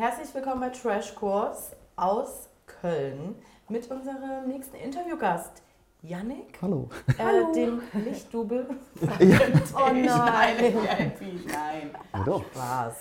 Herzlich 0.00 0.34
willkommen 0.34 0.62
bei 0.62 0.70
Trash 0.70 1.14
Course 1.14 1.76
aus 1.94 2.48
Köln 2.64 3.34
mit 3.68 3.90
unserem 3.90 4.48
nächsten 4.48 4.74
Interviewgast, 4.76 5.62
Yannick. 6.00 6.58
Hallo. 6.62 6.88
Äh, 7.06 7.22
Hallo. 7.22 7.52
Dem 7.52 7.82
Lichtdubel. 7.92 8.66
Ja. 9.18 9.38
Oh 9.76 9.92
nein. 9.92 10.06
nein. 10.06 11.12
Nein. 11.18 11.90
Ja, 12.14 12.24
doch. 12.24 12.42
Spaß. 12.46 12.94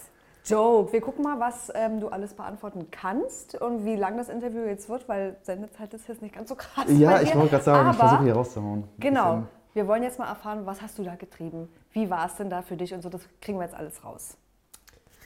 Joke. 0.43 0.91
Wir 0.91 0.99
gucken 0.99 1.23
mal, 1.23 1.39
was 1.39 1.71
ähm, 1.73 2.02
du 2.02 2.09
alles 2.09 2.34
beantworten 2.34 2.88
kannst 2.91 3.55
und 3.55 3.86
wie 3.86 3.95
lang 3.95 4.18
das 4.18 4.27
Interview 4.27 4.66
jetzt 4.66 4.89
wird, 4.89 5.07
weil 5.07 5.38
Sendezeit 5.43 5.93
ist 5.93 6.05
jetzt 6.09 6.21
nicht 6.21 6.36
ganz 6.36 6.50
so 6.50 6.55
krass. 6.55 6.84
Ja, 6.89 7.11
bei 7.11 7.23
ich 7.23 7.34
wollte 7.34 7.52
gerade 7.52 7.63
sagen, 7.63 7.91
ich 7.91 7.95
Aber, 7.95 8.09
versuche 8.09 8.23
hier 8.25 8.36
rauszuhauen. 8.36 8.84
Genau. 8.97 9.43
Wir 9.73 9.88
wollen 9.88 10.04
jetzt 10.04 10.20
mal 10.20 10.27
erfahren, 10.27 10.66
was 10.66 10.81
hast 10.81 11.00
du 11.00 11.04
da 11.04 11.16
getrieben? 11.16 11.70
Wie 11.93 12.09
war 12.09 12.25
es 12.25 12.36
denn 12.36 12.50
da 12.50 12.61
für 12.61 12.75
dich 12.75 12.93
und 12.93 13.02
so? 13.02 13.07
Das 13.07 13.21
kriegen 13.39 13.57
wir 13.57 13.63
jetzt 13.63 13.75
alles 13.75 14.04
raus. 14.04 14.36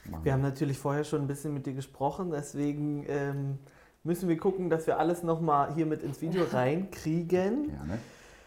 Machen 0.09 0.25
Wir 0.25 0.33
haben 0.33 0.41
natürlich 0.41 0.77
vorher 0.77 1.03
schon 1.03 1.21
ein 1.21 1.27
bisschen 1.27 1.53
mit 1.53 1.65
dir 1.65 1.73
gesprochen, 1.73 2.31
deswegen 2.31 3.05
ähm, 3.07 3.59
müssen 4.03 4.29
wir 4.29 4.37
gucken, 4.37 4.69
dass 4.69 4.87
wir 4.87 4.99
alles 4.99 5.23
nochmal 5.23 5.73
hier 5.75 5.85
mit 5.85 6.03
ins 6.03 6.21
Video 6.21 6.43
reinkriegen. 6.51 7.69
Ja, 7.69 7.83
ne? 7.85 7.99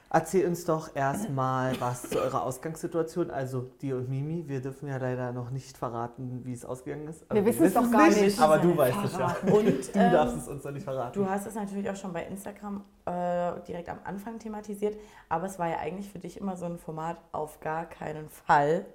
Erzähl 0.09 0.47
uns 0.47 0.65
doch 0.65 0.95
erstmal 0.95 1.79
was 1.80 2.09
zu 2.09 2.21
eurer 2.21 2.45
Ausgangssituation, 2.45 3.30
also 3.30 3.63
dir 3.83 3.97
und 3.97 4.09
Mimi. 4.09 4.45
Wir 4.47 4.61
dürfen 4.61 4.89
ja 4.89 4.99
leider 4.99 5.33
noch 5.33 5.51
nicht 5.51 5.77
verraten, 5.77 6.43
wie 6.45 6.53
es 6.53 6.65
ausgegangen 6.65 7.09
ist. 7.09 7.27
Wir 7.33 7.45
wissen 7.45 7.65
es 7.65 7.75
doch 7.75 7.91
gar 7.91 8.09
nicht. 8.09 8.41
Aber 8.41 8.59
du 8.59 8.77
weißt 8.77 8.99
es 9.05 9.13
ja. 9.19 9.37
Und 9.52 9.66
Du 9.95 9.99
ähm, 9.99 10.13
darfst 10.13 10.37
es 10.37 10.49
uns 10.49 10.63
noch 10.63 10.71
nicht 10.71 10.85
verraten. 10.85 11.13
Du 11.13 11.29
hast 11.29 11.47
es 11.47 11.57
natürlich 11.57 11.91
auch 11.91 11.97
schon 11.97 12.13
bei 12.13 12.25
Instagram 12.25 12.85
äh, 13.05 13.61
direkt 13.66 13.88
am 13.88 13.99
Anfang 14.05 14.38
thematisiert, 14.38 14.97
aber 15.29 15.47
es 15.47 15.59
war 15.59 15.69
ja 15.69 15.79
eigentlich 15.79 16.11
für 16.11 16.21
dich 16.21 16.41
immer 16.41 16.57
so 16.57 16.66
ein 16.66 16.79
Format, 16.79 17.19
auf 17.33 17.59
gar 17.59 17.85
keinen 17.87 18.29
Fall 18.29 18.87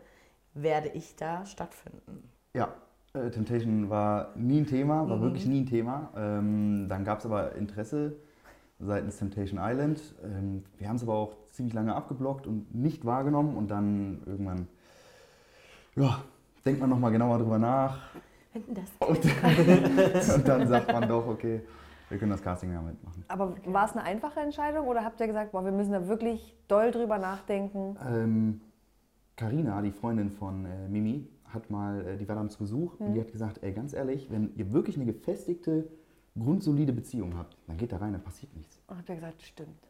werde 0.54 0.90
ich 0.90 1.18
da 1.18 1.46
stattfinden. 1.46 2.32
Ja, 2.54 2.70
äh, 3.14 3.30
Temptation 3.30 3.90
war 3.90 4.30
nie 4.36 4.62
ein 4.62 4.66
Thema, 4.68 5.08
war 5.10 5.18
Mhm. 5.18 5.22
wirklich 5.22 5.46
nie 5.46 5.62
ein 5.62 5.66
Thema. 5.68 6.10
Ähm, 6.16 6.88
dann 6.90 7.04
gab 7.04 7.20
es 7.20 7.26
aber 7.26 7.56
Interesse 7.56 8.14
seitens 8.80 9.18
Temptation 9.18 9.60
Island. 9.62 10.02
Ähm, 10.24 10.64
wir 10.78 10.90
haben 10.90 10.96
es 10.96 11.04
aber 11.04 11.14
auch 11.14 11.36
ziemlich 11.52 11.74
lange 11.74 11.96
abgeblockt 11.96 12.48
und 12.48 12.74
nicht 12.74 13.06
wahrgenommen. 13.06 13.56
Und 13.56 13.70
dann 13.70 14.22
irgendwann, 14.26 14.68
ja, 15.96 16.22
denkt 16.66 16.82
man 16.82 16.90
nochmal 16.90 17.12
genauer 17.12 17.38
drüber 17.40 17.60
nach. 17.60 17.98
Und, 19.00 19.18
und 19.18 19.24
dann 20.48 20.68
sagt 20.68 20.92
man 20.92 21.08
doch, 21.08 21.26
okay, 21.26 21.62
wir 22.10 22.18
können 22.18 22.32
das 22.32 22.42
Casting 22.44 22.74
ja 22.74 22.82
mitmachen. 22.82 23.24
Aber 23.30 23.56
war 23.66 23.86
es 23.86 23.94
eine 23.94 24.04
einfache 24.04 24.42
Entscheidung 24.42 24.88
oder 24.90 25.06
habt 25.06 25.22
ihr 25.22 25.28
gesagt, 25.28 25.54
boah, 25.54 25.64
wir 25.64 25.72
müssen 25.72 25.94
da 25.94 26.06
wirklich 26.10 26.54
doll 26.68 26.92
drüber 26.92 27.18
nachdenken? 27.18 27.96
Ähm, 28.06 28.60
Carina, 29.38 29.82
die 29.82 29.92
Freundin 29.92 30.30
von 30.32 30.66
äh, 30.66 30.90
Mimi, 30.90 31.30
hat 31.54 31.70
mal 31.70 32.06
äh, 32.08 32.18
die 32.18 32.28
Vadams 32.28 32.58
gesucht 32.58 33.00
und 33.00 33.14
die 33.14 33.20
Hm. 33.20 33.26
hat 33.26 33.32
gesagt, 33.32 33.64
ey, 33.64 33.72
ganz 33.74 33.94
ehrlich, 33.94 34.30
wenn 34.32 34.54
ihr 34.56 34.72
wirklich 34.72 34.96
eine 34.98 35.06
gefestigte, 35.06 35.88
grundsolide 36.38 36.94
Beziehung 36.94 37.38
habt, 37.38 37.58
dann 37.68 37.78
geht 37.78 37.92
da 37.92 37.98
rein, 37.98 38.14
dann 38.14 38.24
passiert 38.24 38.56
nichts. 38.56 38.82
Und 38.88 38.98
habt 38.98 39.10
ihr 39.10 39.16
gesagt, 39.16 39.42
stimmt. 39.42 39.88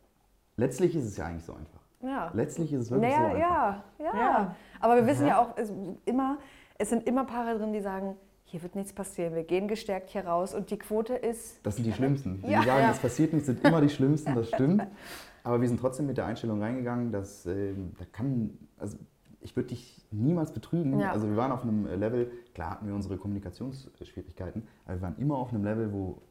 Letztlich 0.57 0.95
ist 0.95 1.05
es 1.05 1.17
ja 1.17 1.25
eigentlich 1.25 1.43
so 1.45 1.53
einfach. 1.53 1.81
Ja. 2.01 2.31
Letztlich 2.33 2.73
ist 2.73 2.81
es 2.81 2.91
wirklich 2.91 3.13
so 3.13 3.19
Naja, 3.19 3.67
einfach. 3.67 3.83
ja, 3.99 4.05
ja, 4.05 4.19
Ja. 4.19 4.55
Aber 4.79 4.95
wir 4.95 5.05
wissen 5.05 5.27
ja 5.27 5.39
auch, 5.39 5.55
es, 5.55 5.71
immer, 6.05 6.39
es 6.79 6.89
sind 6.89 7.07
immer 7.07 7.25
Paare 7.25 7.57
drin, 7.59 7.73
die 7.73 7.81
sagen, 7.81 8.15
hier 8.43 8.61
wird 8.63 8.75
nichts 8.75 8.91
passieren, 8.91 9.33
wir 9.35 9.43
gehen 9.43 9.67
gestärkt 9.67 10.09
hier 10.09 10.25
raus 10.25 10.53
und 10.55 10.71
die 10.71 10.77
Quote 10.79 11.13
ist, 11.13 11.59
Das 11.65 11.75
sind 11.75 11.85
die 11.85 11.93
Schlimmsten. 11.93 12.41
Die 12.41 12.51
Ja. 12.51 12.63
sagen, 12.63 12.81
Ja. 12.81 12.91
es 12.91 12.99
passiert 12.99 13.33
nichts, 13.33 13.45
sind 13.47 13.63
immer 13.65 13.79
die 13.81 13.89
Schlimmsten, 13.89 14.33
das 14.35 14.47
stimmt. 14.49 14.85
Aber 15.43 15.61
wir 15.61 15.67
sind 15.67 15.79
trotzdem 15.79 16.05
mit 16.07 16.17
der 16.17 16.25
Einstellung 16.25 16.61
reingegangen, 16.61 17.11
dass 17.11 17.45
ähm, 17.45 17.93
da 17.97 18.05
kann, 18.11 18.57
also 18.77 18.97
ich 19.41 19.55
würde 19.55 19.69
dich 19.69 20.01
niemals 20.11 20.53
betrügen. 20.53 20.99
Ja. 20.99 21.11
Also 21.11 21.27
wir 21.27 21.35
waren 21.35 21.51
auf 21.51 21.63
einem 21.63 21.85
äh, 21.87 21.95
Level, 21.95 22.31
klar 22.53 22.71
hatten 22.71 22.87
wir 22.87 22.93
unsere 22.93 23.17
Kommunikationsschwierigkeiten, 23.17 24.67
aber 24.85 24.95
wir 24.95 25.01
waren 25.01 25.17
immer 25.17 25.37
auf 25.37 25.49
einem 25.49 25.63
Level, 25.63 25.91
wo, 25.91 26.21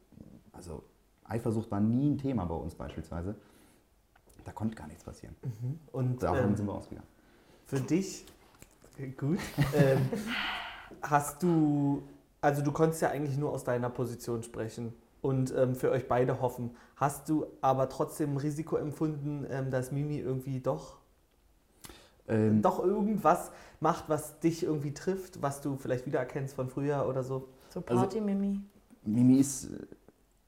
also 0.51 0.83
Eifersucht 1.23 1.69
war 1.71 1.79
nie 1.79 2.09
ein 2.09 2.17
Thema 2.17 2.45
bei 2.45 2.55
uns 2.55 2.75
beispielsweise. 2.75 3.35
Da 4.43 4.51
konnte 4.51 4.75
gar 4.75 4.87
nichts 4.87 5.03
passieren. 5.03 5.35
Und 5.91 6.23
Davon 6.23 6.49
ähm, 6.49 6.55
sind 6.55 6.65
wir 6.65 6.73
ausgegangen. 6.73 7.07
für 7.65 7.79
dich, 7.79 8.25
äh, 8.97 9.09
gut, 9.09 9.39
ähm, 9.75 9.99
hast 11.01 11.43
du, 11.43 12.03
also 12.41 12.63
du 12.63 12.71
konntest 12.71 13.01
ja 13.01 13.09
eigentlich 13.09 13.37
nur 13.37 13.51
aus 13.51 13.63
deiner 13.63 13.89
Position 13.89 14.41
sprechen 14.41 14.93
und 15.21 15.53
ähm, 15.55 15.75
für 15.75 15.91
euch 15.91 16.07
beide 16.07 16.41
hoffen. 16.41 16.71
Hast 16.95 17.29
du 17.29 17.45
aber 17.61 17.87
trotzdem 17.89 18.33
ein 18.33 18.37
Risiko 18.37 18.77
empfunden, 18.77 19.45
ähm, 19.49 19.69
dass 19.69 19.91
Mimi 19.91 20.17
irgendwie 20.17 20.59
doch, 20.59 21.00
Ähm, 22.31 22.61
doch 22.61 22.83
irgendwas 22.83 23.51
macht, 23.79 24.05
was 24.07 24.39
dich 24.39 24.63
irgendwie 24.63 24.93
trifft, 24.93 25.41
was 25.41 25.61
du 25.61 25.75
vielleicht 25.75 26.05
wiedererkennst 26.05 26.55
von 26.55 26.69
früher 26.69 27.05
oder 27.07 27.23
so? 27.23 27.49
so 27.69 27.83
Also- 27.85 28.01
Party-Mimi. 28.01 28.59
Mimi 29.03 29.37
ist 29.39 29.65
äh, 29.65 29.85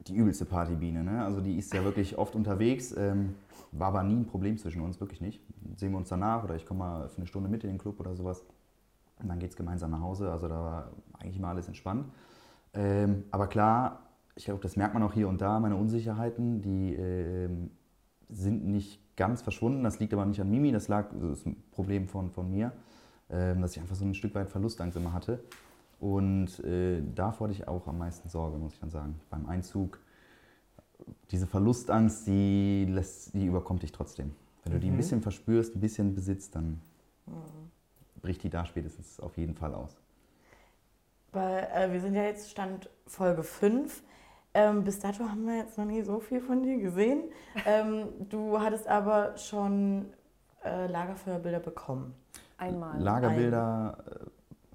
die 0.07 0.16
übelste 0.16 0.45
Partybiene. 0.45 1.03
Ne? 1.03 1.23
Also 1.23 1.41
die 1.41 1.57
ist 1.57 1.73
ja 1.73 1.83
wirklich 1.83 2.17
oft 2.17 2.35
unterwegs. 2.35 2.95
Ähm, 2.95 3.35
war 3.71 3.88
aber 3.88 4.03
nie 4.03 4.16
ein 4.16 4.25
Problem 4.25 4.57
zwischen 4.57 4.81
uns, 4.81 4.99
wirklich 4.99 5.21
nicht. 5.21 5.41
Sehen 5.75 5.91
wir 5.91 5.97
uns 5.97 6.09
danach 6.09 6.44
oder 6.44 6.55
ich 6.55 6.66
komme 6.66 6.79
mal 6.79 7.09
für 7.09 7.17
eine 7.17 7.27
Stunde 7.27 7.49
mit 7.49 7.63
in 7.63 7.71
den 7.71 7.79
Club 7.79 8.00
oder 8.00 8.15
sowas. 8.15 8.44
Und 9.21 9.29
dann 9.29 9.39
geht 9.39 9.51
es 9.51 9.55
gemeinsam 9.55 9.91
nach 9.91 10.01
Hause. 10.01 10.31
Also 10.31 10.47
da 10.47 10.55
war 10.55 10.91
eigentlich 11.19 11.38
immer 11.38 11.47
alles 11.50 11.67
entspannt. 11.67 12.05
Ähm, 12.73 13.23
aber 13.31 13.47
klar, 13.47 14.00
ich 14.35 14.45
glaube, 14.45 14.61
das 14.61 14.75
merkt 14.75 14.94
man 14.94 15.03
auch 15.03 15.13
hier 15.13 15.27
und 15.27 15.41
da, 15.41 15.59
meine 15.59 15.75
Unsicherheiten, 15.75 16.61
die 16.61 16.94
ähm, 16.95 17.71
sind 18.33 18.66
nicht 18.66 18.99
ganz 19.16 19.41
verschwunden. 19.41 19.83
Das 19.83 19.99
liegt 19.99 20.13
aber 20.13 20.25
nicht 20.25 20.41
an 20.41 20.49
Mimi, 20.49 20.71
das 20.71 20.88
lag, 20.88 21.09
das 21.19 21.39
ist 21.39 21.45
ein 21.45 21.61
Problem 21.71 22.07
von, 22.07 22.31
von 22.31 22.49
mir, 22.49 22.71
ähm, 23.29 23.61
dass 23.61 23.75
ich 23.75 23.81
einfach 23.81 23.95
so 23.95 24.05
ein 24.05 24.13
Stück 24.13 24.33
weit 24.35 24.49
Verlustangst 24.49 24.97
immer 24.97 25.13
hatte. 25.13 25.44
Und 25.99 26.59
äh, 26.63 27.01
davor 27.16 27.47
hatte 27.47 27.57
ich 27.57 27.67
auch 27.67 27.88
am 27.88 27.97
meisten 27.97 28.27
Sorge, 28.27 28.57
muss 28.57 28.73
ich 28.73 28.79
dann 28.79 28.89
sagen. 28.89 29.19
Beim 29.29 29.45
Einzug, 29.45 29.99
diese 31.31 31.47
Verlustangst, 31.47 32.27
die, 32.27 32.85
lässt, 32.89 33.33
die 33.33 33.45
überkommt 33.45 33.83
dich 33.83 33.91
trotzdem. 33.91 34.31
Wenn 34.63 34.73
du 34.73 34.79
die 34.79 34.88
ein 34.88 34.94
Mhm. 34.94 34.97
bisschen 34.97 35.21
verspürst, 35.21 35.75
ein 35.75 35.79
bisschen 35.81 36.15
besitzt, 36.15 36.55
dann 36.55 36.81
bricht 38.21 38.44
die 38.44 38.50
da 38.50 38.65
spätestens 38.65 39.19
auf 39.19 39.38
jeden 39.38 39.55
Fall 39.55 39.73
aus. 39.73 39.97
Weil, 41.31 41.67
äh, 41.73 41.91
wir 41.91 42.00
sind 42.01 42.15
ja 42.15 42.23
jetzt 42.23 42.50
Stand 42.51 42.89
Folge 43.07 43.44
5. 43.44 44.03
Ähm, 44.53 44.84
bis 44.84 45.00
dato 45.00 45.24
haben 45.28 45.46
wir 45.47 45.58
jetzt 45.58 45.78
noch 45.78 45.86
nie 45.86 46.02
so 46.03 46.19
viel 46.19 46.40
von 46.40 46.62
dir 46.62 46.78
gesehen. 46.78 47.24
Ähm, 47.66 48.08
du 48.30 48.59
hattest 48.59 48.88
aber 48.88 49.36
schon 49.38 50.06
äh, 50.64 50.88
Lagerfeuerbilder 50.88 51.59
bekommen. 51.59 52.14
einmal. 52.58 53.00
Lagerbilder, 53.02 53.97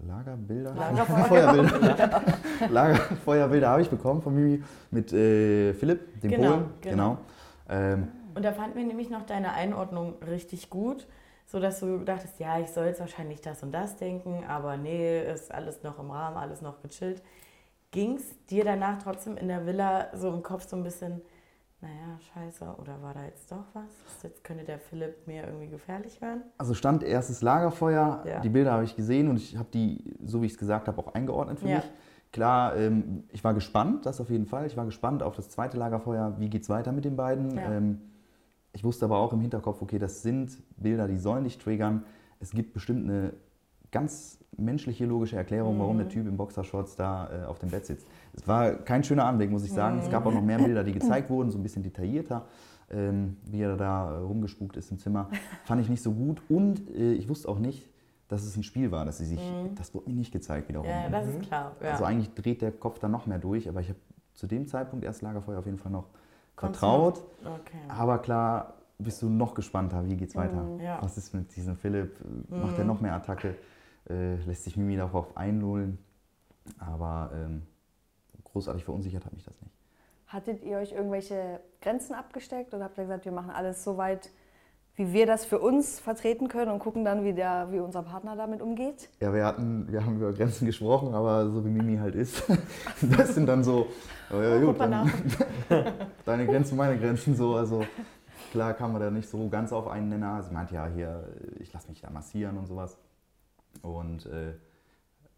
äh, 0.02 0.06
Lagerbilder? 0.06 0.74
Lagerfeuer. 0.74 1.24
Feuerbilder. 1.26 2.22
Lagerfeuerbilder 2.70 3.68
habe 3.68 3.82
ich 3.82 3.90
bekommen 3.90 4.20
von 4.22 4.34
Mimi 4.34 4.62
mit 4.90 5.12
äh, 5.12 5.72
Philipp, 5.74 6.20
dem 6.22 6.30
Genau, 6.32 6.50
Polen. 6.50 6.70
genau. 6.80 7.18
Ähm, 7.68 8.08
Und 8.34 8.44
da 8.44 8.52
fanden 8.52 8.76
wir 8.76 8.84
nämlich 8.84 9.10
noch 9.10 9.22
deine 9.26 9.52
Einordnung 9.52 10.14
richtig 10.26 10.70
gut, 10.70 11.06
sodass 11.46 11.80
du 11.80 11.98
dachtest, 11.98 12.38
ja, 12.40 12.58
ich 12.58 12.68
soll 12.70 12.86
jetzt 12.86 13.00
wahrscheinlich 13.00 13.40
das 13.40 13.62
und 13.62 13.72
das 13.72 13.96
denken, 13.96 14.44
aber 14.48 14.76
nee, 14.76 15.22
ist 15.32 15.52
alles 15.54 15.82
noch 15.82 15.98
im 15.98 16.10
Rahmen, 16.10 16.36
alles 16.36 16.62
noch 16.62 16.82
gechillt. 16.82 17.22
Ging 17.90 18.16
es 18.16 18.44
dir 18.46 18.64
danach 18.64 19.02
trotzdem 19.02 19.36
in 19.36 19.48
der 19.48 19.64
Villa 19.64 20.08
so 20.14 20.28
im 20.28 20.42
Kopf 20.42 20.68
so 20.68 20.76
ein 20.76 20.82
bisschen, 20.82 21.22
naja, 21.80 22.18
scheiße, 22.34 22.64
oder 22.82 23.00
war 23.02 23.14
da 23.14 23.24
jetzt 23.24 23.50
doch 23.50 23.64
was? 23.72 24.22
Jetzt 24.22 24.44
könnte 24.44 24.64
der 24.64 24.78
Philipp 24.78 25.26
mir 25.26 25.44
irgendwie 25.46 25.68
gefährlich 25.68 26.20
werden? 26.20 26.42
Also 26.58 26.74
stand 26.74 27.02
erstes 27.02 27.40
Lagerfeuer, 27.40 28.24
Ja. 28.26 28.40
die 28.40 28.50
Bilder 28.50 28.72
habe 28.72 28.84
ich 28.84 28.94
gesehen 28.94 29.28
und 29.28 29.36
ich 29.36 29.56
habe 29.56 29.68
die, 29.72 30.14
so 30.22 30.42
wie 30.42 30.46
ich 30.46 30.52
es 30.52 30.58
gesagt 30.58 30.86
habe, 30.86 30.98
auch 31.00 31.14
eingeordnet 31.14 31.60
für 31.60 31.68
Ja. 31.68 31.76
mich. 31.76 31.90
Klar, 32.30 32.76
ähm, 32.76 33.24
ich 33.32 33.42
war 33.42 33.54
gespannt, 33.54 34.04
das 34.04 34.20
auf 34.20 34.28
jeden 34.28 34.44
Fall. 34.44 34.66
Ich 34.66 34.76
war 34.76 34.84
gespannt 34.84 35.22
auf 35.22 35.34
das 35.34 35.48
zweite 35.48 35.78
Lagerfeuer, 35.78 36.34
wie 36.38 36.50
geht 36.50 36.62
es 36.64 36.68
weiter 36.68 36.92
mit 36.92 37.06
den 37.06 37.16
beiden. 37.16 37.56
Ja. 37.56 37.72
Ähm, 37.72 38.02
ich 38.74 38.84
wusste 38.84 39.06
aber 39.06 39.16
auch 39.16 39.32
im 39.32 39.40
Hinterkopf, 39.40 39.80
okay, 39.80 39.98
das 39.98 40.20
sind 40.20 40.58
Bilder, 40.76 41.08
die 41.08 41.16
sollen 41.16 41.44
dich 41.44 41.56
triggern. 41.56 42.04
Es 42.38 42.50
gibt 42.50 42.74
bestimmt 42.74 43.08
eine 43.08 43.32
ganz 43.90 44.37
menschliche, 44.58 45.06
logische 45.06 45.36
Erklärung, 45.36 45.78
warum 45.78 45.96
Mhm. 45.96 46.00
der 46.00 46.08
Typ 46.08 46.26
im 46.26 46.36
Boxershorts 46.36 46.96
da 46.96 47.28
äh, 47.30 47.46
auf 47.46 47.58
dem 47.58 47.70
Bett 47.70 47.86
sitzt. 47.86 48.06
Es 48.34 48.46
war 48.46 48.72
kein 48.72 49.02
schöner 49.04 49.24
Anblick, 49.24 49.50
muss 49.50 49.64
ich 49.64 49.72
sagen. 49.72 49.96
Mhm. 49.96 50.02
Es 50.02 50.10
gab 50.10 50.26
auch 50.26 50.32
noch 50.32 50.42
mehr 50.42 50.58
Bilder, 50.58 50.84
die 50.84 50.92
gezeigt 50.92 51.30
wurden, 51.30 51.50
so 51.50 51.58
ein 51.58 51.62
bisschen 51.62 51.82
detaillierter, 51.82 52.44
ähm, 52.90 53.36
wie 53.44 53.62
er 53.62 53.76
da 53.76 54.12
äh, 54.14 54.18
rumgespukt 54.18 54.76
ist 54.76 54.90
im 54.90 54.98
Zimmer. 54.98 55.28
Fand 55.64 55.80
ich 55.80 55.88
nicht 55.88 56.02
so 56.02 56.12
gut 56.12 56.42
und 56.48 56.90
äh, 56.90 57.12
ich 57.12 57.28
wusste 57.28 57.48
auch 57.48 57.58
nicht, 57.58 57.88
dass 58.28 58.42
es 58.44 58.56
ein 58.56 58.62
Spiel 58.62 58.90
war, 58.90 59.04
dass 59.06 59.18
sie 59.18 59.24
sich, 59.24 59.40
das 59.74 59.94
wurde 59.94 60.10
mir 60.10 60.16
nicht 60.16 60.32
gezeigt 60.32 60.68
wiederum. 60.68 60.86
Ja, 60.86 61.08
das 61.08 61.26
ist 61.28 61.40
klar. 61.40 61.72
Ja. 61.82 61.92
Also 61.92 62.04
eigentlich 62.04 62.34
dreht 62.34 62.60
der 62.60 62.72
Kopf 62.72 62.98
dann 62.98 63.10
noch 63.10 63.26
mehr 63.26 63.38
durch, 63.38 63.68
aber 63.70 63.80
ich 63.80 63.88
habe 63.88 63.98
zu 64.34 64.46
dem 64.46 64.66
Zeitpunkt 64.66 65.02
erst 65.04 65.22
Lagerfeuer 65.22 65.58
auf 65.60 65.64
jeden 65.64 65.78
Fall 65.78 65.90
noch 65.92 66.08
vertraut. 66.56 67.22
okay. 67.42 67.78
Aber 67.88 68.18
klar 68.18 68.74
bist 68.98 69.22
du 69.22 69.30
noch 69.30 69.54
gespannter, 69.54 70.04
wie 70.06 70.16
geht's 70.16 70.34
weiter? 70.36 70.62
Ja. 70.82 70.98
Was 71.00 71.16
ist 71.16 71.32
mit 71.32 71.54
diesem 71.56 71.76
Philipp? 71.76 72.16
Macht 72.50 72.78
er 72.78 72.84
noch 72.84 73.00
mehr 73.00 73.14
Attacke? 73.14 73.54
Äh, 74.08 74.36
lässt 74.46 74.64
sich 74.64 74.76
Mimi 74.76 74.96
darauf 74.96 75.36
einlullen? 75.36 75.98
Aber 76.78 77.30
ähm, 77.34 77.62
großartig 78.44 78.84
verunsichert 78.84 79.24
hat 79.24 79.32
mich 79.32 79.44
das 79.44 79.60
nicht. 79.60 79.74
Hattet 80.26 80.62
ihr 80.62 80.76
euch 80.78 80.92
irgendwelche 80.92 81.60
Grenzen 81.80 82.14
abgesteckt 82.14 82.74
oder 82.74 82.84
habt 82.84 82.98
ihr 82.98 83.04
gesagt, 83.04 83.24
wir 83.24 83.32
machen 83.32 83.50
alles 83.50 83.82
so 83.82 83.96
weit, 83.96 84.30
wie 84.96 85.12
wir 85.12 85.26
das 85.26 85.44
für 85.44 85.58
uns 85.58 86.00
vertreten 86.00 86.48
können 86.48 86.72
und 86.72 86.80
gucken 86.80 87.04
dann, 87.04 87.24
wie, 87.24 87.32
der, 87.32 87.68
wie 87.70 87.78
unser 87.78 88.02
Partner 88.02 88.36
damit 88.36 88.60
umgeht? 88.60 89.08
Ja, 89.20 89.32
wir 89.32 89.44
hatten, 89.44 89.90
wir 89.90 90.04
haben 90.04 90.16
über 90.16 90.32
Grenzen 90.32 90.66
gesprochen, 90.66 91.14
aber 91.14 91.48
so 91.48 91.64
wie 91.64 91.70
Mimi 91.70 91.96
halt 91.96 92.14
ist, 92.14 92.42
das 93.16 93.34
sind 93.34 93.46
dann 93.46 93.62
so, 93.62 93.86
oh 94.30 94.40
ja, 94.40 94.58
gut, 94.58 94.78
dann, 94.80 95.10
deine 96.26 96.46
Grenzen, 96.46 96.76
meine 96.76 96.98
Grenzen 96.98 97.36
so, 97.36 97.54
also 97.54 97.84
klar 98.50 98.74
kam 98.74 98.92
man 98.92 99.00
da 99.00 99.10
nicht 99.10 99.28
so 99.28 99.48
ganz 99.48 99.72
auf 99.72 99.86
einen 99.86 100.08
Nenner. 100.08 100.42
Sie 100.42 100.52
meinte 100.52 100.74
ja 100.74 100.86
hier, 100.86 101.28
ich 101.60 101.72
lasse 101.72 101.88
mich 101.88 102.00
da 102.00 102.10
massieren 102.10 102.58
und 102.58 102.66
sowas. 102.66 102.98
Und 103.82 104.26
äh, 104.26 104.54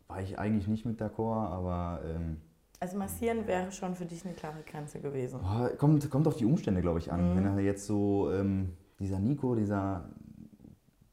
war 0.09 0.21
ich 0.23 0.38
eigentlich 0.38 0.67
nicht 0.69 0.85
mit 0.87 1.00
d'accord, 1.00 1.49
aber 1.50 2.00
ähm, 2.05 2.38
Also 2.81 2.97
massieren 2.99 3.47
wäre 3.47 3.71
schon 3.73 3.94
für 3.94 4.06
dich 4.06 4.25
eine 4.25 4.35
klare 4.35 4.62
Grenze 4.67 5.00
gewesen. 5.00 5.41
kommt, 5.79 6.11
kommt 6.11 6.27
auf 6.27 6.37
die 6.37 6.47
Umstände, 6.47 6.81
glaube 6.81 6.99
ich, 6.99 7.12
an. 7.12 7.32
Mhm. 7.32 7.37
Wenn 7.37 7.47
er 7.47 7.59
jetzt 7.61 7.87
so, 7.87 8.31
ähm, 8.32 8.73
dieser 8.99 9.19
Nico, 9.19 9.55
dieser 9.55 10.05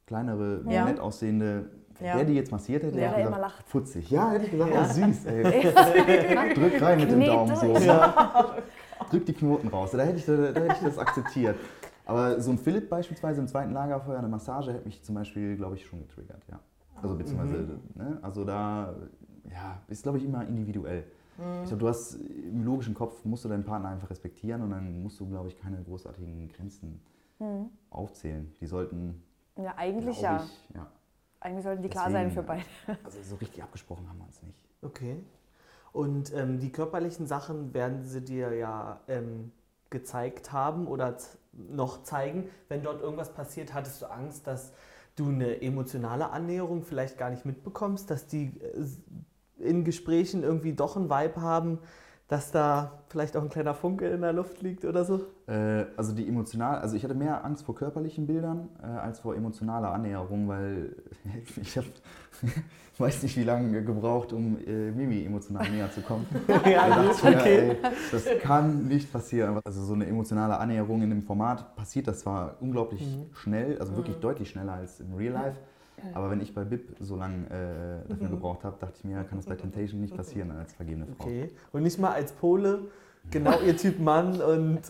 kleinere, 0.06 0.62
Ja. 0.68 0.84
nett 0.84 1.00
aussehende, 1.00 1.70
Ja. 2.00 2.16
der 2.16 2.24
die 2.24 2.34
jetzt 2.34 2.50
massiert 2.52 2.82
hätte, 2.82 2.96
Der, 2.96 3.10
der 3.10 3.18
ich 3.18 3.26
immer 3.26 3.36
gesagt, 3.36 3.54
lacht. 3.58 3.68
Futzig. 3.68 4.10
Ja, 4.10 4.30
hätte 4.30 4.44
ich 4.46 4.50
gesagt, 4.52 4.72
Ja. 4.74 4.82
oh, 4.82 4.92
süß, 4.92 5.24
ey. 5.26 5.42
Drück 6.54 6.82
rein 6.82 7.00
mit 7.00 7.10
dem 7.10 7.20
Daumen 7.24 7.56
so. 7.56 7.66
durch. 7.66 7.84
Drück 9.10 9.26
die 9.26 9.32
Knoten 9.32 9.68
raus. 9.68 9.90
Da 9.92 9.98
hätte, 9.98 10.16
ich, 10.18 10.24
da, 10.26 10.36
da 10.36 10.60
hätte 10.60 10.74
ich 10.74 10.80
das 10.84 10.98
akzeptiert. 10.98 11.56
Aber 12.04 12.40
so 12.40 12.50
ein 12.50 12.58
Philipp 12.58 12.88
beispielsweise 12.88 13.40
im 13.40 13.48
zweiten 13.48 13.72
Lagerfeuer, 13.72 14.18
eine 14.18 14.28
Massage, 14.28 14.72
hätte 14.72 14.86
mich 14.86 15.02
zum 15.02 15.14
Beispiel, 15.14 15.56
glaube 15.56 15.76
ich, 15.76 15.84
schon 15.86 16.00
getriggert, 16.00 16.42
ja. 16.50 16.58
Also 17.02 17.14
beziehungsweise, 17.16 17.78
ne, 17.94 18.18
also 18.22 18.44
da, 18.44 18.94
ja, 19.50 19.80
ist 19.88 20.02
glaube 20.02 20.18
ich 20.18 20.24
immer 20.24 20.46
individuell. 20.46 21.04
Ich 21.62 21.68
glaube, 21.68 21.80
du 21.82 21.88
hast 21.88 22.14
im 22.14 22.64
logischen 22.64 22.94
Kopf, 22.94 23.24
musst 23.24 23.44
du 23.44 23.48
deinen 23.48 23.62
Partner 23.64 23.90
einfach 23.90 24.10
respektieren 24.10 24.60
und 24.62 24.70
dann 24.70 25.02
musst 25.04 25.20
du, 25.20 25.28
glaube 25.28 25.46
ich, 25.48 25.56
keine 25.56 25.80
großartigen 25.84 26.48
Grenzen 26.48 27.00
Mhm. 27.38 27.70
aufzählen. 27.90 28.52
Die 28.60 28.66
sollten, 28.66 29.22
Ja, 29.56 29.74
eigentlich 29.76 30.20
ja. 30.20 30.42
ich, 30.44 30.74
ja. 30.74 30.86
Eigentlich 31.40 31.62
sollten 31.62 31.82
die 31.82 31.88
klar 31.88 32.10
sein 32.10 32.30
Deswegen, 32.30 32.34
für 32.34 32.42
beide. 32.42 32.98
Also 33.04 33.22
so 33.22 33.36
richtig 33.36 33.62
abgesprochen 33.62 34.08
haben 34.08 34.18
wir 34.18 34.24
uns 34.26 34.42
nicht. 34.42 34.58
Okay. 34.82 35.22
Und 35.92 36.34
ähm, 36.34 36.58
die 36.58 36.72
körperlichen 36.72 37.28
Sachen 37.28 37.72
werden 37.72 38.02
sie 38.02 38.20
dir 38.22 38.52
ja 38.54 38.98
ähm, 39.06 39.52
gezeigt 39.90 40.50
haben 40.52 40.88
oder 40.88 41.16
noch 41.52 42.02
zeigen. 42.02 42.48
Wenn 42.68 42.82
dort 42.82 43.00
irgendwas 43.00 43.32
passiert, 43.32 43.72
hattest 43.72 44.02
du 44.02 44.06
Angst, 44.10 44.48
dass 44.48 44.72
du 45.18 45.28
eine 45.28 45.62
emotionale 45.62 46.30
Annäherung 46.30 46.82
vielleicht 46.82 47.18
gar 47.18 47.30
nicht 47.30 47.44
mitbekommst, 47.44 48.10
dass 48.10 48.26
die 48.26 48.60
äh, 48.60 48.86
in 49.58 49.84
Gesprächen 49.84 50.42
irgendwie 50.42 50.72
doch 50.72 50.96
einen 50.96 51.10
Vibe 51.10 51.40
haben, 51.40 51.78
dass 52.28 52.50
da 52.50 52.92
vielleicht 53.08 53.36
auch 53.38 53.42
ein 53.42 53.48
kleiner 53.48 53.72
Funke 53.74 54.06
in 54.06 54.20
der 54.20 54.34
Luft 54.34 54.60
liegt 54.60 54.84
oder 54.84 55.02
so? 55.04 55.22
Äh, 55.46 55.86
also 55.96 56.12
die 56.14 56.28
emotional, 56.28 56.78
also 56.78 56.94
ich 56.94 57.02
hatte 57.02 57.14
mehr 57.14 57.42
Angst 57.42 57.64
vor 57.64 57.74
körperlichen 57.74 58.26
Bildern 58.26 58.68
äh, 58.82 58.86
als 58.86 59.20
vor 59.20 59.34
emotionaler 59.34 59.92
Annäherung, 59.92 60.46
weil 60.46 60.94
ich 61.60 61.76
habe, 61.78 61.86
weiß 62.98 63.22
nicht 63.22 63.34
wie 63.38 63.44
lange 63.44 63.82
gebraucht, 63.82 64.34
um 64.34 64.58
äh, 64.66 64.90
Mimi 64.90 65.24
emotional 65.24 65.70
näher 65.70 65.90
zu 65.90 66.02
kommen. 66.02 66.26
ja, 66.48 66.88
Da 66.88 67.02
dachte 67.02 67.16
ich 67.16 67.24
mir, 67.24 67.36
okay. 67.36 67.68
ey, 67.70 67.76
das 68.12 68.24
kann 68.42 68.86
nicht 68.88 69.10
passieren. 69.10 69.58
Also 69.64 69.82
so 69.82 69.94
eine 69.94 70.06
emotionale 70.06 70.58
Annäherung 70.58 71.00
in 71.00 71.08
dem 71.08 71.22
Format 71.22 71.76
passiert 71.76 72.08
das 72.08 72.20
zwar 72.20 72.56
unglaublich 72.60 73.00
Mhm. 73.00 73.34
schnell, 73.34 73.78
also 73.78 73.96
wirklich 73.96 74.16
deutlich 74.16 74.50
schneller 74.50 74.74
als 74.74 75.00
im 75.00 75.14
Real 75.14 75.32
Life. 75.32 75.56
Aber 76.14 76.30
wenn 76.30 76.40
ich 76.40 76.54
bei 76.54 76.64
Bib 76.64 76.96
so 77.00 77.16
lange 77.16 77.46
äh, 77.46 78.08
dafür 78.08 78.28
gebraucht 78.28 78.64
habe, 78.64 78.76
dachte 78.78 78.94
ich 78.98 79.04
mir, 79.04 79.22
kann 79.24 79.38
das 79.38 79.46
bei 79.46 79.56
Temptation 79.56 80.00
nicht 80.00 80.16
passieren 80.16 80.50
als 80.52 80.72
vergebene 80.72 81.06
Frau. 81.06 81.24
Okay. 81.24 81.50
Und 81.72 81.82
nicht 81.82 81.98
mal 81.98 82.12
als 82.12 82.32
Pole, 82.32 82.82
genau 83.30 83.60
ihr 83.60 83.76
Typ 83.76 83.98
Mann 84.00 84.40
und 84.40 84.80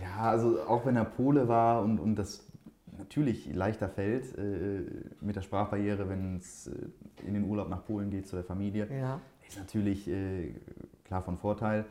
Ja, 0.00 0.30
also 0.30 0.60
auch 0.62 0.84
wenn 0.86 0.96
er 0.96 1.04
Pole 1.04 1.48
war 1.48 1.82
und, 1.82 1.98
und 1.98 2.16
das 2.16 2.44
natürlich 2.98 3.52
leichter 3.52 3.88
fällt 3.88 4.36
äh, 4.38 4.82
mit 5.20 5.36
der 5.36 5.42
Sprachbarriere, 5.42 6.08
wenn 6.08 6.36
es 6.36 6.68
äh, 6.68 7.26
in 7.26 7.34
den 7.34 7.44
Urlaub 7.44 7.68
nach 7.68 7.84
Polen 7.84 8.10
geht 8.10 8.26
zu 8.26 8.36
der 8.36 8.44
Familie, 8.44 8.88
ja. 8.90 9.20
ist 9.46 9.58
natürlich 9.58 10.08
äh, 10.08 10.54
klar 11.04 11.22
von 11.22 11.36
Vorteil. 11.36 11.84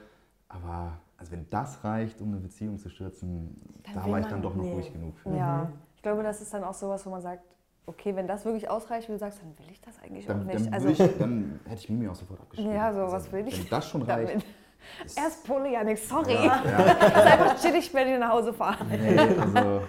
Aber 0.48 1.00
also 1.18 1.32
wenn 1.32 1.48
das 1.50 1.84
reicht, 1.84 2.22
um 2.22 2.30
eine 2.30 2.40
Beziehung 2.40 2.78
zu 2.78 2.90
stürzen, 2.90 3.56
Dann 3.84 3.96
da 3.96 4.12
war 4.12 4.20
ich 4.20 4.26
dann 4.26 4.42
doch 4.42 4.56
noch 4.56 4.64
nee. 4.64 4.74
ruhig 4.74 4.92
genug 4.92 5.18
für. 5.18 5.36
Ja, 5.36 5.72
ich 5.96 6.02
glaube, 6.02 6.24
das 6.24 6.42
ist 6.42 6.54
dann 6.54 6.64
auch 6.64 6.74
sowas, 6.74 7.06
wo 7.06 7.10
man 7.10 7.22
sagt, 7.22 7.44
okay, 7.92 8.16
wenn 8.16 8.28
das 8.28 8.44
wirklich 8.46 8.70
ausreicht, 8.70 9.08
wie 9.10 9.14
du 9.14 9.20
sagst, 9.20 9.40
dann 9.42 9.58
will 9.60 9.66
ich 9.72 9.80
das 9.82 10.02
eigentlich 10.02 10.26
Dann, 10.26 10.42
auch 10.42 10.46
dann, 10.48 10.56
nicht. 10.56 10.66
würde 10.72 10.76
Also, 10.76 10.88
ich, 10.90 11.18
dann 11.20 11.60
hätte 11.66 11.82
ich 11.82 11.90
Mimi 11.90 12.08
auch 12.08 12.16
sofort 12.16 12.40
abgeschrieben. 12.42 12.74
Ja, 12.74 12.94
so, 12.94 13.02
also, 13.02 13.14
was 13.14 13.32
will 13.32 13.48
ich 13.48 13.60
Wenn 13.64 13.70
das 13.70 13.88
schon 13.88 14.02
reicht. 14.04 14.30
damit. 14.32 14.46
ist- 15.06 15.18
Erst 15.18 15.46
Pole, 15.46 15.72
Janik, 15.72 15.98
sorry. 15.98 16.34
Ja, 16.34 16.44
ja, 16.44 16.62
Lass 17.00 17.26
einfach 17.26 17.60
chillig 17.62 17.92
bei 17.94 18.04
dir 18.04 18.18
nach 18.20 18.30
Hause 18.32 18.54
fahren. 18.54 18.88
nee, 18.90 19.18
also 19.18 19.82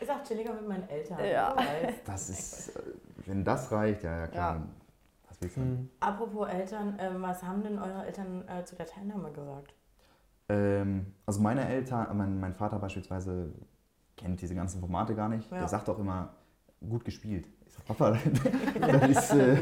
Ist 0.00 0.10
auch 0.10 0.22
chilliger 0.22 0.52
mit 0.52 0.68
meinen 0.68 0.88
Eltern. 0.88 1.18
Ja. 1.24 1.54
das 2.04 2.28
ist, 2.30 2.76
äh, 2.76 2.80
wenn 3.26 3.42
das 3.44 3.70
reicht, 3.72 4.02
ja, 4.02 4.18
ja 4.18 4.26
klar. 4.26 4.54
Ja. 4.56 4.62
Was 5.28 5.40
willst 5.40 5.56
du? 5.56 5.60
Hm. 5.62 5.90
Apropos 6.00 6.48
Eltern, 6.48 6.98
ähm, 7.00 7.22
was 7.22 7.42
haben 7.42 7.62
denn 7.62 7.78
eure 7.78 8.04
Eltern 8.06 8.44
äh, 8.48 8.64
zu 8.64 8.76
der 8.76 8.86
Teilnahme 8.86 9.30
gesagt? 9.32 9.74
Ähm, 10.48 11.14
also 11.24 11.40
meine 11.40 11.66
Eltern, 11.68 12.06
äh, 12.10 12.14
mein, 12.14 12.38
mein 12.38 12.54
Vater 12.54 12.78
beispielsweise 12.78 13.50
kennt 14.16 14.40
diese 14.42 14.54
ganzen 14.54 14.78
Formate 14.80 15.14
gar 15.14 15.28
nicht. 15.28 15.50
Ja. 15.50 15.58
Der 15.60 15.68
sagt 15.68 15.88
auch 15.88 15.98
immer, 15.98 16.34
gut 16.88 17.04
gespielt. 17.04 17.46
Ich 17.66 17.72
sag, 17.72 17.84
Papa, 17.86 18.16
das 18.80 19.08
ist, 19.10 19.32
äh, 19.34 19.56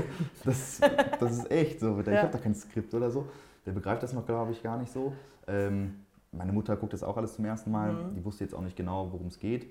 das, 0.45 0.81
das 1.21 1.33
ist 1.39 1.51
echt 1.51 1.81
so. 1.81 1.99
Ich 2.01 2.07
Ja. 2.07 2.23
habe 2.23 2.33
da 2.33 2.39
kein 2.39 2.55
Skript 2.55 2.93
oder 2.95 3.11
so. 3.11 3.29
Der 3.67 3.73
begreift 3.73 4.03
das 4.03 4.13
noch, 4.13 4.27
glaube 4.27 4.53
ich, 4.53 4.63
gar 4.63 4.79
nicht 4.79 4.93
so. 4.93 5.13
Ähm, 5.47 6.01
meine 6.33 6.53
Mutter 6.53 6.77
guckt 6.77 6.93
das 6.93 7.03
auch 7.03 7.17
alles 7.17 7.35
zum 7.35 7.45
ersten 7.45 7.71
Mal. 7.71 7.93
Mhm. 7.93 8.15
Die 8.17 8.25
wusste 8.25 8.45
jetzt 8.45 8.55
auch 8.55 8.61
nicht 8.63 8.77
genau, 8.77 9.13
worum 9.13 9.27
es 9.29 9.39
geht. 9.39 9.67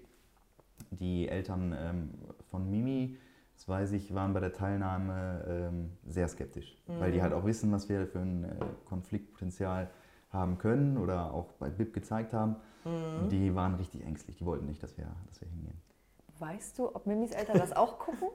Die 0.92 1.28
Eltern 1.30 1.76
ähm, 1.78 2.10
von 2.50 2.70
Mimi, 2.70 3.18
das 3.56 3.68
weiß 3.68 3.92
ich, 3.94 4.14
waren 4.14 4.34
bei 4.34 4.40
der 4.40 4.54
Teilnahme 4.54 5.46
ähm, 5.48 5.90
sehr 6.08 6.28
skeptisch, 6.28 6.78
weil 6.88 7.12
die 7.12 7.20
Mhm. 7.20 7.24
halt 7.24 7.34
auch 7.34 7.46
wissen, 7.46 7.72
was 7.72 7.88
wir 7.90 8.08
für 8.08 8.20
ein 8.20 8.44
äh, 8.46 8.50
Konfliktpotenzial 8.86 9.90
haben 10.30 10.58
können 10.58 10.98
oder 10.98 11.34
auch 11.34 11.52
bei 11.60 11.70
BIP 11.70 11.94
gezeigt 11.94 12.34
haben. 12.34 12.56
Mhm. 12.86 13.24
Und 13.24 13.32
die 13.32 13.54
waren 13.54 13.76
richtig 13.76 14.04
ängstlich, 14.06 14.38
die 14.38 14.46
wollten 14.46 14.66
nicht, 14.66 14.82
dass 14.82 14.98
wir, 14.98 15.06
dass 15.28 15.42
wir 15.42 15.48
hingehen. 15.50 15.78
Weißt 16.42 16.80
du, 16.80 16.88
ob 16.88 17.06
Mimis 17.06 17.34
Eltern 17.34 17.60
das 17.60 17.72
auch 17.72 18.00
gucken? 18.00 18.28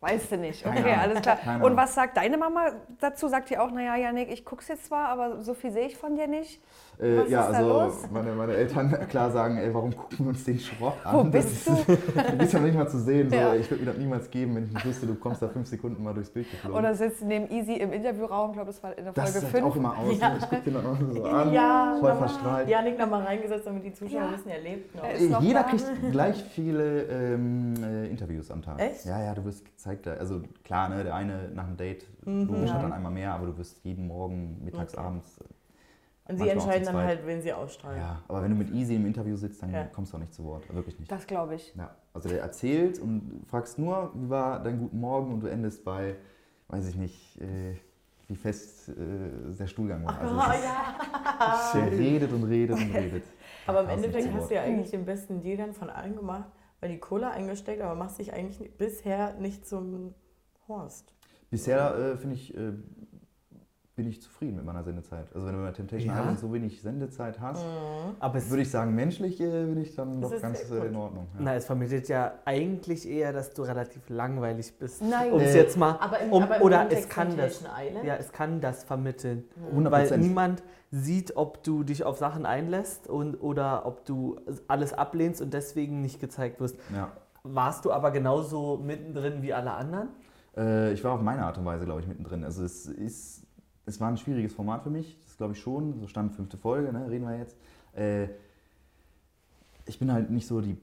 Weißt 0.00 0.30
du 0.30 0.36
nicht. 0.36 0.66
Okay, 0.66 0.92
alles 0.92 1.22
klar. 1.22 1.38
Und 1.62 1.74
was 1.74 1.94
sagt 1.94 2.18
deine 2.18 2.36
Mama 2.36 2.72
dazu? 3.00 3.28
Sagt 3.28 3.48
die 3.48 3.56
auch, 3.56 3.70
naja, 3.70 3.96
Janik, 3.96 4.30
ich 4.30 4.44
guck's 4.44 4.68
jetzt 4.68 4.84
zwar, 4.84 5.08
aber 5.08 5.40
so 5.40 5.54
viel 5.54 5.72
sehe 5.72 5.86
ich 5.86 5.96
von 5.96 6.16
dir 6.16 6.26
nicht. 6.26 6.62
Äh, 7.00 7.16
ja, 7.16 7.22
ist 7.22 7.52
da 7.52 7.56
also 7.58 7.68
los? 7.68 7.94
meine, 8.12 8.32
meine 8.32 8.54
Eltern 8.54 8.90
klar 9.08 9.30
sagen, 9.30 9.56
ey, 9.56 9.72
warum 9.72 9.96
gucken 9.96 10.18
wir 10.18 10.28
uns 10.28 10.44
den 10.44 10.58
Schrott 10.58 10.94
an? 11.02 11.14
Wo 11.16 11.22
Das 11.22 11.32
bist 11.46 11.68
ist- 11.68 11.88
Du 11.88 11.96
bist 12.38 12.52
ja 12.52 12.60
nicht 12.60 12.74
mal 12.76 12.88
zu 12.88 12.98
sehen. 12.98 13.30
So, 13.30 13.36
Ja. 13.36 13.54
Ich 13.54 13.70
würde 13.70 13.84
mir 13.84 13.90
das 13.90 13.98
niemals 13.98 14.30
geben, 14.30 14.54
wenn 14.56 14.64
ich 14.64 14.72
nicht 14.74 14.84
wüsste, 14.84 15.06
du 15.06 15.14
kommst 15.14 15.40
da 15.40 15.48
fünf 15.48 15.66
Sekunden 15.66 16.02
mal 16.02 16.12
durchs 16.12 16.30
Bild 16.30 16.50
geflogen. 16.50 16.78
Oder 16.78 16.94
sitzt 16.94 17.22
neben 17.24 17.50
Easy 17.50 17.74
im 17.76 17.92
Interviewraum, 17.92 18.50
ich 18.50 18.54
glaube, 18.56 18.66
das 18.66 18.82
war 18.82 18.96
in 18.98 19.04
der 19.04 19.12
das 19.14 19.30
Folge 19.32 19.46
sieht 19.46 19.62
auch 19.62 19.72
5. 19.72 19.76
immer 19.76 19.98
aus. 19.98 20.18
Ja. 20.20 20.28
Ne? 20.28 20.36
Ich 20.40 20.48
gucke 20.48 20.62
den 20.62 20.74
dann 20.74 20.86
auch 20.86 20.96
so 21.14 21.24
an, 21.24 21.52
Ja, 21.52 21.96
voll 22.00 22.14
verstrahlt. 22.16 22.68
Janik 22.68 22.98
nochmal 22.98 23.22
reingesetzt, 23.22 23.66
damit 23.66 23.84
die 23.84 23.92
Zuschauer 23.94 24.20
Ja. 24.20 24.32
wissen, 24.32 24.48
er 24.50 24.60
lebt 24.60 24.94
noch. 24.94 25.04
Er 25.04 25.40
Jeder 25.40 25.62
da. 25.62 25.68
kriegt 25.70 25.86
gleich 26.12 26.44
viele 26.44 27.02
ähm, 27.04 27.74
äh, 27.82 28.08
Interviews 28.08 28.50
am 28.50 28.60
Tag. 28.60 28.78
Echt? 28.78 29.06
Ja, 29.06 29.22
ja, 29.22 29.34
du 29.34 29.44
wirst 29.46 29.64
gezeigt. 29.64 30.06
Also 30.06 30.42
klar, 30.64 30.88
ne, 30.90 31.02
der 31.04 31.14
eine 31.14 31.48
nach 31.54 31.64
dem 31.66 31.76
Date, 31.76 32.06
Mhm. 32.26 32.46
logisch 32.48 32.68
Ja. 32.68 32.74
hat 32.74 32.82
dann 32.82 32.92
einmal 32.92 33.12
mehr, 33.12 33.32
aber 33.32 33.46
du 33.46 33.56
wirst 33.56 33.82
jeden 33.84 34.06
Morgen, 34.06 34.60
mittags, 34.62 34.92
Okay. 34.94 35.06
abends. 35.06 35.38
Und 36.30 36.38
sie 36.38 36.48
entscheiden 36.48 36.86
dann 36.86 36.96
halt, 36.96 37.26
wen 37.26 37.42
sie 37.42 37.52
ausstrahlen. 37.52 37.98
Ja, 38.00 38.22
aber 38.28 38.42
wenn 38.42 38.50
du 38.50 38.56
mit 38.56 38.70
Easy 38.70 38.94
im 38.94 39.06
Interview 39.06 39.36
sitzt, 39.36 39.62
dann 39.62 39.72
Ja. 39.72 39.84
kommst 39.84 40.12
du 40.12 40.16
auch 40.16 40.20
nicht 40.20 40.32
zu 40.32 40.44
Wort. 40.44 40.72
Wirklich 40.72 40.98
nicht. 40.98 41.10
Das 41.10 41.26
glaube 41.26 41.56
ich. 41.56 41.74
Ja, 41.76 41.94
also 42.14 42.28
der 42.28 42.40
erzählt 42.42 42.98
und 43.00 43.42
fragst 43.48 43.78
nur, 43.78 44.12
wie 44.14 44.30
war 44.30 44.62
dein 44.62 44.78
guten 44.78 45.00
Morgen 45.00 45.32
und 45.34 45.40
du 45.40 45.48
endest 45.48 45.84
bei, 45.84 46.14
weiß 46.68 46.88
ich 46.88 46.96
nicht, 46.96 47.40
äh, 47.40 47.74
wie 48.28 48.36
fest 48.36 48.90
äh, 48.90 48.94
der 49.58 49.66
Stuhlgang 49.66 50.04
war. 50.06 50.20
Also 50.20 50.36
Oh, 50.36 50.38
ja. 50.38 51.88
redet 51.90 52.32
und 52.32 52.44
redet 52.44 52.78
und 52.78 52.94
redet. 52.94 53.24
Aber 53.66 53.82
im 53.82 53.88
Endeffekt 53.90 54.24
zu 54.28 54.32
hast 54.32 54.50
du 54.50 54.54
ja 54.54 54.62
eigentlich 54.62 54.90
den 54.90 55.04
besten 55.04 55.40
Deal 55.40 55.56
dann 55.56 55.74
von 55.74 55.90
allen 55.90 56.14
gemacht, 56.14 56.48
weil 56.80 56.90
die 56.90 56.98
Cola 56.98 57.30
eingesteckt, 57.30 57.82
aber 57.82 57.96
machst 57.96 58.18
dich 58.18 58.32
eigentlich 58.32 58.76
bisher 58.76 59.34
nicht 59.34 59.66
zum 59.66 60.14
Horst. 60.68 61.12
Bisher 61.50 61.96
äh, 61.96 62.16
finde 62.16 62.36
ich, 62.36 62.56
äh, 62.56 62.72
bin 64.00 64.08
ich 64.08 64.22
zufrieden 64.22 64.56
mit 64.56 64.64
meiner 64.64 64.82
Sendezeit. 64.82 65.26
Also 65.34 65.46
wenn 65.46 65.54
du 65.56 65.62
bei 65.62 65.72
Temptation 65.72 66.14
Ja? 66.14 66.20
Island 66.20 66.38
so 66.38 66.50
wenig 66.54 66.80
Sendezeit 66.80 67.38
hast, 67.38 67.62
Aber 68.18 68.38
es, 68.38 68.48
würde 68.48 68.62
ich 68.62 68.70
sagen, 68.70 68.94
menschlich 68.94 69.38
äh, 69.40 69.64
bin 69.66 69.76
ich 69.82 69.94
dann 69.94 70.22
Das 70.22 70.30
doch 70.30 70.40
ganz 70.40 70.70
äh, 70.70 70.86
in 70.86 70.96
Ordnung. 70.96 71.26
Ja. 71.34 71.40
na, 71.42 71.54
es 71.54 71.66
vermittelt 71.66 72.08
ja 72.08 72.32
eigentlich 72.46 73.06
eher, 73.06 73.34
dass 73.34 73.52
du 73.52 73.62
relativ 73.62 74.08
langweilig 74.08 74.72
bist. 74.78 75.02
Nein. 75.02 75.32
Um 75.32 75.40
es 75.40 75.54
Äh, 75.54 75.58
jetzt 75.58 75.76
mal, 75.76 75.98
Aber 76.00 76.18
im, 76.18 76.32
um, 76.32 76.44
oder 76.62 76.88
es 76.90 77.08
kann 77.10 77.36
das, 77.36 77.58
Temptation 77.58 77.68
Island? 77.78 78.06
ja, 78.06 78.16
es 78.16 78.32
kann 78.32 78.60
das 78.62 78.84
vermitteln. 78.84 79.44
100 79.70 79.92
Weil 79.92 80.18
niemand 80.18 80.62
sieht, 80.90 81.36
ob 81.36 81.62
du 81.62 81.84
dich 81.84 82.04
auf 82.04 82.16
Sachen 82.16 82.46
einlässt 82.46 83.06
und, 83.06 83.36
oder 83.42 83.84
ob 83.84 84.06
du 84.06 84.36
alles 84.66 84.94
ablehnst 84.94 85.42
und 85.42 85.52
deswegen 85.52 86.00
nicht 86.00 86.20
gezeigt 86.20 86.58
wirst. 86.58 86.76
Ja. 86.94 87.12
Warst 87.42 87.84
du 87.84 87.92
aber 87.92 88.10
genauso 88.10 88.78
mittendrin 88.78 89.42
wie 89.42 89.52
alle 89.52 89.72
anderen? 89.72 90.08
Äh, 90.56 90.92
ich 90.92 91.04
war 91.04 91.12
auf 91.12 91.22
meine 91.22 91.44
Art 91.44 91.56
und 91.58 91.64
Weise, 91.64 91.84
glaube 91.84 92.00
ich, 92.00 92.06
mittendrin. 92.08 92.44
Also 92.44 92.64
es 92.64 92.86
ist, 92.86 93.46
es 93.90 94.00
war 94.00 94.08
ein 94.08 94.16
schwieriges 94.16 94.52
Format 94.52 94.82
für 94.82 94.90
mich, 94.90 95.18
das 95.24 95.36
glaube 95.36 95.52
ich 95.52 95.60
schon. 95.60 95.98
So 96.00 96.06
stand 96.06 96.32
fünfte 96.32 96.56
Folge, 96.56 96.92
ne, 96.92 97.10
reden 97.10 97.26
wir 97.26 97.36
jetzt. 97.36 97.56
Äh, 97.94 98.28
ich 99.86 99.98
bin 99.98 100.12
halt 100.12 100.30
nicht 100.30 100.46
so 100.46 100.60
die 100.60 100.76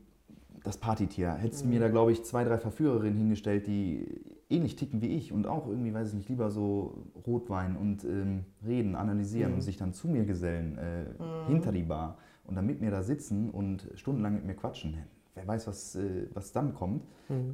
das 0.64 0.78
Partytier. 0.78 1.34
Hättest 1.34 1.64
du 1.64 1.70
mir 1.70 1.80
da, 1.80 1.88
glaube 1.88 2.12
ich, 2.12 2.24
zwei, 2.26 2.44
drei 2.44 2.58
Verführerinnen 2.58 3.18
hingestellt, 3.18 3.68
die 3.68 4.06
ähnlich 4.50 4.76
ticken 4.76 5.02
wie 5.02 5.08
ich 5.08 5.32
und 5.32 5.48
auch 5.48 5.68
irgendwie, 5.68 5.94
weiß 5.94 6.10
ich 6.10 6.16
nicht, 6.16 6.30
lieber 6.30 6.52
so 6.52 7.06
Rotwein 7.26 7.78
und 7.78 8.04
ähm, 8.04 8.44
reden, 8.66 8.96
analysieren 8.96 9.54
und 9.54 9.62
sich 9.62 9.78
dann 9.78 9.94
zu 9.94 10.10
mir 10.10 10.26
gesellen, 10.26 10.78
äh, 10.78 11.06
hinter 11.48 11.72
die 11.72 11.84
Bar 11.84 12.18
und 12.46 12.56
dann 12.56 12.66
mit 12.66 12.82
mir 12.82 12.92
da 12.92 13.02
sitzen 13.02 13.50
und 13.50 13.88
stundenlang 13.96 14.34
mit 14.34 14.46
mir 14.46 14.56
quatschen. 14.56 14.98
Wer 15.36 15.48
weiß, 15.48 15.68
was, 15.68 15.96
äh, 15.96 16.28
was 16.34 16.52
dann 16.52 16.74
kommt. 16.74 17.06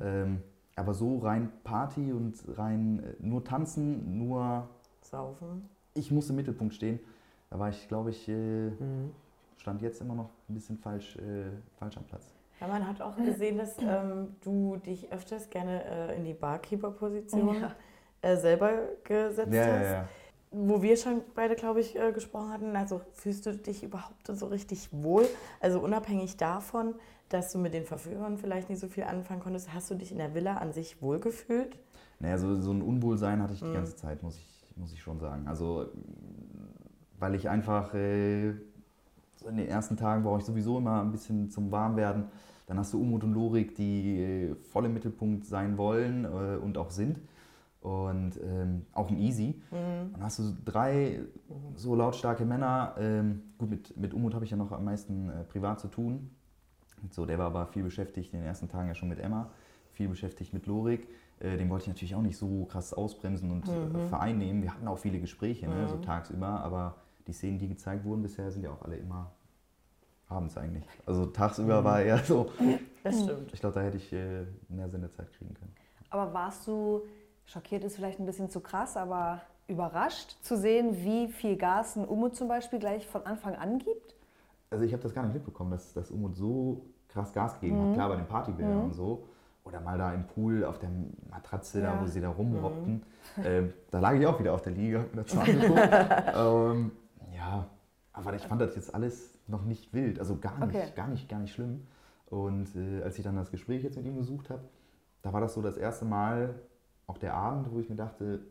Ähm, 0.01 0.39
aber 0.75 0.93
so 0.93 1.19
rein 1.19 1.49
Party 1.63 2.11
und 2.13 2.35
rein 2.57 2.99
äh, 2.99 3.13
nur 3.19 3.43
tanzen, 3.43 4.17
nur 4.17 4.69
Saufen. 5.17 5.69
ich 5.93 6.09
muss 6.11 6.29
im 6.29 6.35
Mittelpunkt 6.37 6.73
stehen. 6.73 6.99
Da 7.49 7.59
war 7.59 7.69
ich, 7.69 7.87
glaube 7.87 8.09
ich, 8.09 8.27
äh, 8.27 8.33
Mhm. 8.33 9.11
stand 9.57 9.81
jetzt 9.83 10.01
immer 10.01 10.15
noch 10.15 10.29
ein 10.49 10.55
bisschen 10.55 10.77
falsch, 10.77 11.15
äh, 11.17 11.51
falsch 11.77 11.97
am 11.97 12.03
Platz. 12.03 12.33
Ja, 12.59 12.67
man 12.67 12.87
hat 12.87 12.99
auch 13.01 13.15
gesehen, 13.23 13.57
dass 13.57 13.77
ähm, 13.79 14.35
du 14.43 14.77
dich 14.77 15.11
öfters 15.11 15.49
gerne 15.49 15.83
äh, 15.85 16.15
in 16.17 16.23
die 16.25 16.33
Barkeeper-Position 16.33 17.61
Ja. 17.61 17.75
äh, 18.21 18.37
selber 18.37 18.71
gesetzt 19.03 19.53
Ja, 19.53 19.67
ja, 19.67 19.79
hast. 19.79 19.91
ja. 19.91 20.07
Wo 20.51 20.81
wir 20.81 20.97
schon 20.97 21.21
beide, 21.35 21.55
glaube 21.55 21.79
ich, 21.81 21.95
äh, 21.99 22.11
gesprochen 22.11 22.51
hatten, 22.51 22.75
also 22.75 23.01
fühlst 23.13 23.45
du 23.45 23.55
dich 23.55 23.83
überhaupt 23.83 24.27
so 24.27 24.47
richtig 24.47 24.89
wohl? 24.91 25.27
Also 25.59 25.79
unabhängig 25.79 26.37
davon, 26.37 26.95
dass 27.29 27.51
du 27.51 27.57
mit 27.59 27.73
den 27.73 27.85
Verführern 27.85 28.37
vielleicht 28.37 28.69
nicht 28.69 28.79
so 28.79 28.87
viel 28.87 29.03
anfangen 29.03 29.41
konntest, 29.41 29.73
hast 29.73 29.89
du 29.91 29.95
dich 29.95 30.11
in 30.11 30.19
der 30.19 30.33
Villa 30.35 30.57
an 30.57 30.71
sich 30.73 31.01
wohlgefühlt? 31.01 31.77
Naja, 32.19 32.37
so, 32.37 32.55
so 32.61 32.71
ein 32.71 32.81
Unwohlsein 32.83 33.41
hatte 33.41 33.53
ich 33.53 33.59
die 33.59 33.65
Mhm. 33.65 33.73
ganze 33.73 33.95
Zeit, 33.95 34.21
muss 34.23 34.37
ich, 34.37 34.52
muss 34.75 34.93
ich 34.93 35.01
schon 35.01 35.19
sagen. 35.19 35.47
Also, 35.47 35.87
weil 37.19 37.35
ich 37.35 37.49
einfach 37.49 37.93
äh, 37.93 38.53
so 39.35 39.47
in 39.47 39.57
den 39.57 39.67
ersten 39.67 39.97
Tagen 39.97 40.23
brauche 40.23 40.39
ich 40.39 40.45
sowieso 40.45 40.77
immer 40.77 41.01
ein 41.01 41.11
bisschen 41.11 41.49
zum 41.49 41.71
Warmwerden. 41.71 42.25
Dann 42.67 42.77
hast 42.77 42.93
du 42.93 43.01
Umut 43.01 43.23
und 43.23 43.33
Lorik, 43.33 43.75
die 43.75 44.19
äh, 44.19 44.55
voll 44.55 44.85
im 44.85 44.93
Mittelpunkt 44.93 45.45
sein 45.45 45.77
wollen 45.77 46.25
äh, 46.25 46.57
und 46.57 46.77
auch 46.77 46.91
sind. 46.91 47.19
Und 47.81 48.39
ähm, 48.41 48.85
auch 48.93 49.09
ein 49.09 49.17
Easy. 49.17 49.61
Mhm. 49.71 50.13
Dann 50.13 50.23
hast 50.23 50.39
du 50.39 50.55
drei 50.63 51.19
so 51.75 51.95
lautstarke 51.95 52.45
Männer. 52.45 52.95
Ähm, 52.97 53.41
gut, 53.57 53.69
mit, 53.69 53.97
mit 53.97 54.13
Umut 54.13 54.33
habe 54.33 54.45
ich 54.45 54.51
ja 54.51 54.57
noch 54.57 54.71
am 54.71 54.85
meisten 54.85 55.29
äh, 55.29 55.43
privat 55.43 55.81
zu 55.81 55.89
tun. 55.89 56.29
So, 57.11 57.25
der 57.25 57.37
war 57.37 57.47
aber 57.47 57.67
viel 57.67 57.83
beschäftigt 57.83 58.33
in 58.33 58.39
den 58.39 58.47
ersten 58.47 58.69
Tagen 58.69 58.87
ja 58.87 58.95
schon 58.95 59.09
mit 59.09 59.19
Emma, 59.19 59.49
viel 59.91 60.07
beschäftigt 60.07 60.53
mit 60.53 60.65
Lorik. 60.65 61.09
Äh, 61.43 61.57
den 61.57 61.69
wollte 61.69 61.83
ich 61.83 61.87
natürlich 61.89 62.15
auch 62.15 62.21
nicht 62.21 62.37
so 62.37 62.65
krass 62.65 62.93
ausbremsen 62.93 63.51
und 63.51 63.67
äh, 63.67 64.07
vereinnehmen. 64.07 64.63
Wir 64.63 64.73
hatten 64.73 64.87
auch 64.87 64.97
viele 64.97 65.19
Gespräche, 65.19 65.67
ne, 65.67 65.87
so 65.89 65.97
tagsüber, 65.97 66.47
aber 66.47 66.95
die 67.27 67.33
Szenen, 67.33 67.59
die 67.59 67.67
gezeigt 67.67 68.05
wurden 68.05 68.21
bisher, 68.21 68.49
sind 68.51 68.63
ja 68.63 68.71
auch 68.71 68.81
alle 68.81 68.95
immer 68.95 69.31
abends 70.29 70.57
eigentlich. 70.57 70.85
Also 71.05 71.25
tagsüber 71.27 71.83
war 71.83 72.01
eher 72.01 72.17
so, 72.19 72.49
Das 73.03 73.21
stimmt. 73.21 73.53
ich 73.53 73.59
glaube, 73.59 73.75
da 73.75 73.81
hätte 73.81 73.97
ich 73.97 74.11
äh, 74.13 74.45
mehr 74.69 74.89
Sendezeit 74.89 75.31
kriegen 75.33 75.53
können. 75.53 75.73
Aber 76.09 76.33
warst 76.33 76.65
du, 76.67 77.01
schockiert 77.45 77.83
ist 77.83 77.97
vielleicht 77.97 78.19
ein 78.19 78.25
bisschen 78.25 78.49
zu 78.49 78.61
krass, 78.61 78.95
aber 78.97 79.41
überrascht 79.67 80.37
zu 80.41 80.57
sehen, 80.57 81.03
wie 81.03 81.27
viel 81.27 81.57
Gas 81.57 81.95
ein 81.95 82.05
Umut 82.05 82.35
zum 82.35 82.47
Beispiel 82.47 82.79
gleich 82.79 83.05
von 83.07 83.25
Anfang 83.25 83.55
an 83.55 83.79
gibt? 83.79 84.15
Also 84.69 84.85
ich 84.85 84.93
habe 84.93 85.03
das 85.03 85.13
gar 85.13 85.23
nicht 85.23 85.33
mitbekommen, 85.33 85.71
dass, 85.71 85.93
dass 85.93 86.09
Umut 86.09 86.35
so 86.35 86.85
krass 87.09 87.31
Gas 87.33 87.59
gegeben 87.59 87.81
hat. 87.81 87.93
Klar 87.93 88.09
bei 88.09 88.15
den 88.15 88.25
Partybildern 88.27 88.81
und 88.85 88.93
so. 88.93 89.27
Oder 89.65 89.79
mal 89.79 89.97
da 89.97 90.13
im 90.13 90.27
Pool 90.27 90.65
auf 90.65 90.77
der 90.79 90.89
Matratze, 91.29 91.81
da 91.81 91.93
Ja. 91.95 92.01
wo 92.01 92.05
sie 92.05 92.19
da 92.19 92.29
rumrockten. 92.29 93.03
Ähm, 93.43 93.73
da 93.91 93.99
lag 93.99 94.13
ich 94.15 94.25
auch 94.27 94.37
wieder 94.39 94.53
auf 94.53 94.61
der 94.61 94.73
Liege, 94.73 94.99
hab 94.99 95.13
mir 95.15 95.23
das 95.23 95.33
ähm, 96.35 96.91
ja, 97.33 97.65
aber 98.11 98.33
ich 98.35 98.41
fand 98.43 98.61
das 98.61 98.75
jetzt 98.75 98.93
alles 98.93 99.39
noch 99.47 99.63
nicht 99.63 99.93
wild. 99.93 100.19
Also 100.19 100.37
gar 100.37 100.57
nicht, 100.65 100.75
Okay. 100.75 100.91
gar 100.95 101.07
nicht, 101.07 101.29
gar 101.29 101.39
nicht 101.39 101.53
schlimm. 101.53 101.87
Und 102.27 102.75
äh, 102.75 103.01
als 103.03 103.17
ich 103.17 103.23
dann 103.23 103.35
das 103.35 103.51
Gespräch 103.51 103.83
jetzt 103.83 103.95
mit 103.95 104.05
ihm 104.05 104.17
gesucht 104.17 104.49
habe, 104.49 104.63
da 105.21 105.31
war 105.31 105.39
das 105.41 105.53
so 105.53 105.61
das 105.61 105.77
erste 105.77 106.03
Mal, 106.05 106.55
auch 107.07 107.17
der 107.17 107.33
Abend, 107.33 107.71
wo 107.71 107.79
ich 107.79 107.89
mir 107.89 107.95
dachte, 107.95 108.41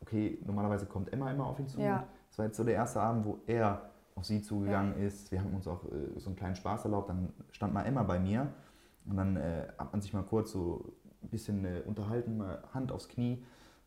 okay, 0.00 0.38
normalerweise 0.44 0.86
kommt 0.86 1.12
Emma 1.12 1.30
immer 1.30 1.46
auf 1.46 1.58
ihn 1.58 1.66
zu. 1.68 1.80
Ja. 1.80 2.04
Das 2.28 2.38
war 2.38 2.46
jetzt 2.46 2.56
so 2.56 2.64
der 2.64 2.74
erste 2.74 3.00
Abend, 3.00 3.24
wo 3.26 3.38
er 3.46 3.82
auf 4.14 4.24
sie 4.24 4.42
zugegangen 4.42 4.96
ist. 4.98 5.30
Wir 5.32 5.40
haben 5.40 5.54
uns 5.54 5.66
auch 5.66 5.84
äh, 5.84 6.18
so 6.18 6.28
einen 6.28 6.36
kleinen 6.36 6.54
Spaß 6.56 6.84
erlaubt. 6.84 7.08
Dann 7.08 7.32
stand 7.50 7.72
mal 7.74 7.84
Emma 7.84 8.02
bei 8.02 8.18
mir 8.20 8.48
und 9.08 9.16
dann 9.16 9.36
äh, 9.36 9.66
hat 9.78 9.92
man 9.92 10.00
sich 10.00 10.12
mal 10.12 10.22
kurz 10.22 10.52
so 10.52 10.92
ein 11.22 11.28
bisschen 11.28 11.64
äh, 11.64 11.82
unterhalten, 11.86 12.36
mal 12.38 12.62
Hand 12.74 12.92
aufs 12.92 13.08
Knie 13.08 13.42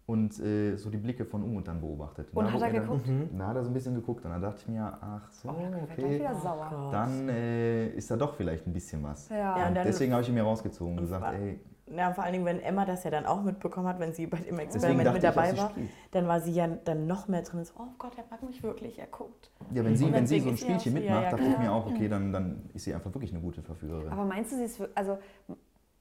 und 0.06 0.40
äh, 0.40 0.76
so 0.78 0.90
die 0.90 0.98
Blicke 0.98 1.26
von 1.26 1.42
Umut 1.44 1.68
dann 1.68 1.82
beobachtet. 1.82 2.30
Und 2.34 2.46
da 2.46 2.52
hat 2.52 2.62
er 2.62 2.68
mir 2.68 2.74
dann- 2.80 2.82
geguckt? 3.04 3.10
Da 3.40 3.48
hat 3.48 3.56
er 3.56 3.64
so 3.64 3.70
ein 3.72 3.74
bisschen 3.74 3.96
geguckt 3.96 4.24
und 4.26 4.32
dann 4.32 4.42
dachte 4.42 4.62
ich 4.62 4.68
mir, 4.68 4.98
ach 5.02 5.32
so, 5.32 5.50
Oh, 5.50 5.56
dann 5.60 5.74
er 5.74 5.84
okay, 5.84 6.20
wieder 6.20 6.36
sauer. 6.36 6.68
Gott. 6.70 6.94
dann 6.94 7.30
äh, 7.30 7.88
ist 7.90 8.12
da 8.12 8.16
doch 8.18 8.36
vielleicht 8.36 8.68
ein 8.68 8.74
bisschen 8.74 9.02
was. 9.04 9.30
Ja. 9.30 9.38
Ja, 9.38 9.56
Und 9.64 9.68
und 9.70 9.76
dann- 9.76 9.86
deswegen 9.88 10.12
habe 10.14 10.22
ich 10.22 10.30
ihn 10.30 10.36
mir 10.36 10.44
rausgezogen 10.44 10.94
und 10.94 11.00
Und 11.00 11.06
gesagt, 11.06 11.34
ey, 11.34 11.60
Ja, 11.88 12.14
vor 12.14 12.24
allen 12.24 12.34
Dingen, 12.34 12.46
wenn 12.46 12.60
Emma 12.62 12.84
das 12.86 13.04
ja 13.04 13.12
dann 13.12 13.26
auch 13.28 13.44
mitbekommen 13.44 13.88
hat, 13.88 14.00
wenn 14.00 14.14
sie 14.14 14.26
bei 14.26 14.38
dem 14.38 14.58
Experiment 14.58 15.04
mit 15.14 15.18
ich, 15.18 15.22
dabei 15.22 15.52
sie 15.52 15.58
war, 15.58 15.72
dann 16.12 16.28
war 16.28 16.42
sie 16.42 16.52
ja 16.52 16.68
dann 16.68 17.06
noch 17.06 17.28
mehr 17.28 17.44
drin. 17.44 17.64
So, 17.64 17.74
oh 17.78 17.88
Gott, 18.00 18.14
er 18.18 18.24
mag 18.32 18.42
mich 18.42 18.64
wirklich, 18.64 18.98
er 18.98 19.06
guckt. 19.08 19.52
Ja, 19.72 19.86
wenn 19.86 19.96
sie, 19.96 20.12
wenn 20.12 20.26
sie 20.26 20.40
so 20.40 20.50
ein 20.50 20.58
Spielchen 20.58 20.94
mitmacht, 20.94 21.14
ja, 21.16 21.22
ja, 21.24 21.30
dachte 21.32 21.44
ich 21.46 21.58
mir 21.60 21.72
auch, 21.72 21.86
okay, 21.86 22.08
dann, 22.08 22.34
dann 22.34 22.70
ist 22.74 22.86
sie 22.86 22.94
einfach 22.94 23.14
wirklich 23.14 23.32
eine 23.32 23.42
gute 23.42 23.62
Verführerin. 23.62 24.10
Aber 24.10 24.26
meinst 24.26 24.52
du, 24.52 24.56
sie 24.58 24.64
ist, 24.64 24.82
also 24.96 25.20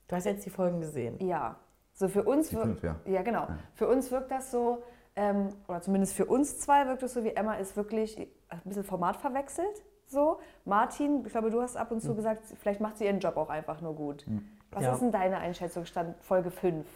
Du 0.09 0.17
hast 0.17 0.25
jetzt 0.27 0.45
die 0.45 0.51
Folgen 0.51 0.81
gesehen. 0.81 1.17
ja, 1.21 1.57
so 1.95 2.09
für 2.09 2.25
uns 2.25 2.49
Die 2.49 2.57
fünf, 2.57 2.83
ja. 2.83 2.97
Ja, 3.07 3.23
genau. 3.23 3.43
Ja. 3.43 3.59
Für 3.75 3.89
uns 3.89 4.11
wirkt 4.11 4.31
das 4.31 4.51
so, 4.51 4.83
ähm, 5.17 5.49
oder 5.69 5.81
zumindest 5.81 6.15
für 6.15 6.27
uns 6.27 6.59
zwei 6.59 6.87
wirkt 6.87 7.03
es 7.03 7.15
so, 7.15 7.25
wie 7.25 7.31
Emma 7.31 7.55
ist 7.55 7.77
wirklich 7.77 8.19
ein 8.19 8.61
bisschen 8.65 8.85
Format 8.85 9.17
verwechselt. 9.17 9.83
So. 10.07 10.41
Martin, 10.65 11.23
ich 11.25 11.33
glaube, 11.33 11.51
du 11.51 11.63
hast 11.63 11.77
ab 11.77 11.91
und 11.91 11.99
Hm. 12.03 12.09
zu 12.09 12.15
gesagt, 12.15 12.43
vielleicht 12.61 12.81
macht 12.81 12.99
sie 12.99 13.05
ihren 13.07 13.21
Job 13.21 13.37
auch 13.37 13.49
einfach 13.49 13.81
nur 13.81 13.95
gut. 13.95 14.27
Was 14.75 14.83
Ja. 14.83 14.93
ist 14.95 15.01
denn 15.01 15.13
deine 15.13 15.39
Einschätzung 15.39 15.85
stand 15.87 16.17
Folge 16.23 16.51
5? 16.51 16.87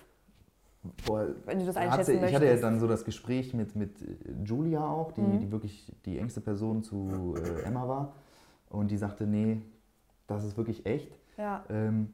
Boah, 1.07 1.27
Wenn 1.45 1.59
du 1.59 1.67
das 1.67 1.77
hat 1.77 1.83
sie, 1.83 1.89
einschätzen 1.91 2.13
ich 2.13 2.35
hatte 2.35 2.45
ja 2.45 2.53
möchtest. 2.53 2.63
dann 2.65 2.81
so 2.81 2.87
das 2.87 3.05
Gespräch 3.05 3.53
mit, 3.53 3.75
mit 3.77 4.01
äh, 4.03 4.17
Julia 4.45 4.87
auch, 4.87 5.13
die, 5.13 5.21
Mhm. 5.21 5.41
die 5.41 5.51
wirklich 5.53 5.93
die 6.05 6.19
engste 6.19 6.41
Person 6.41 6.83
zu 6.83 7.35
äh, 7.37 7.63
Emma 7.63 7.87
war. 7.89 8.13
Und 8.71 8.91
die 8.91 8.97
sagte, 8.97 9.27
nee, 9.27 9.63
das 10.27 10.45
ist 10.45 10.57
wirklich 10.57 10.87
echt. 10.87 11.19
Ja. 11.37 11.65
Ähm, 11.69 12.13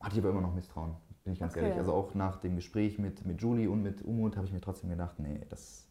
hatte 0.00 0.14
ich 0.14 0.20
aber 0.22 0.30
immer 0.30 0.40
noch 0.40 0.54
Misstrauen, 0.54 0.92
bin 1.24 1.32
ich 1.34 1.40
ganz 1.40 1.52
Okay. 1.54 1.64
ehrlich. 1.64 1.78
Also 1.78 1.92
auch 1.92 2.14
nach 2.14 2.38
dem 2.38 2.56
Gespräch 2.56 2.98
mit, 2.98 3.24
mit 3.26 3.40
Julie 3.40 3.68
und 3.70 3.82
mit 3.82 4.02
Umut 4.04 4.36
habe 4.36 4.46
ich 4.46 4.52
mir 4.52 4.60
trotzdem 4.60 4.90
gedacht, 4.90 5.18
nee, 5.18 5.40
das, 5.48 5.86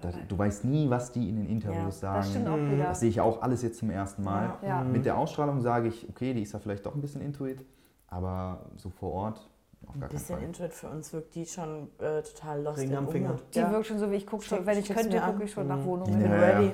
das, 0.00 0.14
du 0.28 0.36
weißt 0.38 0.64
nie, 0.64 0.88
was 0.90 1.12
die 1.12 1.28
in 1.28 1.36
den 1.36 1.46
Interviews 1.46 2.00
sagen. 2.00 2.16
Das 2.20 2.30
stimmt 2.30 2.48
auch 2.48 2.56
wieder. 2.56 2.84
Das 2.84 3.00
sehe 3.00 3.08
ich 3.10 3.20
auch 3.20 3.42
alles 3.42 3.62
jetzt 3.62 3.78
zum 3.78 3.90
ersten 3.90 4.22
Mal. 4.24 4.54
Ja. 4.62 4.68
Ja. 4.68 4.84
Mit 4.84 5.04
der 5.04 5.16
Ausstrahlung 5.18 5.60
sage 5.60 5.88
ich, 5.88 6.08
okay, 6.08 6.32
die 6.34 6.42
ist 6.42 6.52
ja 6.52 6.58
vielleicht 6.58 6.84
doch 6.86 6.94
ein 6.94 7.00
bisschen 7.00 7.20
Intuit, 7.20 7.64
aber 8.12 8.66
so 8.76 8.90
vor 8.90 9.12
Ort 9.12 9.48
auf 9.84 9.96
Ein 9.96 10.00
gar 10.00 10.08
keinen 10.10 10.18
bisschen. 10.18 10.42
Intuit 10.42 10.72
für 10.74 10.88
uns 10.88 11.12
wirkt 11.12 11.34
die 11.34 11.44
schon 11.44 11.88
äh, 11.98 12.22
total 12.22 12.62
lost 12.62 12.78
Ring 12.78 12.90
in 12.90 12.96
am 12.96 13.08
Finger. 13.08 13.36
Die 13.52 13.58
ja. 13.58 13.72
wirkt 13.72 13.86
schon 13.86 13.98
so, 13.98 14.12
wie 14.12 14.14
ich 14.14 14.26
gucke 14.28 14.44
schon, 14.44 14.64
wenn 14.64 14.78
ich 14.78 14.88
könnte, 14.88 15.18
gucke 15.20 15.42
ich 15.42 15.50
schon 15.50 15.66
nach 15.66 15.78
Mhm. 15.78 15.84
Wohnungen. 15.86 16.20
Ja, 16.22 16.30
ready. 16.30 16.70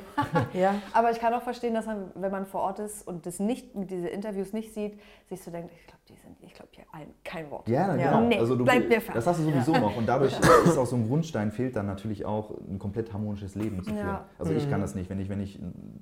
ja. 0.52 0.74
Aber 0.92 1.10
ich 1.10 1.18
kann 1.18 1.32
auch 1.32 1.40
verstehen, 1.40 1.72
dass 1.72 1.86
man, 1.86 2.10
wenn 2.16 2.30
man 2.30 2.44
vor 2.44 2.60
Ort 2.60 2.80
ist 2.80 3.08
und 3.08 3.24
das 3.24 3.38
nicht, 3.38 3.70
diese 3.74 4.08
Interviews 4.08 4.52
nicht 4.52 4.74
sieht, 4.74 5.00
sich 5.30 5.42
so 5.42 5.50
denkt, 5.50 5.72
ich 5.72 5.86
glaube, 5.86 6.00
die 6.06 6.16
sind, 6.16 6.36
ich 6.42 6.52
glaube 6.52 6.68
hier 6.72 6.84
ein, 6.92 7.08
kein 7.24 7.50
Wort. 7.50 7.66
Ja, 7.66 7.96
Ja. 7.96 8.10
genau. 8.10 8.28
Nee, 8.28 8.38
also 8.40 8.54
du, 8.56 8.64
bleib 8.64 8.86
mir 8.90 9.00
fern. 9.00 9.14
das 9.14 9.26
hast 9.26 9.40
du 9.40 9.44
sowieso 9.44 9.72
noch. 9.72 9.96
Und 9.96 10.06
dadurch 10.06 10.38
ist 10.66 10.76
auch 10.76 10.84
so 10.86 10.96
ein 10.96 11.08
Grundstein, 11.08 11.50
fehlt 11.50 11.76
dann 11.76 11.86
natürlich 11.86 12.26
auch 12.26 12.50
ein 12.68 12.78
komplett 12.78 13.10
harmonisches 13.14 13.54
Leben 13.54 13.82
zu 13.82 13.88
führen. 13.90 14.06
Ja. 14.06 14.24
Also 14.38 14.52
ich 14.52 14.66
Mhm. 14.66 14.70
kann 14.70 14.80
das 14.82 14.94
nicht. 14.94 15.08
Wenn 15.08 15.18
ich, 15.20 15.30
wenn 15.30 15.40
ich 15.40 15.58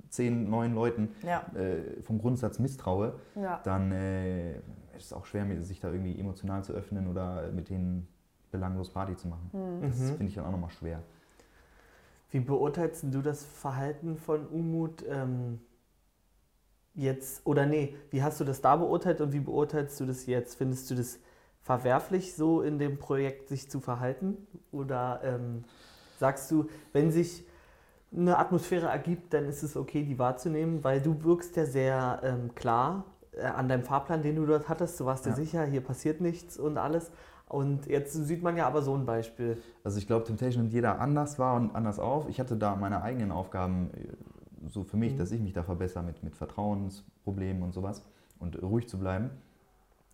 zehn, 0.09 0.49
neun 0.49 0.75
Leuten 0.75 1.15
ja. 1.23 1.41
äh, 1.57 2.01
vom 2.03 2.19
Grundsatz 2.19 2.59
misstraue, 2.59 3.13
Ja. 3.35 3.61
dann 3.63 3.93
äh, 3.93 4.55
ist 4.97 5.05
es 5.05 5.13
auch 5.13 5.25
schwer, 5.25 5.45
sich 5.63 5.79
da 5.79 5.91
irgendwie 5.91 6.19
emotional 6.19 6.63
zu 6.63 6.73
öffnen 6.73 7.07
oder 7.07 7.51
mit 7.51 7.69
denen 7.69 8.07
belanglos 8.51 8.89
Party 8.89 9.15
zu 9.15 9.27
machen. 9.27 9.51
Das 9.79 9.97
Mhm. 9.99 10.17
finde 10.17 10.25
ich 10.27 10.35
dann 10.35 10.45
auch 10.45 10.51
nochmal 10.51 10.69
schwer. 10.69 11.01
Wie 12.31 12.39
beurteilst 12.39 13.05
du 13.09 13.21
das 13.21 13.43
Verhalten 13.43 14.17
von 14.17 14.45
Umut 14.47 15.05
ähm, 15.09 15.59
jetzt, 16.93 17.45
oder 17.45 17.65
nee, 17.65 17.95
wie 18.09 18.21
hast 18.23 18.39
du 18.39 18.43
das 18.43 18.61
da 18.61 18.75
beurteilt 18.75 19.21
und 19.21 19.31
wie 19.31 19.39
beurteilst 19.39 19.99
du 19.99 20.05
das 20.05 20.25
jetzt? 20.25 20.55
Findest 20.55 20.89
du 20.91 20.95
das 20.95 21.19
verwerflich, 21.61 22.35
so 22.35 22.61
in 22.61 22.79
dem 22.79 22.97
Projekt 22.97 23.47
sich 23.49 23.69
zu 23.69 23.79
verhalten? 23.79 24.37
Oder 24.71 25.21
ähm, 25.23 25.63
sagst 26.17 26.51
du, 26.51 26.69
wenn 26.91 27.11
sich 27.11 27.45
eine 28.15 28.37
Atmosphäre 28.37 28.87
ergibt, 28.87 29.33
dann 29.33 29.45
ist 29.45 29.63
es 29.63 29.75
okay, 29.77 30.03
die 30.03 30.17
wahrzunehmen, 30.17 30.83
weil 30.83 31.01
du 31.01 31.23
wirkst 31.23 31.55
ja 31.55 31.65
sehr 31.65 32.21
ähm, 32.23 32.55
klar 32.55 33.05
an 33.43 33.67
deinem 33.69 33.83
Fahrplan, 33.83 34.21
den 34.23 34.35
du 34.35 34.45
dort 34.45 34.69
hattest. 34.69 34.99
Du 34.99 35.05
warst 35.05 35.25
dir 35.25 35.31
Ja. 35.31 35.35
sicher, 35.35 35.65
hier 35.65 35.81
passiert 35.81 36.21
nichts 36.21 36.57
und 36.57 36.77
alles. 36.77 37.11
Und 37.49 37.85
jetzt 37.87 38.13
sieht 38.13 38.43
man 38.43 38.57
ja 38.57 38.67
aber 38.67 38.81
so 38.81 38.93
ein 38.93 39.05
Beispiel. 39.05 39.57
Also 39.83 39.97
ich 39.99 40.07
glaube, 40.07 40.25
Temptation 40.25 40.63
nimmt 40.63 40.73
jeder 40.73 40.99
anders 40.99 41.39
wahr 41.39 41.55
und 41.55 41.73
anders 41.75 41.97
auf. 41.99 42.27
Ich 42.27 42.39
hatte 42.39 42.57
da 42.57 42.75
meine 42.75 43.01
eigenen 43.01 43.31
Aufgaben 43.31 43.89
äh, 43.93 44.67
so 44.67 44.83
für 44.83 44.97
mich, 44.97 45.13
Mhm. 45.13 45.17
dass 45.17 45.31
ich 45.31 45.39
mich 45.41 45.53
da 45.53 45.63
verbessere 45.63 46.03
mit, 46.03 46.23
mit 46.23 46.35
Vertrauensproblemen 46.35 47.63
und 47.63 47.73
sowas 47.73 48.03
und 48.39 48.61
ruhig 48.61 48.87
zu 48.89 48.97
bleiben, 48.97 49.29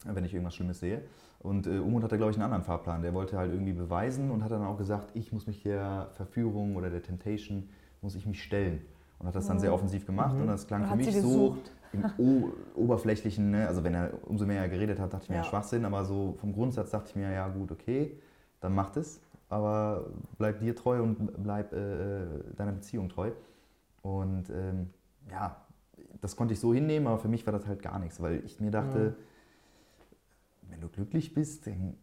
wenn 0.06 0.24
ich 0.25 0.34
irgendwas 0.34 0.53
Schlimmes 0.56 0.80
sehe. 0.80 1.01
Und 1.39 1.68
äh, 1.68 1.80
Umut 1.80 2.03
hatte, 2.03 2.18
glaube 2.18 2.32
ich, 2.32 2.38
einen 2.38 2.46
anderen 2.46 2.63
Fahrplan. 2.63 3.01
Der 3.01 3.13
wollte 3.13 3.38
halt 3.38 3.51
irgendwie 3.51 3.74
beweisen 3.74 4.32
und 4.32 4.44
hat 4.44 4.51
dann 4.51 4.63
auch 4.63 4.77
gesagt, 4.77 5.10
ich 5.13 5.34
muss 5.34 5.48
mich 5.48 5.63
der 5.63 6.10
Verführung 6.13 6.75
oder 6.75 6.89
der 6.89 7.01
Temptation, 7.01 7.68
muss 8.01 8.15
ich 8.15 8.25
mich 8.25 8.44
stellen. 8.44 8.82
und 9.20 9.27
hat 9.27 9.36
das 9.36 9.48
dann 9.48 9.60
sehr 9.60 9.74
offensiv 9.74 10.06
gemacht 10.06 10.36
und 10.36 10.48
das 10.48 10.68
klang 10.68 10.82
Und 10.82 10.88
für 10.88 10.92
hat 10.92 10.98
mich 10.98 11.12
sie 11.13 11.22
so 11.22 11.27
gesucht. 11.51 11.72
Im 11.94 12.52
oberflächlichen, 12.76 13.52
ne? 13.52 13.68
also 13.68 13.84
wenn 13.84 13.94
er 13.94 14.12
umso 14.26 14.46
mehr 14.46 14.62
er 14.62 14.70
geredet 14.70 15.00
hat, 15.00 15.14
dachte 15.14 15.26
ich 15.26 15.30
mir 15.30 15.38
ja. 15.38 15.44
Schwachsinn, 15.44 15.86
aber 15.86 16.06
so 16.06 16.36
vom 16.40 16.54
Grundsatz 16.54 16.92
dachte 16.92 17.10
ich 17.10 17.16
mir, 17.16 17.32
ja 17.32 17.48
gut, 17.48 17.72
okay, 17.72 18.18
dann 18.60 18.74
macht 18.74 18.98
es, 18.98 19.22
aber 19.50 20.08
bleib 20.38 20.60
dir 20.60 20.76
treu 20.76 21.02
und 21.02 21.44
bleib 21.44 21.74
äh, 21.74 22.24
äh, 22.24 22.28
deiner 22.56 22.72
Beziehung 22.72 23.10
treu. 23.10 23.32
Und 24.02 24.50
ähm, 24.50 24.90
ja, 25.30 25.56
das 26.22 26.36
konnte 26.36 26.54
ich 26.54 26.60
so 26.60 26.74
hinnehmen, 26.74 27.08
aber 27.08 27.20
für 27.20 27.28
mich 27.28 27.46
war 27.46 27.54
das 27.54 27.68
halt 27.68 27.82
gar 27.82 28.00
nichts, 28.00 28.22
weil 28.22 28.44
ich 28.46 28.60
mir 28.60 28.72
dachte, 28.72 29.16
wenn 30.70 30.82
du 30.82 30.88
glücklich 30.88 31.34
bist, 31.34 31.68
dann 31.68 31.96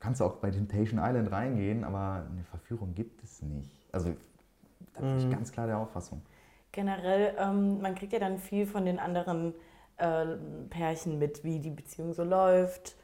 kannst 0.00 0.20
du 0.20 0.24
auch 0.24 0.36
bei 0.36 0.50
Temptation 0.50 1.00
Island 1.02 1.30
reingehen, 1.30 1.84
aber 1.84 2.26
eine 2.30 2.44
Verführung 2.44 2.94
gibt 2.94 3.22
es 3.22 3.42
nicht. 3.42 3.70
Also 3.92 4.14
da 4.94 5.00
bin 5.00 5.18
ich 5.18 5.30
ganz 5.30 5.52
klar 5.52 5.66
der 5.66 5.78
Auffassung. 5.78 6.22
Generell, 6.72 7.34
ähm, 7.38 7.80
man 7.80 7.94
kriegt 7.94 8.12
ja 8.12 8.18
dann 8.18 8.38
viel 8.38 8.66
von 8.66 8.84
den 8.84 8.98
anderen 8.98 9.54
äh, 9.96 10.26
Pärchen 10.68 11.18
mit, 11.18 11.44
wie 11.44 11.58
die 11.58 11.70
Beziehung 11.70 12.12
so 12.12 12.22
läuft, 12.22 12.96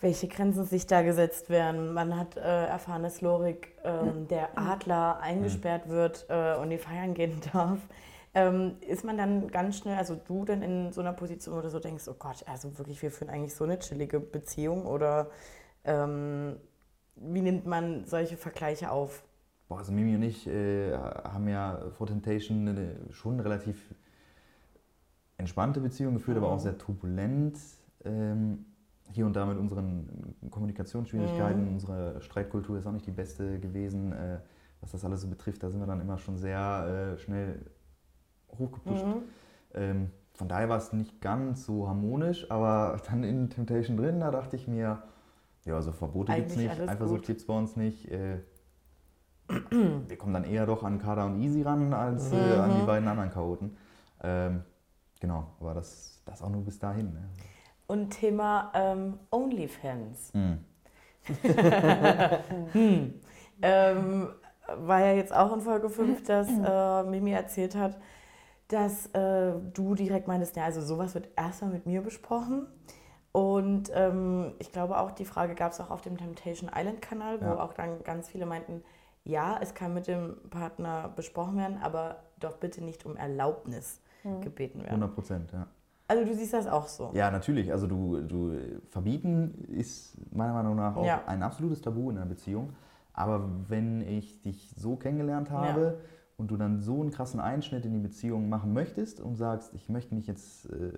welche 0.00 0.28
Grenzen 0.28 0.64
sich 0.64 0.86
da 0.86 1.02
gesetzt 1.02 1.50
werden. 1.50 1.92
Man 1.92 2.16
hat 2.16 2.36
äh, 2.36 2.66
erfahren, 2.66 3.02
dass 3.02 3.20
Lorik, 3.20 3.76
ähm, 3.84 4.28
der 4.28 4.56
Adler, 4.56 5.18
eingesperrt 5.20 5.88
wird 5.88 6.26
äh, 6.28 6.54
und 6.56 6.70
die 6.70 6.78
feiern 6.78 7.14
gehen 7.14 7.40
darf. 7.52 7.80
Ähm, 8.34 8.76
ist 8.86 9.04
man 9.04 9.16
dann 9.16 9.48
ganz 9.48 9.78
schnell, 9.78 9.96
also 9.96 10.14
du 10.14 10.44
dann 10.44 10.62
in 10.62 10.92
so 10.92 11.00
einer 11.00 11.14
Position, 11.14 11.56
wo 11.56 11.60
du 11.60 11.70
so 11.70 11.80
denkst, 11.80 12.06
oh 12.08 12.14
Gott, 12.18 12.44
also 12.46 12.78
wirklich, 12.78 13.02
wir 13.02 13.10
führen 13.10 13.30
eigentlich 13.30 13.54
so 13.54 13.64
eine 13.64 13.78
chillige 13.78 14.20
Beziehung 14.20 14.86
oder 14.86 15.30
ähm, 15.84 16.56
wie 17.16 17.40
nimmt 17.40 17.66
man 17.66 18.04
solche 18.06 18.36
Vergleiche 18.36 18.90
auf? 18.90 19.24
Boah, 19.68 19.78
also 19.78 19.92
Mimi 19.92 20.14
und 20.14 20.22
ich 20.22 20.46
äh, 20.46 20.96
haben 20.96 21.46
ja 21.48 21.78
vor 21.96 22.06
Temptation 22.06 22.66
eine, 22.66 22.96
schon 23.10 23.34
eine 23.34 23.44
relativ 23.44 23.94
entspannte 25.36 25.80
Beziehung 25.80 26.14
geführt, 26.14 26.38
aber 26.38 26.50
auch 26.50 26.58
sehr 26.58 26.78
turbulent. 26.78 27.58
Ähm, 28.04 28.64
hier 29.10 29.26
und 29.26 29.36
da 29.36 29.46
mit 29.46 29.58
unseren 29.58 30.36
Kommunikationsschwierigkeiten, 30.50 31.68
unsere 31.68 32.20
Streitkultur 32.20 32.78
ist 32.78 32.86
auch 32.86 32.92
nicht 32.92 33.06
die 33.06 33.12
beste 33.12 33.58
gewesen, 33.58 34.12
äh, 34.12 34.38
was 34.80 34.92
das 34.92 35.04
alles 35.04 35.22
so 35.22 35.28
betrifft. 35.28 35.62
Da 35.62 35.70
sind 35.70 35.80
wir 35.80 35.86
dann 35.86 36.00
immer 36.00 36.18
schon 36.18 36.38
sehr 36.38 37.14
äh, 37.14 37.18
schnell 37.18 37.60
hochgepusht. 38.58 39.04
Ähm, 39.74 40.10
von 40.32 40.48
daher 40.48 40.68
war 40.68 40.78
es 40.78 40.92
nicht 40.92 41.20
ganz 41.20 41.64
so 41.64 41.88
harmonisch, 41.88 42.50
aber 42.50 43.00
dann 43.08 43.24
in 43.24 43.50
Temptation 43.50 43.96
drin, 43.96 44.20
da 44.20 44.30
dachte 44.30 44.56
ich 44.56 44.68
mir, 44.68 45.02
ja, 45.64 45.74
also 45.74 45.92
Verbote 45.92 46.32
gibt 46.34 46.50
es 46.50 46.56
nicht, 46.56 46.80
Eifersucht 46.80 47.26
gibt 47.26 47.40
es 47.40 47.46
bei 47.46 47.56
uns 47.56 47.76
nicht. 47.76 48.10
Äh, 48.10 48.38
wir 49.48 50.18
kommen 50.18 50.34
dann 50.34 50.44
eher 50.44 50.66
doch 50.66 50.82
an 50.82 50.98
Kada 50.98 51.24
und 51.24 51.40
Easy 51.40 51.62
ran, 51.62 51.92
als 51.94 52.32
äh, 52.32 52.36
an 52.36 52.80
die 52.80 52.86
beiden 52.86 53.08
anderen 53.08 53.30
Chaoten. 53.30 53.76
Ähm, 54.22 54.62
genau, 55.20 55.46
aber 55.60 55.74
das, 55.74 56.22
das 56.24 56.42
auch 56.42 56.50
nur 56.50 56.64
bis 56.64 56.78
dahin. 56.78 57.12
Ne? 57.12 57.28
Und 57.86 58.10
Thema 58.10 58.70
ähm, 58.74 59.18
OnlyFans. 59.30 60.32
Hm. 60.34 60.58
hm. 62.72 63.14
ähm, 63.62 64.28
war 64.76 65.00
ja 65.00 65.12
jetzt 65.12 65.34
auch 65.34 65.54
in 65.54 65.60
Folge 65.60 65.88
5, 65.88 66.22
dass 66.24 66.48
äh, 66.48 67.02
Mimi 67.08 67.32
erzählt 67.32 67.74
hat, 67.74 67.98
dass 68.68 69.06
äh, 69.14 69.52
du 69.72 69.94
direkt 69.94 70.28
meintest, 70.28 70.56
ja, 70.56 70.64
also 70.64 70.82
sowas 70.82 71.14
wird 71.14 71.28
erstmal 71.36 71.70
mit 71.70 71.86
mir 71.86 72.02
besprochen. 72.02 72.66
Und 73.32 73.90
ähm, 73.94 74.52
ich 74.58 74.72
glaube 74.72 74.98
auch, 74.98 75.10
die 75.10 75.24
Frage 75.24 75.54
gab 75.54 75.72
es 75.72 75.80
auch 75.80 75.90
auf 75.90 76.02
dem 76.02 76.18
Temptation 76.18 76.70
Island 76.74 77.00
Kanal, 77.00 77.40
wo 77.40 77.46
Ja. 77.46 77.60
auch 77.60 77.72
dann 77.72 78.02
ganz 78.04 78.28
viele 78.28 78.46
meinten, 78.46 78.82
ja, 79.28 79.58
es 79.60 79.74
kann 79.74 79.94
mit 79.94 80.06
dem 80.08 80.36
Partner 80.50 81.12
besprochen 81.14 81.56
werden, 81.58 81.78
aber 81.82 82.16
doch 82.40 82.56
bitte 82.56 82.82
nicht 82.82 83.04
um 83.06 83.16
Erlaubnis 83.16 84.00
gebeten 84.42 84.78
werden. 84.80 84.88
100 85.02 85.14
Prozent, 85.14 85.52
ja. 85.52 85.66
Also 86.08 86.24
du 86.24 86.34
siehst 86.34 86.54
das 86.54 86.66
auch 86.66 86.88
so. 86.88 87.10
Ja, 87.12 87.30
natürlich. 87.30 87.70
Also 87.70 87.86
du, 87.86 88.22
du 88.22 88.56
verbieten 88.90 89.64
ist 89.68 90.16
meiner 90.34 90.54
Meinung 90.54 90.74
nach 90.76 90.96
auch 90.96 91.04
Ja. 91.04 91.22
ein 91.26 91.42
absolutes 91.42 91.82
Tabu 91.82 92.10
in 92.10 92.16
einer 92.16 92.26
Beziehung. 92.26 92.72
Aber 93.12 93.48
wenn 93.68 94.00
ich 94.00 94.40
dich 94.40 94.72
so 94.76 94.96
kennengelernt 94.96 95.50
habe 95.50 96.00
und 96.38 96.50
du 96.50 96.56
dann 96.56 96.80
so 96.80 97.00
einen 97.02 97.10
krassen 97.10 97.40
Einschnitt 97.40 97.84
in 97.84 97.92
die 97.92 97.98
Beziehung 98.00 98.48
machen 98.48 98.72
möchtest 98.72 99.20
und 99.20 99.36
sagst, 99.36 99.74
ich 99.74 99.88
möchte 99.90 100.14
mich 100.14 100.26
jetzt 100.26 100.66
äh, 100.70 100.92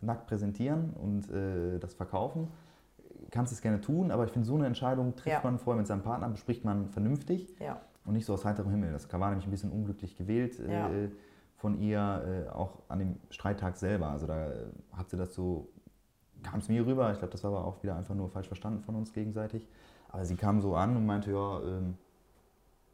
nackt 0.00 0.26
präsentieren 0.26 0.90
und 0.94 1.30
äh, 1.30 1.78
das 1.78 1.94
verkaufen, 1.94 2.48
kannst 3.30 3.52
es 3.52 3.60
gerne 3.60 3.80
tun. 3.80 4.10
Aber 4.10 4.24
ich 4.24 4.30
finde, 4.32 4.46
so 4.46 4.54
eine 4.54 4.66
Entscheidung 4.66 5.14
trifft 5.16 5.26
Ja. 5.36 5.40
man 5.42 5.58
vorher 5.58 5.78
mit 5.78 5.86
seinem 5.86 6.02
Partner, 6.02 6.28
bespricht 6.28 6.64
man 6.64 6.88
vernünftig 6.88 7.54
Ja. 7.60 7.80
und 8.04 8.14
nicht 8.14 8.26
so 8.26 8.34
aus 8.34 8.44
heiterem 8.44 8.70
Himmel. 8.70 8.92
Das 8.92 9.10
war 9.12 9.28
nämlich 9.30 9.46
ein 9.46 9.50
bisschen 9.50 9.70
unglücklich 9.70 10.16
gewählt 10.16 10.58
äh, 10.60 10.72
Ja. 10.72 10.90
von 11.56 11.78
ihr, 11.80 12.46
äh, 12.46 12.50
auch 12.50 12.78
an 12.88 12.98
dem 13.00 13.16
Streittag 13.30 13.76
selber. 13.76 14.08
Also 14.08 14.26
da 14.26 14.50
äh, 14.52 14.54
hat 14.96 15.10
sie 15.10 15.16
das 15.16 15.34
so, 15.34 15.68
kam 16.42 16.60
es 16.60 16.68
mir 16.68 16.86
rüber. 16.86 17.10
Ich 17.12 17.18
glaube, 17.18 17.32
das 17.32 17.42
war 17.44 17.50
aber 17.50 17.64
auch 17.66 17.82
wieder 17.82 17.96
einfach 17.96 18.14
nur 18.14 18.28
falsch 18.28 18.46
verstanden 18.48 18.82
von 18.82 18.94
uns 18.94 19.12
gegenseitig. 19.12 19.68
Aber 20.10 20.24
sie 20.24 20.36
kam 20.36 20.60
so 20.60 20.74
an 20.74 20.96
und 20.96 21.04
meinte, 21.04 21.30
ja, 21.32 21.60
ähm, 21.60 21.96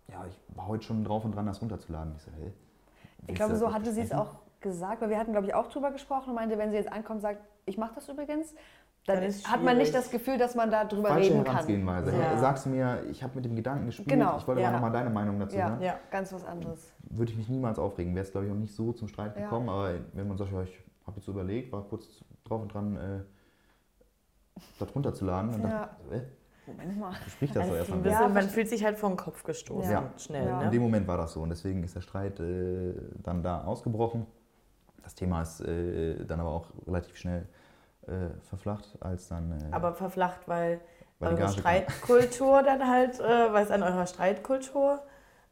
ja, 0.08 0.24
ich 0.28 0.38
war 0.56 0.66
heute 0.68 0.84
schon 0.84 1.04
drauf 1.04 1.24
und 1.24 1.34
dran, 1.34 1.46
das 1.46 1.60
runterzuladen. 1.62 2.12
Ich 2.16 2.22
so, 2.22 2.30
hey. 2.36 2.52
Ich 3.26 3.34
glaube, 3.36 3.56
so 3.56 3.72
hatte 3.72 3.92
sie 3.92 4.00
es 4.02 4.12
auch 4.12 4.34
gesagt, 4.60 5.00
weil 5.00 5.10
wir 5.10 5.18
hatten, 5.18 5.32
glaube 5.32 5.46
ich, 5.46 5.54
auch 5.54 5.68
drüber 5.68 5.90
gesprochen 5.92 6.30
und 6.30 6.34
meinte, 6.34 6.58
wenn 6.58 6.70
sie 6.70 6.76
jetzt 6.76 6.92
ankommt 6.92 7.20
sagt, 7.22 7.40
ich 7.66 7.78
mache 7.78 7.94
das 7.94 8.08
übrigens, 8.08 8.54
dann, 9.06 9.16
Dann 9.16 9.24
ist 9.24 9.50
hat 9.50 9.62
man 9.62 9.76
nicht 9.76 9.94
das 9.94 10.10
Gefühl, 10.10 10.38
dass 10.38 10.54
man 10.54 10.70
da 10.70 10.84
drüber 10.84 11.08
Falsche 11.08 11.30
reden 11.32 11.44
kann. 11.44 11.54
Herangehensweise. 11.56 12.12
Ja. 12.16 12.38
Sagst 12.38 12.64
du 12.64 12.70
mir, 12.70 13.02
ich 13.10 13.22
habe 13.22 13.34
mit 13.36 13.44
dem 13.44 13.54
Gedanken 13.54 13.86
gespielt, 13.86 14.08
Genau, 14.08 14.38
ich 14.38 14.46
wollte 14.48 14.62
ja. 14.62 14.68
mal 14.68 14.74
nochmal 14.76 14.92
deine 14.92 15.10
Meinung 15.10 15.38
dazu 15.38 15.56
Ja, 15.56 15.68
hören. 15.70 15.82
Ja. 15.82 15.98
ganz 16.10 16.32
was 16.32 16.44
anderes. 16.44 16.90
würde 17.10 17.30
ich 17.32 17.36
mich 17.38 17.48
niemals 17.50 17.78
aufregen. 17.78 18.14
Wäre 18.14 18.24
es, 18.24 18.32
glaube 18.32 18.46
ich, 18.46 18.52
auch 18.52 18.56
nicht 18.56 18.74
so 18.74 18.92
zum 18.92 19.08
Streit 19.08 19.36
Ja. 19.36 19.42
gekommen. 19.42 19.68
Aber 19.68 19.90
wenn 20.14 20.26
man 20.26 20.38
sagt, 20.38 20.52
ja, 20.52 20.62
ich 20.62 20.78
habe 21.06 21.16
jetzt 21.18 21.26
so 21.26 21.32
überlegt, 21.32 21.70
war 21.70 21.82
kurz 21.82 22.24
drauf 22.44 22.62
und 22.62 22.72
dran, 22.72 22.96
äh, 22.96 24.60
das 24.78 24.94
runterzuladen, 24.94 25.52
dann 25.52 25.62
Ja. 25.62 25.80
dachte 26.08 26.14
äh, 26.14 26.20
Moment 26.70 26.98
mal. 26.98 27.12
sprich 27.28 27.52
das 27.52 27.64
Also 27.64 27.74
ist 27.74 27.76
ein 27.76 27.78
erstmal. 27.80 27.98
bisschen, 28.00 28.22
Ja, 28.22 28.28
man 28.28 28.48
fühlt 28.48 28.68
sich 28.70 28.84
halt 28.84 28.96
vor 28.98 29.10
den 29.10 29.18
Kopf 29.18 29.42
gestoßen, 29.42 29.90
Ja. 29.92 30.10
schnell. 30.16 30.46
Ja. 30.46 30.58
In 30.60 30.64
Ne? 30.66 30.70
dem 30.70 30.82
Moment 30.82 31.06
war 31.06 31.18
das 31.18 31.32
so 31.34 31.42
und 31.42 31.50
deswegen 31.50 31.82
ist 31.84 31.94
der 31.94 32.00
Streit 32.00 32.40
äh, 32.40 32.94
dann 33.22 33.42
da 33.42 33.64
ausgebrochen. 33.64 34.26
Das 35.02 35.14
Thema 35.14 35.42
ist 35.42 35.60
äh, 35.60 36.24
dann 36.24 36.40
aber 36.40 36.50
auch 36.50 36.68
relativ 36.86 37.16
schnell 37.18 37.46
äh, 38.08 38.30
verflacht, 38.48 38.96
als 39.00 39.28
dann. 39.28 39.52
Äh, 39.52 39.74
Aber 39.74 39.94
verflacht, 39.94 40.46
weil 40.46 40.80
eure. 41.20 41.48
Streitkultur 41.48 42.62
dann 42.64 42.88
halt, 42.88 43.20
äh, 43.20 43.52
weil 43.52 43.64
es 43.64 43.70
an 43.70 43.82
eurer 43.82 44.06
Streitkultur 44.06 45.00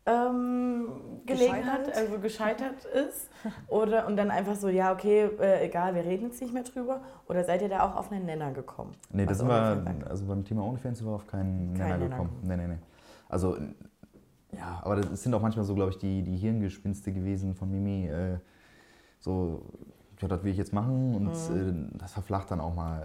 ähm, 0.05 0.89
gelegen 1.27 1.53
Gescheitert? 1.55 1.87
hat, 1.87 1.97
also 1.97 2.19
gescheitert 2.19 2.85
ist. 2.85 3.31
Oder 3.69 4.07
und 4.07 4.17
dann 4.17 4.31
einfach 4.31 4.57
so, 4.57 4.69
ja, 4.69 4.93
okay, 4.93 5.31
äh, 5.41 5.65
egal, 5.65 5.95
wir 5.95 6.05
reden 6.05 6.27
jetzt 6.27 6.41
nicht 6.41 6.53
mehr 6.53 6.65
drüber. 6.65 7.03
Oder 7.29 7.45
seid 7.45 7.63
ihr 7.63 7.69
da 7.69 7.87
auch 7.87 7.97
auf 7.97 8.11
einen 8.11 8.27
Nenner 8.27 8.51
gekommen? 8.51 8.93
Nee, 9.11 9.25
da 9.25 9.31
was 9.31 9.39
sind 9.39 9.49
wir, 9.49 9.55
OnlyFans 9.55 9.87
angeht? 9.87 10.11
also 10.11 10.27
beim 10.27 10.45
Thema 10.45 10.65
OnlyFans 10.65 10.99
sind 10.99 11.07
wir 11.07 11.15
auf 11.15 11.27
keinen 11.27 11.75
Keinen 11.75 11.89
Nenner 11.89 11.99
Nenner 11.99 12.11
gekommen. 12.11 12.41
Nee, 12.43 12.57
nee, 12.57 12.67
nee. 12.67 12.79
Also, 13.29 13.57
ja, 14.51 14.81
aber 14.83 14.97
das 14.97 15.23
sind 15.23 15.33
auch 15.35 15.41
manchmal 15.41 15.65
so, 15.65 15.75
glaube 15.75 15.91
ich, 15.93 15.99
die, 15.99 16.23
die 16.23 16.37
Hirngespinste 16.37 17.13
gewesen 17.13 17.55
von 17.55 17.71
Mimi. 17.71 18.09
Äh, 18.09 18.39
so, 19.21 19.63
ja, 20.23 20.29
das 20.29 20.43
will 20.45 20.53
ich 20.53 20.57
jetzt 20.59 20.73
machen 20.73 21.15
und 21.15 21.49
Mhm. 21.49 21.91
äh, 21.95 21.99
das 21.99 22.13
verflacht 22.13 22.51
dann 22.51 22.61
auch 22.61 22.75
mal 22.75 23.03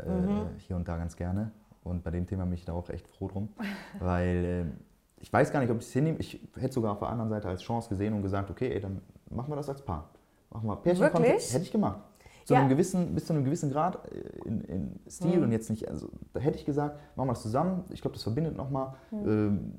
äh, 0.56 0.60
hier 0.62 0.76
und 0.76 0.88
da 0.88 0.98
ganz 0.98 1.16
gerne. 1.16 1.52
Und 1.84 2.04
bei 2.04 2.12
dem 2.12 2.26
Thema 2.28 2.44
bin 2.46 2.54
ich 2.54 2.66
da 2.66 2.74
auch 2.74 2.90
echt 2.90 3.08
froh 3.08 3.28
drum, 3.28 3.50
weil 4.00 4.46
äh, 4.68 5.22
ich 5.22 5.32
weiß 5.34 5.52
gar 5.52 5.60
nicht, 5.62 5.72
ob 5.72 5.78
ich 5.80 5.86
es 5.88 5.94
hinnehme. 5.94 6.18
Ich 6.20 6.40
hätte 6.58 6.74
sogar 6.74 6.92
auf 6.92 7.00
der 7.00 7.10
anderen 7.10 7.30
Seite 7.30 7.48
als 7.48 7.62
Chance 7.64 7.90
gesehen 7.90 8.14
und 8.14 8.22
gesagt, 8.22 8.50
okay, 8.52 8.72
ey, 8.72 8.80
dann 8.80 9.02
machen 9.30 9.50
wir 9.52 9.56
das 9.56 9.68
als 9.70 9.82
Paar. 9.82 10.10
Machen 10.52 10.68
wir 10.68 10.76
Pärchen 10.78 11.02
Wirklich? 11.02 11.54
Hätte 11.54 11.64
ich 11.64 11.72
gemacht. 11.72 12.00
Zu 12.46 12.54
Ja. 12.54 12.62
einem 12.62 12.70
gewissen, 12.70 13.14
bis 13.14 13.26
zu 13.26 13.34
einem 13.34 13.44
gewissen 13.44 13.70
Grad 13.72 14.00
äh, 14.12 14.48
in, 14.48 14.62
in 14.62 15.00
Stil 15.10 15.38
Mhm. 15.38 15.44
und 15.44 15.52
jetzt 15.52 15.70
nicht, 15.70 15.90
also 15.90 16.08
da 16.34 16.40
hätte 16.40 16.58
ich 16.58 16.66
gesagt, 16.66 16.98
machen 17.18 17.28
wir 17.28 17.34
das 17.34 17.42
zusammen. 17.42 17.84
Ich 17.90 18.02
glaube, 18.02 18.14
das 18.16 18.24
verbindet 18.24 18.56
nochmal. 18.56 18.94
Mhm. 19.12 19.28
Ähm, 19.28 19.74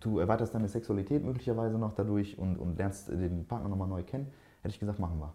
du 0.00 0.18
erweiterst 0.18 0.54
deine 0.54 0.68
Sexualität 0.68 1.22
möglicherweise 1.24 1.76
noch 1.76 1.92
dadurch 1.92 2.38
und, 2.38 2.56
und 2.56 2.78
lernst 2.78 3.10
äh, 3.10 3.16
den 3.16 3.44
Partner 3.46 3.68
nochmal 3.68 3.88
neu 3.88 4.02
kennen. 4.04 4.28
Hätte 4.62 4.72
ich 4.74 4.80
gesagt, 4.80 4.98
machen 5.00 5.18
wir. 5.18 5.32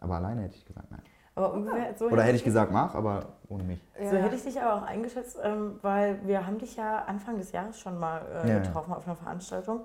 Aber 0.00 0.16
alleine 0.16 0.42
hätte 0.42 0.56
ich 0.56 0.64
gesagt, 0.64 0.90
nein. 0.90 1.02
Aber 1.34 1.52
ungefähr 1.52 1.94
so 1.96 2.06
Oder 2.06 2.22
hätte 2.22 2.36
ich 2.36 2.44
gesagt, 2.44 2.72
mach, 2.72 2.94
aber 2.94 3.34
ohne 3.48 3.62
mich. 3.62 3.80
So 3.98 4.16
hätte 4.16 4.34
ich 4.34 4.42
dich 4.42 4.60
aber 4.60 4.82
auch 4.82 4.86
eingeschätzt, 4.86 5.38
ähm, 5.42 5.78
weil 5.80 6.18
wir 6.26 6.46
haben 6.46 6.58
dich 6.58 6.76
ja 6.76 7.04
Anfang 7.04 7.38
des 7.38 7.52
Jahres 7.52 7.78
schon 7.78 7.98
mal 7.98 8.22
äh, 8.44 8.48
Ja, 8.48 8.54
ja. 8.54 8.58
getroffen 8.60 8.92
auf 8.92 9.06
einer 9.06 9.16
Veranstaltung. 9.16 9.82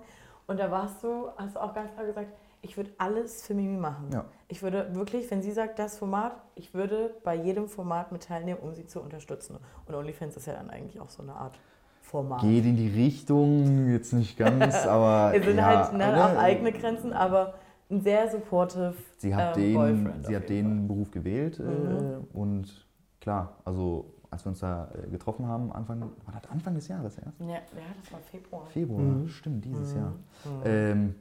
Und 0.47 0.60
da 0.60 0.69
warst 0.71 1.04
du, 1.04 1.28
hast 1.38 1.56
du 1.56 1.62
auch 1.62 1.73
ganz 1.73 1.93
klar 1.93 2.06
gesagt, 2.06 2.28
ich 2.62 2.78
würde 2.78 2.89
alles 2.97 3.45
für 3.45 3.54
Mimi 3.54 3.78
machen. 3.78 4.10
Ja. 4.12 4.25
Ich 4.47 4.63
würde 4.63 4.93
wirklich, 4.95 5.30
wenn 5.30 5.41
sie 5.41 5.51
sagt, 5.51 5.78
das 5.78 5.97
Format, 5.97 6.34
ich 6.56 6.73
würde 6.73 7.13
bei 7.23 7.36
jedem 7.36 7.67
Format 7.67 8.12
mit 8.12 8.23
teilnehmen, 8.23 8.60
um 8.60 8.73
sie 8.73 8.88
zu 8.88 9.01
unterstützen. 9.01 9.58
Und 9.86 9.95
OnlyFans 9.95 10.36
ist 10.36 10.47
ja 10.47 10.54
dann 10.54 10.69
eigentlich 10.69 10.99
auch 10.99 11.10
so 11.10 11.21
eine 11.21 11.34
Art 11.34 11.60
Format. 12.01 12.41
Geht 12.41 12.65
in 12.65 12.75
die 12.75 12.89
Richtung, 12.89 13.89
jetzt 13.89 14.13
nicht 14.13 14.38
ganz, 14.38 14.75
aber. 14.86 15.34
Es 15.36 15.45
sind 15.45 15.58
ja, 15.58 15.65
halt 15.65 15.93
ne, 15.93 16.25
auch 16.25 16.38
eigene 16.38 16.71
Grenzen, 16.71 17.13
aber 17.13 17.54
ein 17.89 18.02
sehr 18.02 18.30
supportive 18.30 18.93
Sie 19.17 19.34
hat 19.36 19.58
ähm, 19.58 19.63
den, 19.63 19.74
Boyfriend 19.76 20.26
sie 20.26 20.36
auf 20.36 20.41
hat 20.43 20.50
jeden 20.50 20.78
den 20.78 20.88
Beruf 20.88 21.12
gewählt 21.12 21.60
äh, 21.60 21.63
Mhm. 21.63 22.28
und 22.34 22.88
klar, 23.21 23.58
also 23.65 24.12
als 24.32 24.43
wir 24.45 24.50
uns 24.50 24.60
da 24.60 24.91
äh, 25.04 25.08
getroffen 25.10 25.48
haben, 25.48 25.71
Anfang, 25.71 26.02
war 26.02 26.39
das 26.41 26.50
Anfang 26.52 26.76
des 26.76 26.88
Jahres 26.88 27.17
erst? 27.17 27.38
Fall. 27.38 27.48
Ja, 27.48 27.54
ja, 27.56 27.62
das 28.02 28.12
war 28.12 28.19
Februar. 28.19 28.65
Februar, 28.67 29.02
Mhm. 29.02 29.28
stimmt, 29.30 29.63
dieses 29.65 29.93
Mhm. 29.93 30.00
Jahr. 30.00 30.10
Mhm. 30.12 30.62
Ähm, 30.65 31.15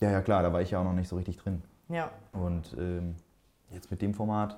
Ja, 0.00 0.10
ja, 0.10 0.22
klar, 0.22 0.42
da 0.42 0.50
war 0.50 0.62
ich 0.62 0.70
ja 0.70 0.80
auch 0.80 0.84
noch 0.84 0.94
nicht 0.94 1.08
so 1.08 1.16
richtig 1.16 1.36
drin. 1.36 1.62
Ja. 1.90 2.10
Und 2.32 2.74
ähm, 2.78 3.16
jetzt 3.70 3.90
mit 3.90 4.00
dem 4.00 4.14
Format, 4.14 4.56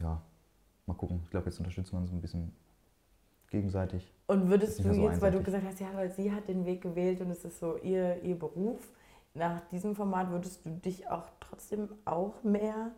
ja, 0.00 0.22
mal 0.86 0.94
gucken. 0.94 1.20
Ich 1.24 1.30
glaube, 1.30 1.44
jetzt 1.50 1.58
unterstützen 1.58 1.92
wir 1.92 1.98
uns 2.00 2.10
ein 2.10 2.22
bisschen 2.22 2.52
gegenseitig. 3.50 4.10
Und 4.26 4.48
würdest 4.48 4.78
du 4.78 4.88
mehr 4.88 4.96
jetzt, 4.96 5.16
so 5.16 5.22
weil 5.22 5.30
du 5.32 5.38
einseitig. 5.38 5.44
gesagt 5.44 5.64
hast, 5.66 5.80
ja, 5.80 5.88
weil 5.94 6.10
sie 6.10 6.32
hat 6.32 6.48
den 6.48 6.64
Weg 6.64 6.80
gewählt 6.80 7.20
und 7.20 7.30
es 7.30 7.44
ist 7.44 7.58
so 7.60 7.76
ihr, 7.82 8.22
ihr 8.22 8.38
Beruf, 8.38 8.90
nach 9.34 9.60
diesem 9.70 9.94
Format 9.94 10.30
würdest 10.30 10.64
du 10.64 10.70
dich 10.70 11.08
auch 11.10 11.24
trotzdem 11.40 11.88
auch 12.04 12.42
mehr 12.42 12.90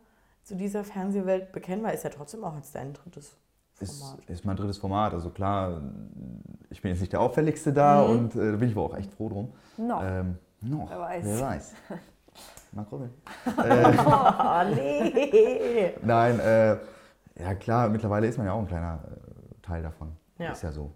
zu 0.43 0.57
dieser 0.57 0.85
Fernsehwelt 0.85 1.53
bekennen, 1.53 1.83
weil 1.83 1.95
es 1.95 2.03
ja 2.03 2.11
trotzdem 2.11 2.45
auch 2.45 2.57
jetzt 2.57 2.75
dein 2.75 2.93
drittes 2.95 3.37
Ist, 3.79 4.01
Format. 4.01 4.25
ist 4.27 4.45
mein 4.45 4.57
drittes 4.57 4.79
Format. 4.79 5.13
Also 5.13 5.31
klar, 5.31 5.81
ich 6.71 6.81
bin 6.81 6.91
jetzt 6.93 7.01
nicht 7.01 7.13
der 7.13 7.21
Auffälligste 7.21 7.73
da 7.73 8.03
Mhm. 8.03 8.11
und 8.11 8.35
äh, 8.37 8.53
da 8.53 8.57
bin 8.57 8.69
ich 8.69 8.75
aber 8.77 8.85
auch 8.87 8.97
echt 8.97 9.13
froh 9.13 9.29
drum. 9.29 9.53
Noch. 9.77 10.03
Ähm, 10.03 10.39
noch. 10.63 10.89
Wer 10.91 11.01
weiß. 11.01 11.25
Wer 11.27 11.41
weiß. 11.41 11.75
Mal 12.73 12.85
gucken. 12.85 13.11
äh, 13.59 13.97
Oh, 14.07 14.75
nee! 14.75 15.95
nein, 16.03 16.39
äh, 16.41 16.77
ja 17.39 17.55
klar, 17.57 17.89
mittlerweile 17.89 18.27
ist 18.29 18.39
man 18.39 18.47
ja 18.47 18.53
auch 18.53 18.61
ein 18.61 18.69
kleiner 18.69 19.01
äh, 19.05 19.61
Teil 19.63 19.83
davon. 19.83 20.17
Ja. 20.39 20.53
Ist 20.53 20.63
ja 20.63 20.71
so. 20.73 20.93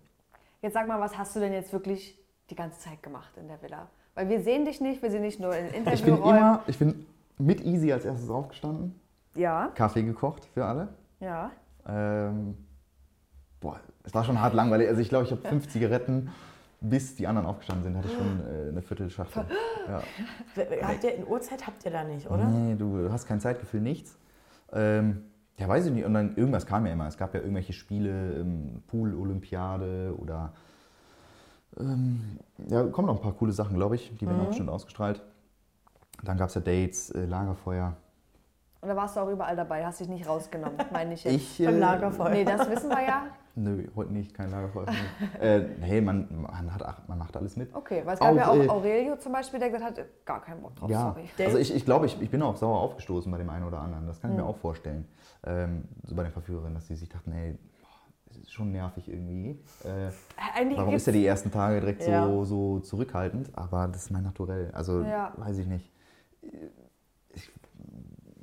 Jetzt 0.62 0.74
sag 0.74 0.86
mal, 0.88 1.00
was 1.00 1.18
hast 1.18 1.34
du 1.36 1.40
denn 1.40 1.52
jetzt 1.52 1.72
wirklich 1.72 2.18
die 2.48 2.54
ganze 2.54 2.78
Zeit 2.80 3.02
gemacht 3.02 3.36
in 3.36 3.48
der 3.48 3.60
Villa? 3.60 3.88
Weil 4.14 4.28
wir 4.28 4.40
sehen 4.42 4.64
dich 4.64 4.80
nicht, 4.80 5.02
wir 5.02 5.10
sehen 5.10 5.22
dich 5.22 5.38
nur 5.38 5.54
in 5.56 5.66
Ich 5.66 5.72
bin 5.72 5.80
Interviewräumen. 5.84 6.36
immer, 6.38 6.62
ich 6.66 6.78
bin 6.78 7.06
mit 7.38 7.64
Easy 7.64 7.92
als 7.92 8.04
erstes 8.04 8.30
aufgestanden, 8.30 8.94
Ja, 9.34 9.70
Kaffee 9.74 10.02
gekocht 10.02 10.44
für 10.54 10.64
alle. 10.64 10.88
ja. 11.20 11.50
Ähm, 11.86 12.56
boah, 13.60 13.78
es 14.04 14.14
war 14.14 14.24
schon 14.24 14.40
hart 14.40 14.54
langweilig. 14.54 14.88
Also 14.88 15.00
ich 15.02 15.08
glaube, 15.10 15.24
ich 15.24 15.30
habe 15.32 15.42
fünf 15.46 15.68
Zigaretten, 15.72 16.30
bis 16.80 17.14
die 17.16 17.26
anderen 17.26 17.46
aufgestanden 17.46 17.84
sind, 17.84 17.96
hatte 17.98 18.08
ich 18.08 18.14
schon 18.14 18.40
äh, 18.40 18.68
eine 18.70 18.80
Viertelschachtel. 18.82 19.44
Ja. 19.88 20.02
Habt 20.88 21.04
ihr 21.04 21.14
in 21.14 21.26
Uhrzeit 21.26 21.66
habt 21.66 21.84
ihr 21.84 21.90
da 21.90 22.04
nicht, 22.04 22.30
oder? 22.30 22.44
Nee, 22.46 22.74
du 22.76 23.10
hast 23.12 23.26
kein 23.26 23.40
Zeitgefühl, 23.40 23.80
nichts. 23.82 24.16
Ähm, 24.72 25.24
ja, 25.58 25.68
weiß 25.68 25.86
ich 25.86 25.92
nicht. 25.92 26.04
Und 26.06 26.14
dann 26.14 26.36
irgendwas 26.36 26.64
kam 26.66 26.86
ja 26.86 26.92
immer. 26.92 27.06
Es 27.06 27.16
gab 27.18 27.34
ja 27.34 27.40
irgendwelche 27.40 27.72
Spiele, 27.74 28.34
ähm, 28.40 28.82
Pool-Olympiade 28.86 30.14
oder 30.18 30.52
ähm, 31.78 32.38
ja, 32.68 32.84
kommen 32.84 33.06
noch 33.08 33.16
ein 33.16 33.22
paar 33.22 33.32
coole 33.32 33.52
Sachen, 33.52 33.74
glaube 33.76 33.96
ich. 33.96 34.16
Die 34.18 34.26
werden 34.26 34.40
auch 34.40 34.48
bestimmt 34.48 34.70
ausgestrahlt. 34.70 35.22
Dann 36.22 36.36
gab 36.38 36.48
es 36.48 36.54
ja 36.54 36.60
Dates, 36.60 37.10
äh, 37.10 37.24
Lagerfeuer. 37.26 37.96
Und 38.80 38.88
da 38.88 38.96
warst 38.96 39.16
du 39.16 39.20
auch 39.20 39.28
überall 39.30 39.56
dabei, 39.56 39.84
hast 39.84 40.00
dich 40.00 40.08
nicht 40.08 40.26
rausgenommen, 40.28 40.76
meine 40.92 41.14
ich 41.14 41.24
jetzt. 41.24 41.34
Ich, 41.58 41.64
Beim 41.64 41.76
äh, 41.76 41.78
Lagerfeuer. 41.78 42.30
Nee, 42.30 42.44
das 42.44 42.68
wissen 42.70 42.90
wir 42.90 43.02
ja. 43.02 43.26
Nö, 43.56 43.86
heute 43.94 44.12
nicht, 44.12 44.34
kein 44.34 44.50
Lagerfeuer. 44.50 44.86
äh, 45.40 45.60
nee, 45.80 46.00
man, 46.00 46.28
man, 46.42 46.74
hat, 46.74 47.08
man 47.08 47.18
macht 47.18 47.36
alles 47.36 47.56
mit. 47.56 47.74
Okay, 47.74 48.02
weil 48.04 48.14
es 48.14 48.20
gab 48.20 48.34
ja 48.36 48.48
Auch, 48.48 48.54
auch 48.54 48.62
äh, 48.62 48.68
Aurelio 48.68 49.16
zum 49.16 49.32
Beispiel, 49.32 49.60
der 49.60 49.70
gesagt 49.70 49.98
hat, 49.98 50.06
gar 50.26 50.42
keinen 50.42 50.60
Bock 50.60 50.74
drauf, 50.76 50.90
Ja, 50.90 51.14
sorry. 51.14 51.28
also 51.46 51.58
ich, 51.58 51.72
ich 51.74 51.84
glaube, 51.84 52.06
ich, 52.06 52.20
ich 52.20 52.30
bin 52.30 52.42
auch 52.42 52.56
sauer 52.56 52.80
aufgestoßen 52.80 53.30
bei 53.30 53.38
dem 53.38 53.48
einen 53.50 53.64
oder 53.64 53.78
anderen. 53.78 54.06
Das 54.06 54.20
kann 54.20 54.30
ich 54.32 54.36
Mhm. 54.36 54.42
mir 54.42 54.48
auch 54.48 54.56
vorstellen. 54.56 55.06
Ähm, 55.46 55.84
so 56.04 56.14
bei 56.14 56.24
den 56.24 56.32
Verführerinnen, 56.32 56.74
dass 56.74 56.86
die 56.88 56.94
sich 56.96 57.08
dachten, 57.08 57.30
ey, 57.32 57.52
boah, 57.52 57.56
das 57.56 57.58
ist 57.58 57.73
schon 58.48 58.72
nervig 58.72 59.08
irgendwie. 59.08 59.60
Äh, 59.84 60.10
Eigentlich 60.54 60.78
warum 60.78 60.94
ist 60.94 61.06
er 61.06 61.12
die 61.12 61.24
ersten 61.26 61.50
Tage 61.50 61.80
direkt 61.80 62.06
Ja. 62.06 62.26
so, 62.26 62.44
so 62.44 62.80
zurückhaltend? 62.80 63.50
Aber 63.56 63.88
das 63.88 64.04
ist 64.04 64.10
mein 64.10 64.22
Naturell. 64.24 64.70
Also 64.72 65.02
Ja. 65.02 65.32
weiß 65.36 65.58
ich 65.58 65.66
nicht. 65.66 65.90
Ich 67.34 67.50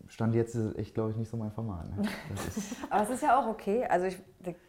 stand 0.08 0.36
jetzt 0.36 0.56
echt, 0.78 0.94
glaube 0.94 1.12
ich, 1.12 1.16
nicht 1.18 1.30
so 1.30 1.38
mein 1.38 1.52
Format. 1.52 1.90
Ne? 1.96 2.04
Aber 2.90 3.04
es 3.04 3.10
ist 3.10 3.24
ja 3.24 3.40
auch 3.40 3.48
okay. 3.48 3.86
Also 3.86 4.08
ich, 4.08 4.18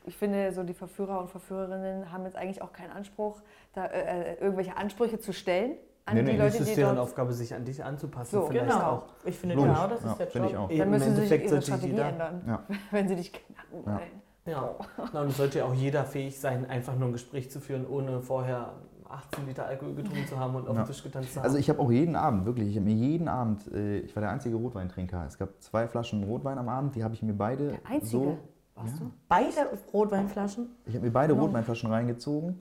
ich 0.06 0.16
finde, 0.16 0.52
so 0.52 0.62
die 0.62 0.74
Verführer 0.74 1.18
und 1.20 1.30
Verführerinnen 1.30 2.12
haben 2.12 2.24
jetzt 2.24 2.36
eigentlich 2.36 2.62
auch 2.62 2.72
keinen 2.72 2.90
Anspruch, 2.92 3.40
da 3.72 3.86
äh, 3.86 4.34
irgendwelche 4.34 4.76
Ansprüche 4.76 5.18
zu 5.18 5.32
stellen 5.32 5.72
an 6.04 6.14
Nee, 6.16 6.22
die 6.22 6.32
nee, 6.32 6.38
Leute, 6.38 6.56
Es 6.56 6.60
ist 6.60 6.70
die 6.70 6.74
deren 6.76 6.96
dort... 6.96 7.08
Aufgabe, 7.08 7.32
sich 7.32 7.54
an 7.54 7.64
dich 7.64 7.82
anzupassen. 7.84 8.30
So, 8.40 8.46
vielleicht 8.46 8.70
Genau. 8.70 8.84
auch. 8.90 9.04
Ich 9.24 9.36
finde 9.38 9.54
Logisch. 9.56 9.72
genau, 9.72 9.86
das 9.88 10.02
Ja, 10.04 10.10
ist 10.12 10.18
der 10.18 10.26
finde 10.28 10.48
Job. 10.48 10.70
ich 10.70 10.74
auch. 10.74 10.78
Dann 10.78 10.90
müssen 10.90 11.16
sie 11.16 11.26
sich 11.26 11.44
ihre 11.44 11.62
Strategie 11.62 11.90
ändern, 11.98 12.42
Ja. 12.46 12.62
wenn 12.90 13.08
sie 13.08 13.16
dich 13.16 13.32
knacken 13.32 13.80
Ja. 13.86 13.86
wollen. 13.86 13.98
Ja, 13.98 14.00
Na, 14.44 15.20
und 15.20 15.28
es 15.28 15.36
sollte 15.36 15.58
ja 15.60 15.64
auch 15.66 15.74
jeder 15.74 16.04
fähig 16.04 16.38
sein, 16.40 16.68
einfach 16.68 16.96
nur 16.96 17.08
ein 17.08 17.12
Gespräch 17.12 17.50
zu 17.50 17.60
führen, 17.60 17.86
ohne 17.86 18.20
vorher 18.22 18.70
18 19.08 19.46
Liter 19.46 19.66
Alkohol 19.66 19.94
getrunken 19.94 20.26
zu 20.26 20.38
haben 20.38 20.54
und 20.56 20.66
auf 20.68 20.74
Ja. 20.76 20.82
den 20.82 20.86
Tisch 20.86 21.02
getanzt 21.02 21.30
zu 21.32 21.36
haben. 21.36 21.44
also 21.44 21.58
ich 21.58 21.68
habe 21.68 21.78
auch 21.80 21.90
jeden 21.92 22.16
Abend, 22.16 22.44
wirklich, 22.44 22.68
ich 22.70 22.76
habe 22.76 22.86
mir 22.86 22.94
jeden 22.94 23.28
Abend, 23.28 23.70
äh, 23.72 23.98
ich 23.98 24.16
war 24.16 24.20
der 24.22 24.30
einzige 24.30 24.56
Rotweintrinker. 24.56 25.24
Es 25.28 25.38
gab 25.38 25.50
zwei 25.60 25.86
Flaschen 25.86 26.24
Rotwein 26.24 26.58
am 26.58 26.68
Abend, 26.68 26.96
die 26.96 27.04
habe 27.04 27.14
ich 27.14 27.22
mir 27.22 27.34
beide 27.34 27.68
Der 27.68 27.78
Einzige, 27.88 28.10
so 28.10 28.38
warst 28.74 28.94
Ja. 28.98 29.04
du? 29.04 29.10
Beide 29.28 29.78
Rotweinflaschen. 29.92 30.70
Ich 30.86 30.94
habe 30.94 31.04
mir 31.06 31.12
beide 31.12 31.34
Rotweinflaschen 31.34 31.90
reingezogen. 31.90 32.60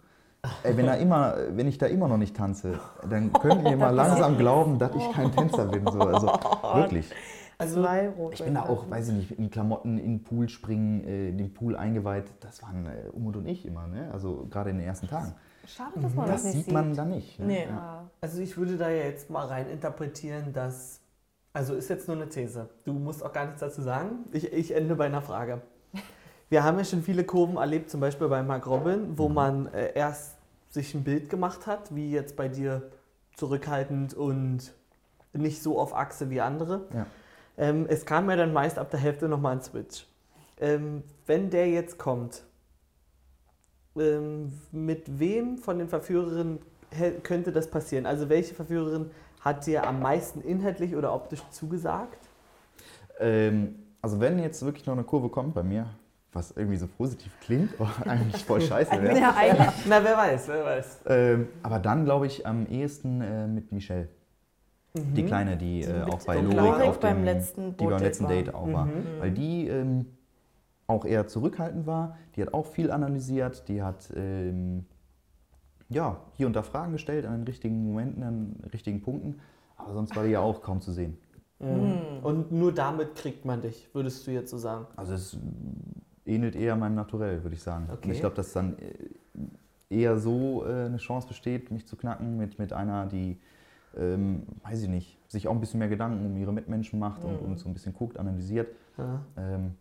Ey, 0.64 0.76
wenn, 0.76 0.88
da 0.88 0.96
immer, 0.96 1.36
wenn 1.52 1.68
ich 1.68 1.78
da 1.78 1.86
immer 1.86 2.08
noch 2.08 2.18
nicht 2.18 2.36
tanze, 2.36 2.80
dann 3.10 3.32
könnt 3.32 3.68
ihr 3.68 3.78
mal 3.78 3.92
langsam 3.96 4.38
glauben, 4.38 4.78
dass 4.78 4.94
ich 4.96 5.12
kein 5.14 5.32
Tänzer 5.32 5.66
bin. 5.66 5.86
So. 5.90 6.00
Also 6.02 6.28
wirklich. 6.76 7.10
Also, 7.62 7.82
Zwei 7.82 8.10
Rotweinflaschen. 8.10 8.34
Ich 8.34 8.44
bin 8.44 8.54
da 8.56 8.64
auch, 8.64 8.90
weiß 8.90 9.08
ich 9.10 9.14
nicht, 9.14 9.32
in 9.40 9.50
Klamotten 9.50 9.98
in 9.98 10.18
den 10.18 10.24
Pool 10.24 10.50
springen, 10.50 11.04
äh, 11.06 11.30
in 11.30 11.38
den 11.38 11.54
Pool 11.54 11.76
eingeweiht. 11.76 12.26
Das 12.40 12.62
waren 12.64 12.86
äh, 12.86 13.10
Umut 13.14 13.38
und 13.38 13.46
ich 13.48 13.66
immer, 13.66 13.88
ne? 13.88 14.10
Also 14.12 14.48
gerade 14.50 14.70
in 14.72 14.78
den 14.78 14.88
ersten 14.88 15.08
Tagen. 15.08 15.34
Schade, 15.68 16.00
dass 16.00 16.14
man 16.14 16.28
das, 16.28 16.36
Das 16.36 16.44
nicht 16.46 16.54
sieht 16.54 16.66
sieht. 16.66 16.74
man 16.74 16.96
da 16.96 17.06
nicht. 17.06 17.40
Ne? 17.40 17.46
Nee. 17.46 17.66
Ja. 17.70 18.10
Also 18.20 18.42
ich 18.42 18.58
würde 18.58 18.78
da 18.78 18.90
ja 18.90 19.06
jetzt 19.06 19.30
mal 19.30 19.46
rein 19.46 19.70
interpretieren, 19.70 20.54
dass. 20.54 21.00
Also 21.54 21.76
ist 21.76 21.90
jetzt 21.90 22.08
nur 22.08 22.16
eine 22.18 22.30
These. 22.30 22.70
Du 22.86 22.94
musst 22.94 23.24
auch 23.24 23.34
gar 23.34 23.46
nichts 23.46 23.60
dazu 23.60 23.82
sagen. 23.82 24.26
Ich, 24.32 24.52
ich 24.54 24.74
ende 24.74 24.96
bei 24.96 25.06
einer 25.06 25.22
Frage. 25.22 25.62
Wir 26.50 26.64
haben 26.64 26.78
ja 26.78 26.84
schon 26.86 27.02
viele 27.04 27.24
Kurven 27.24 27.58
erlebt, 27.58 27.90
zum 27.90 28.00
Beispiel 28.02 28.28
bei 28.28 28.42
Mark 28.44 28.68
Robin, 28.68 29.18
wo 29.18 29.30
man 29.30 29.68
äh, 29.74 29.94
erst 29.94 30.38
sich 30.70 30.94
ein 30.96 31.04
Bild 31.04 31.30
gemacht 31.30 31.68
hat, 31.68 31.94
wie 31.96 32.12
jetzt 32.12 32.36
bei 32.36 32.48
dir 32.48 32.90
zurückhaltend 33.36 34.14
und 34.14 34.74
nicht 35.34 35.62
so 35.62 35.80
auf 35.80 35.96
Achse 35.96 36.30
wie 36.30 36.42
andere. 36.42 36.88
Ja. 36.94 37.06
Ähm, 37.58 37.86
es 37.90 38.06
kam 38.06 38.30
ja 38.30 38.36
dann 38.36 38.54
meist 38.54 38.80
ab 38.80 38.90
der 38.92 39.00
Hälfte 39.00 39.28
nochmal 39.28 39.58
ein 39.58 39.62
Switch. 39.62 40.06
Ähm, 40.60 41.04
wenn 41.26 41.50
der 41.50 41.70
jetzt 41.70 41.98
kommt, 41.98 42.44
ähm, 43.98 44.54
mit 44.72 45.20
wem 45.20 45.58
von 45.58 45.80
den 45.80 45.90
Verführerinnen 45.90 46.60
könnte 47.24 47.52
das 47.52 47.70
passieren? 47.70 48.06
Also 48.06 48.30
welche 48.30 48.54
Verführerin 48.54 49.12
hat 49.42 49.66
dir 49.66 49.88
am 49.88 50.02
meisten 50.02 50.42
inhaltlich 50.42 50.96
oder 50.96 51.14
optisch 51.14 51.42
zugesagt? 51.52 52.20
Ähm, 53.20 53.76
also 54.02 54.20
wenn 54.20 54.40
jetzt 54.40 54.64
wirklich 54.64 54.86
noch 54.86 54.94
eine 54.94 55.04
Kurve 55.04 55.30
kommt 55.30 55.54
bei 55.54 55.64
mir, 55.64 55.88
was 56.34 56.52
irgendwie 56.52 56.78
so 56.78 56.88
positiv 56.88 57.32
klingt, 57.42 57.74
aber 57.80 57.92
eigentlich 58.10 58.44
voll 58.44 58.62
scheiße 58.62 59.02
wäre. 59.02 59.18
Ja, 59.18 59.36
eigentlich. 59.36 59.86
Na, 59.88 60.04
wer 60.04 60.18
weiß, 60.18 60.48
wer 60.48 60.66
weiß. 60.66 61.00
Ähm, 61.08 61.48
aber 61.64 61.80
dann 61.80 62.06
glaube 62.06 62.28
ich 62.28 62.46
am 62.46 62.68
ehesten 62.68 63.22
äh, 63.22 63.48
mit 63.48 63.72
Michelle. 63.72 64.08
Die 64.94 65.24
Kleine, 65.24 65.56
die 65.56 65.84
äh, 65.84 66.02
auch 66.04 66.24
bei 66.26 66.42
Lorik 66.42 66.88
auf 66.88 67.00
beim 67.00 67.18
dem, 67.18 67.26
letzten 67.26 67.78
die 67.78 67.86
beim 67.86 68.02
letzten 68.02 68.26
war. 68.26 68.32
Date 68.32 68.54
auch 68.54 68.72
war. 68.74 68.86
Mhm. 68.86 69.06
Weil 69.20 69.32
die 69.32 69.68
ähm, 69.68 70.06
auch 70.88 71.06
eher 71.06 71.28
zurückhaltend 71.28 71.88
war. 71.88 72.18
Die 72.36 72.42
hat 72.42 72.54
auch 72.54 72.66
viel 72.66 72.92
analysiert. 72.92 73.68
Die 73.70 73.82
hat 73.82 74.12
ähm, 74.16 74.86
ja, 75.88 76.18
hier 76.34 76.48
und 76.48 76.56
da 76.56 76.64
Fragen 76.64 76.92
gestellt 76.92 77.26
an 77.26 77.40
den 77.40 77.44
richtigen 77.44 77.86
Momenten, 77.86 78.24
an 78.24 78.54
den 78.54 78.70
richtigen 78.72 79.02
Punkten. 79.02 79.40
Aber 79.78 79.94
sonst 79.94 80.16
war 80.16 80.24
die 80.24 80.32
ja 80.32 80.40
auch 80.40 80.62
kaum 80.62 80.82
zu 80.82 80.92
sehen. 80.92 81.18
Mhm. 81.60 82.24
Und 82.24 82.52
nur 82.52 82.74
damit 82.74 83.16
kriegt 83.16 83.46
man 83.46 83.62
dich, 83.62 83.90
würdest 83.94 84.26
du 84.26 84.32
jetzt 84.32 84.52
so 84.52 84.58
sagen. 84.58 84.88
Also 84.96 85.14
es 85.14 85.38
ähnelt 86.26 86.56
eher 86.56 86.76
meinem 86.76 86.96
Naturell, 86.96 87.44
würde 87.44 87.56
ich 87.56 87.64
sagen. 87.64 87.88
Okay. 87.92 88.08
Und 88.08 88.14
ich 88.14 88.20
glaube, 88.20 88.36
dass 88.36 88.54
dann 88.54 88.78
äh, 88.80 89.96
eher 89.96 90.18
so 90.18 90.66
äh, 90.66 90.86
eine 90.86 90.98
Chance 90.98 91.28
besteht, 91.28 91.72
mich 91.72 91.86
zu 91.86 91.96
knacken 91.96 92.38
mit, 92.38 92.58
mit 92.58 92.74
einer, 92.74 93.06
die, 93.06 93.38
ähm, 93.98 94.44
weiß 94.64 94.84
ich 94.84 94.90
nicht, 94.90 95.20
sich 95.28 95.48
auch 95.48 95.54
ein 95.54 95.60
bisschen 95.60 95.80
mehr 95.80 95.90
Gedanken 95.90 96.26
um 96.26 96.38
ihre 96.38 96.54
Mitmenschen 96.54 97.00
macht 97.00 97.24
und, 97.24 97.38
und 97.40 97.60
so 97.60 97.70
ein 97.70 97.74
bisschen 97.74 97.94
guckt, 97.94 98.18
analysiert. 98.18 98.74
Ja. 98.98 99.22
Ähm, 99.38 99.76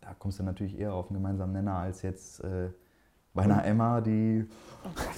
da 0.00 0.14
kommst 0.18 0.38
du 0.38 0.42
natürlich 0.42 0.78
eher 0.78 0.94
auf 0.94 1.08
einen 1.10 1.18
gemeinsamen 1.18 1.52
Nenner 1.52 1.74
als 1.74 2.02
jetzt 2.02 2.42
äh, 2.42 2.68
bei 3.34 3.42
einer 3.42 3.64
Emma, 3.64 4.00
die. 4.00 4.46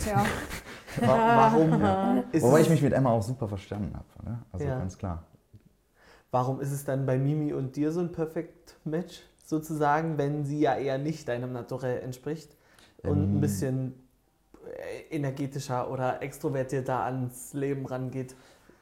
Ja. 0.07 0.25
Wa- 1.01 1.07
Warum, 1.53 2.23
ist 2.33 2.43
Wobei 2.43 2.61
ich 2.61 2.69
mich 2.71 2.83
mit 2.83 2.93
Emma 2.93 3.11
auch 3.11 3.23
super 3.23 3.49
verstanden 3.49 3.95
habe. 3.95 4.29
Ne? 4.31 4.39
Also 4.53 4.67
Ja. 4.67 4.79
ganz 4.79 4.99
klar. 4.99 5.25
warum 6.31 6.61
ist 6.61 6.73
es 6.73 6.85
dann 6.85 7.07
bei 7.07 7.19
Mimi 7.19 7.53
und 7.53 7.77
dir 7.77 7.93
so 7.93 8.01
ein 8.01 8.13
Perfect 8.13 8.77
Match 8.85 9.23
sozusagen, 9.45 10.19
wenn 10.19 10.45
sie 10.45 10.61
ja 10.61 10.75
eher 10.75 10.99
nicht 10.99 11.29
deinem 11.29 11.53
Naturell 11.53 12.01
entspricht 12.03 12.57
und 13.03 13.19
ein 13.19 13.35
Ähm, 13.37 13.41
bisschen 13.41 13.89
äh, 13.89 13.93
energetischer 15.11 15.91
oder 15.91 16.23
extrovertierter 16.23 17.05
ans 17.05 17.55
Leben 17.55 17.87
rangeht? 17.87 18.35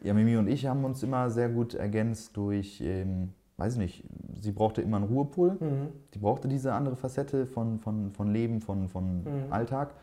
Ja, 0.03 0.15
Mimi 0.15 0.37
und 0.37 0.49
ich 0.49 0.67
haben 0.67 0.85
uns 0.85 1.03
immer 1.03 1.29
sehr 1.31 1.49
gut 1.49 1.75
ergänzt 1.75 2.37
durch, 2.37 2.81
ähm, 2.81 3.33
weiß 3.59 3.75
ich 3.75 3.79
nicht, 3.79 4.05
sie 4.41 4.53
brauchte 4.53 4.81
immer 4.81 4.97
einen 4.97 5.07
Ruhepol. 5.07 5.59
Mhm. 5.61 5.89
Die 6.15 6.19
brauchte 6.19 6.49
diese 6.49 6.73
andere 6.73 6.97
Facette 6.97 7.47
von, 7.47 7.79
von, 7.81 8.11
von 8.13 8.33
Leben, 8.33 8.61
von, 8.61 8.89
von 8.89 9.25
Mhm. 9.25 9.53
Alltag. 9.53 9.95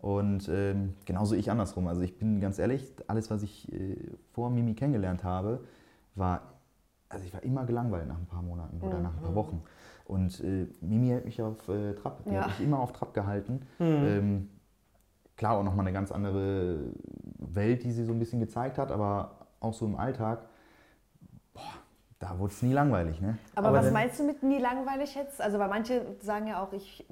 Und 0.00 0.50
ähm, 0.52 0.94
genauso 1.06 1.34
ich 1.34 1.50
andersrum. 1.50 1.86
Also 1.86 2.02
ich 2.02 2.18
bin 2.18 2.40
ganz 2.40 2.58
ehrlich, 2.58 2.92
alles, 3.06 3.30
was 3.30 3.42
ich 3.42 3.72
äh, 3.72 3.96
vor 4.32 4.50
Mimi 4.50 4.74
kennengelernt 4.74 5.24
habe, 5.24 5.60
war, 6.14 6.42
also 7.08 7.24
ich 7.24 7.32
war 7.32 7.42
immer 7.42 7.64
gelangweilt 7.64 8.06
nach 8.08 8.18
ein 8.18 8.26
paar 8.26 8.42
Monaten 8.42 8.80
oder 8.82 8.98
nach 9.00 9.14
ein 9.16 9.22
paar 9.22 9.34
Wochen. 9.34 9.62
Und 10.04 10.40
äh, 10.40 10.66
Mimi 10.82 11.08
hält 11.08 11.24
mich 11.24 11.40
auf 11.40 11.66
äh, 11.68 11.94
Trab, 11.94 12.22
die 12.24 12.34
Ja. 12.34 12.40
hat 12.42 12.48
mich 12.48 12.66
immer 12.66 12.80
auf 12.80 12.92
Trab 12.92 13.14
gehalten. 13.14 13.62
Mhm. 13.78 14.02
Ähm, 14.04 14.48
klar 15.36 15.56
auch 15.58 15.62
nochmal 15.62 15.86
eine 15.86 15.92
ganz 15.92 16.12
andere 16.12 16.92
Welt, 17.38 17.84
die 17.84 17.92
sie 17.92 18.04
so 18.04 18.12
ein 18.12 18.18
bisschen 18.18 18.40
gezeigt 18.40 18.78
hat, 18.78 18.90
aber 18.90 19.48
auch 19.60 19.74
so 19.74 19.86
im 19.86 19.96
Alltag, 19.96 20.46
boah, 21.52 21.62
da 22.18 22.38
wurde 22.38 22.52
es 22.52 22.62
nie 22.62 22.72
langweilig. 22.72 23.20
Ne? 23.20 23.38
Aber, 23.54 23.68
Aber 23.68 23.78
was 23.78 23.90
meinst 23.92 24.18
du 24.18 24.24
mit 24.24 24.42
nie 24.42 24.58
langweilig 24.58 25.14
jetzt? 25.14 25.40
Also, 25.40 25.58
weil 25.58 25.68
manche 25.68 26.16
sagen 26.20 26.46
ja 26.46 26.62
auch, 26.62 26.72
ich 26.72 27.06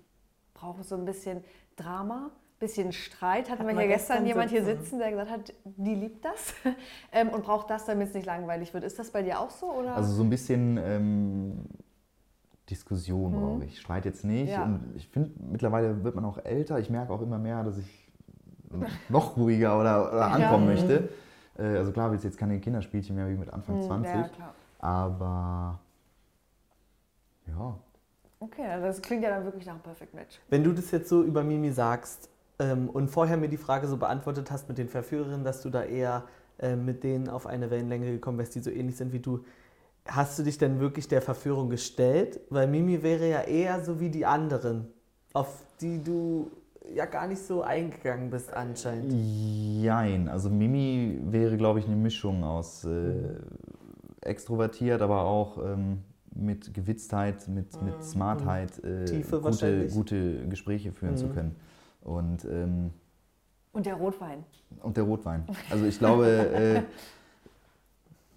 brauche 0.54 0.84
so 0.84 0.94
ein 0.94 1.04
bisschen 1.04 1.42
Drama, 1.76 2.30
bisschen 2.58 2.92
Streit. 2.92 3.50
Hatten 3.50 3.64
Hatten 3.64 3.76
wir 3.76 3.84
hier 3.84 3.88
gestern 3.88 4.24
gestern 4.24 4.26
jemand 4.26 4.50
hier 4.50 4.64
sitzen. 4.64 4.98
der 4.98 5.10
gesagt 5.10 5.30
hat, 5.30 5.54
die 5.64 5.94
liebt 5.94 6.24
das 6.24 6.54
ähm, 7.12 7.28
und 7.30 7.42
braucht 7.42 7.68
das, 7.70 7.84
damit 7.86 8.08
es 8.08 8.14
nicht 8.14 8.26
langweilig 8.26 8.72
wird. 8.72 8.84
Ist 8.84 8.98
das 8.98 9.10
bei 9.10 9.22
dir 9.22 9.40
auch 9.40 9.50
so? 9.50 9.72
Oder? 9.72 9.96
Also 9.96 10.12
so 10.12 10.22
ein 10.22 10.30
bisschen 10.30 10.78
ähm, 10.78 11.64
Diskussion 12.70 13.32
brauche 13.32 13.64
ich. 13.64 13.80
Streit 13.80 14.04
jetzt 14.04 14.24
nicht. 14.24 14.50
Ja. 14.50 14.64
Und 14.64 14.94
ich 14.94 15.08
finde, 15.08 15.32
mittlerweile 15.50 16.04
wird 16.04 16.14
man 16.14 16.24
auch 16.24 16.38
älter. 16.44 16.78
Ich 16.78 16.88
merke 16.88 17.12
auch 17.12 17.20
immer 17.20 17.38
mehr, 17.38 17.64
dass 17.64 17.78
ich 17.78 18.01
noch 19.08 19.36
ruhiger 19.36 19.78
oder, 19.78 20.12
oder 20.12 20.30
ankommen 20.32 20.66
Ja. 20.68 20.72
möchte. 20.74 21.08
Äh, 21.58 21.76
also 21.78 21.92
klar, 21.92 22.10
willst 22.10 22.24
jetzt 22.24 22.38
keine 22.38 22.58
Kinderspielchen 22.60 23.14
mehr 23.16 23.28
wie 23.28 23.34
mit 23.34 23.52
Anfang 23.52 23.76
Hm, 23.76 23.82
20. 23.82 24.14
Ja, 24.14 24.22
klar. 24.28 24.54
Aber 24.78 25.78
ja, 27.46 27.74
Okay, 28.40 28.66
also 28.66 28.86
das 28.86 29.00
klingt 29.00 29.22
ja 29.22 29.30
dann 29.30 29.44
wirklich 29.44 29.66
nach 29.66 29.74
einem 29.74 29.82
Perfect 29.82 30.14
Match. 30.14 30.40
Wenn 30.50 30.64
du 30.64 30.72
das 30.72 30.90
jetzt 30.90 31.08
so 31.08 31.22
über 31.22 31.44
Mimi 31.44 31.70
sagst 31.70 32.28
ähm, 32.58 32.88
und 32.90 33.08
vorher 33.08 33.36
mir 33.36 33.48
die 33.48 33.56
Frage 33.56 33.86
so 33.86 33.96
beantwortet 33.96 34.50
hast 34.50 34.68
mit 34.68 34.78
den 34.78 34.88
Verführerinnen, 34.88 35.44
dass 35.44 35.62
du 35.62 35.70
da 35.70 35.84
eher 35.84 36.24
äh, 36.58 36.74
mit 36.74 37.04
denen 37.04 37.28
auf 37.28 37.46
eine 37.46 37.70
Wellenlänge 37.70 38.10
gekommen 38.10 38.38
bist, 38.38 38.56
die 38.56 38.60
so 38.60 38.70
ähnlich 38.70 38.96
sind 38.96 39.12
wie 39.12 39.20
du, 39.20 39.44
hast 40.08 40.40
du 40.40 40.42
dich 40.42 40.58
denn 40.58 40.80
wirklich 40.80 41.06
der 41.06 41.22
Verführung 41.22 41.70
gestellt? 41.70 42.40
Weil 42.50 42.66
Mimi 42.66 43.04
wäre 43.04 43.28
ja 43.28 43.42
eher 43.42 43.84
so 43.84 44.00
wie 44.00 44.10
die 44.10 44.26
anderen, 44.26 44.88
auf 45.34 45.62
die 45.80 46.02
du 46.02 46.50
ja 46.94 47.04
gar 47.06 47.26
nicht 47.26 47.42
so 47.42 47.62
eingegangen 47.62 48.30
bist 48.30 48.52
anscheinend. 48.52 49.12
jein. 49.82 50.28
Also 50.28 50.50
Mimi 50.50 51.18
wäre, 51.24 51.56
glaube 51.56 51.78
ich, 51.78 51.86
eine 51.86 51.96
Mischung 51.96 52.44
aus 52.44 52.84
äh, 52.84 53.34
extrovertiert, 54.20 55.02
aber 55.02 55.22
auch 55.24 55.58
ähm, 55.58 55.98
mit 56.34 56.72
Gewitztheit, 56.74 57.48
mit, 57.48 57.80
mit 57.82 58.02
Smartheit 58.02 58.82
äh, 58.84 59.04
Tiefe 59.04 59.40
gute, 59.40 59.86
gute 59.88 60.48
Gespräche 60.48 60.92
führen 60.92 61.16
zu 61.16 61.26
Mhm. 61.26 61.32
können. 61.34 61.56
Und 62.02 62.44
ähm, 62.44 62.90
Und 63.72 63.86
der 63.86 63.94
Rotwein. 63.94 64.44
Und 64.82 64.96
der 64.96 65.04
Rotwein. 65.04 65.44
Also 65.70 65.84
ich 65.86 65.98
glaube, 65.98 66.26
äh, 66.26 66.82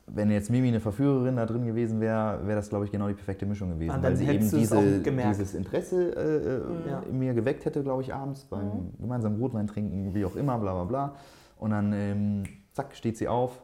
wenn 0.08 0.30
jetzt 0.30 0.50
Mimi 0.52 0.68
eine 0.68 0.80
Verführerin 0.80 1.36
da 1.36 1.46
drin 1.46 1.66
gewesen 1.66 2.00
wäre, 2.00 2.46
wäre 2.46 2.58
das, 2.58 2.70
glaube 2.70 2.86
ich, 2.86 2.92
genau 2.92 3.08
die 3.08 3.16
perfekte 3.16 3.46
Mischung 3.46 3.70
gewesen. 3.72 3.92
Ah, 3.92 3.94
dann 3.96 4.04
weil 4.04 4.16
sie 4.18 4.28
eben 4.28 4.50
diese, 4.52 5.02
dieses 5.02 5.54
Interesse 5.56 6.16
äh, 6.16 6.88
äh, 6.88 6.90
Ja. 6.92 7.00
in 7.10 7.18
mir 7.18 7.34
geweckt 7.34 7.66
hätte, 7.66 7.82
glaube 7.82 8.04
ich, 8.04 8.14
abends 8.14 8.46
beim 8.46 8.92
gemeinsamen 9.00 9.40
Rotwein 9.40 9.66
trinken, 9.68 10.14
wie 10.14 10.24
auch 10.26 10.36
immer, 10.36 10.58
bla 10.60 10.74
bla 10.74 10.84
bla. 10.84 11.16
Und 11.58 11.72
dann, 11.72 11.92
ähm, 11.94 12.44
zack, 12.74 12.96
steht 12.96 13.18
sie 13.18 13.28
auf, 13.28 13.64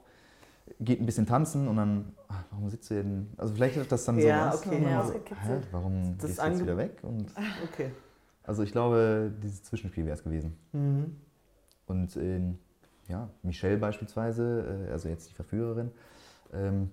geht 0.80 1.00
ein 1.00 1.06
bisschen 1.06 1.28
tanzen 1.28 1.68
und 1.68 1.76
dann, 1.76 2.14
ach, 2.28 2.44
warum 2.52 2.70
sitzt 2.70 2.88
sie 2.88 2.96
denn? 2.96 3.28
Also 3.38 3.54
vielleicht 3.54 3.78
ist 3.78 3.92
das 3.92 4.04
dann 4.06 4.20
so 4.20 4.28
Ja, 4.28 4.48
was. 4.48 4.66
okay. 4.66 4.76
und 4.78 4.84
dann 4.84 4.92
Ja. 4.92 5.04
so, 5.06 5.14
hä, 5.14 5.60
warum 5.72 6.16
Das 6.18 6.26
gehst 6.28 6.42
du 6.42 6.46
jetzt 6.48 6.62
wieder 6.62 6.78
weg? 6.78 6.98
Und 7.04 7.26
Okay. 7.72 7.92
also 8.44 8.64
ich 8.64 8.72
glaube, 8.72 9.32
dieses 9.44 9.62
Zwischenspiel 9.64 10.06
wäre 10.06 10.16
es 10.16 10.24
gewesen. 10.24 10.58
Mhm. 10.74 11.18
Und 11.86 12.16
ähm, 12.18 12.58
ja, 13.10 13.30
Michelle 13.44 13.78
beispielsweise, 13.78 14.88
äh, 14.90 14.92
also 14.92 15.08
jetzt 15.10 15.30
die 15.30 15.34
Verführerin, 15.34 15.92
ähm, 16.54 16.92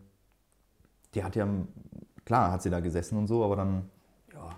die 1.14 1.25
hat 1.25 1.37
ja, 1.37 1.49
klar 2.25 2.53
hat 2.53 2.62
sie 2.62 2.71
da 2.71 2.81
gesessen 2.81 3.18
und 3.18 3.27
so, 3.27 3.44
aber 3.44 3.57
dann, 3.57 3.88
ja, 4.33 4.51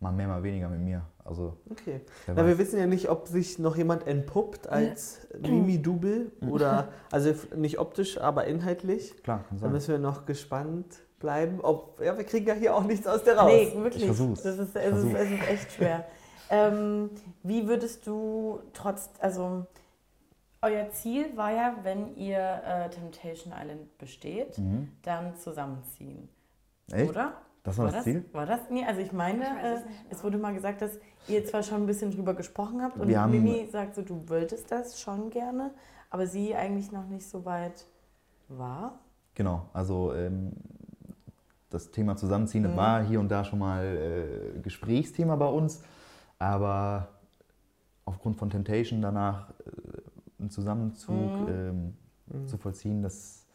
mal 0.00 0.12
mehr, 0.12 0.28
mal 0.28 0.42
weniger 0.42 0.68
mit 0.68 0.80
mir. 0.80 1.02
Also, 1.24 1.56
Okay. 1.70 2.00
Na, 2.26 2.44
wir 2.46 2.58
wissen 2.58 2.78
ja 2.78 2.86
nicht, 2.86 3.08
ob 3.08 3.28
sich 3.28 3.58
noch 3.58 3.76
jemand 3.76 4.06
entpuppt 4.06 4.68
als 4.68 5.26
Mimi-Double 5.40 6.32
oder, 6.48 6.88
also 7.12 7.32
nicht 7.54 7.78
optisch, 7.78 8.18
aber 8.20 8.46
inhaltlich. 8.46 9.22
Klar, 9.22 9.44
kann 9.48 9.58
Da 9.58 9.62
sein. 9.64 9.72
müssen 9.72 9.92
wir 9.92 9.98
noch 9.98 10.26
gespannt 10.26 11.00
bleiben. 11.20 11.60
Ob, 11.60 12.00
ja, 12.02 12.16
wir 12.16 12.24
kriegen 12.24 12.46
ja 12.46 12.54
hier 12.54 12.74
auch 12.74 12.82
nichts 12.84 13.06
aus 13.06 13.22
der 13.22 13.36
raus. 13.36 13.50
Nee, 13.52 13.72
wirklich. 13.76 14.02
Ich 14.02 14.06
versuch's. 14.06 14.42
Das 14.42 14.58
ist, 14.58 14.74
Ich 14.74 14.82
es, 14.82 15.04
ist, 15.04 15.14
es 15.14 15.30
ist 15.30 15.48
echt 15.48 15.72
schwer. 15.72 16.06
ähm, 16.50 17.10
wie 17.42 17.68
würdest 17.68 18.06
du 18.06 18.60
trotz, 18.72 19.10
also 19.20 19.66
euer 20.62 20.90
Ziel 20.90 21.36
war 21.36 21.50
ja, 21.52 21.74
wenn 21.82 22.16
ihr 22.16 22.38
äh, 22.38 22.90
Temptation 22.90 23.52
Island 23.56 23.96
besteht, 23.98 24.58
Mhm. 24.58 24.88
dann 25.02 25.36
zusammenziehen. 25.36 26.28
Echt? 26.92 27.10
Oder? 27.10 27.32
Das 27.62 27.76
war 27.78 27.90
das 27.90 28.04
Ziel? 28.04 28.24
War 28.32 28.46
das? 28.46 28.60
Nee, 28.70 28.84
also 28.86 29.00
ich 29.00 29.12
meine, 29.12 29.44
Ich 29.44 29.50
es 29.64 29.80
äh, 29.80 29.84
es 30.10 30.24
wurde 30.24 30.38
mal 30.38 30.54
gesagt, 30.54 30.80
dass 30.82 30.98
ihr 31.28 31.44
zwar 31.44 31.62
schon 31.62 31.82
ein 31.82 31.86
bisschen 31.86 32.10
drüber 32.10 32.34
gesprochen 32.34 32.82
habt 32.82 32.98
und 32.98 33.08
Wir 33.08 33.20
haben- 33.20 33.30
Mimi 33.32 33.66
sagt 33.70 33.94
so, 33.94 34.02
du 34.02 34.28
wolltest 34.28 34.70
das 34.70 35.00
schon 35.00 35.30
gerne, 35.30 35.70
aber 36.08 36.26
sie 36.26 36.54
eigentlich 36.54 36.90
noch 36.90 37.06
nicht 37.06 37.28
so 37.28 37.44
weit 37.44 37.86
war. 38.48 38.98
Genau, 39.34 39.68
also 39.74 40.12
ähm, 40.14 40.52
das 41.68 41.90
Thema 41.90 42.16
Zusammenziehen 42.16 42.70
Mhm. 42.72 42.76
war 42.76 43.02
hier 43.04 43.20
und 43.20 43.28
da 43.28 43.44
schon 43.44 43.58
mal 43.58 43.84
äh, 44.56 44.58
Gesprächsthema 44.60 45.36
bei 45.36 45.46
uns, 45.46 45.82
aber 46.38 47.08
aufgrund 48.06 48.36
von 48.38 48.48
Temptation 48.50 49.02
danach 49.02 49.52
einen 50.40 50.50
Zusammenzug 50.50 51.38
Mhm. 51.40 51.48
ähm, 51.48 51.94
Mhm. 52.32 52.46
zu 52.48 52.58
vollziehen, 52.58 53.02
das, 53.02 53.46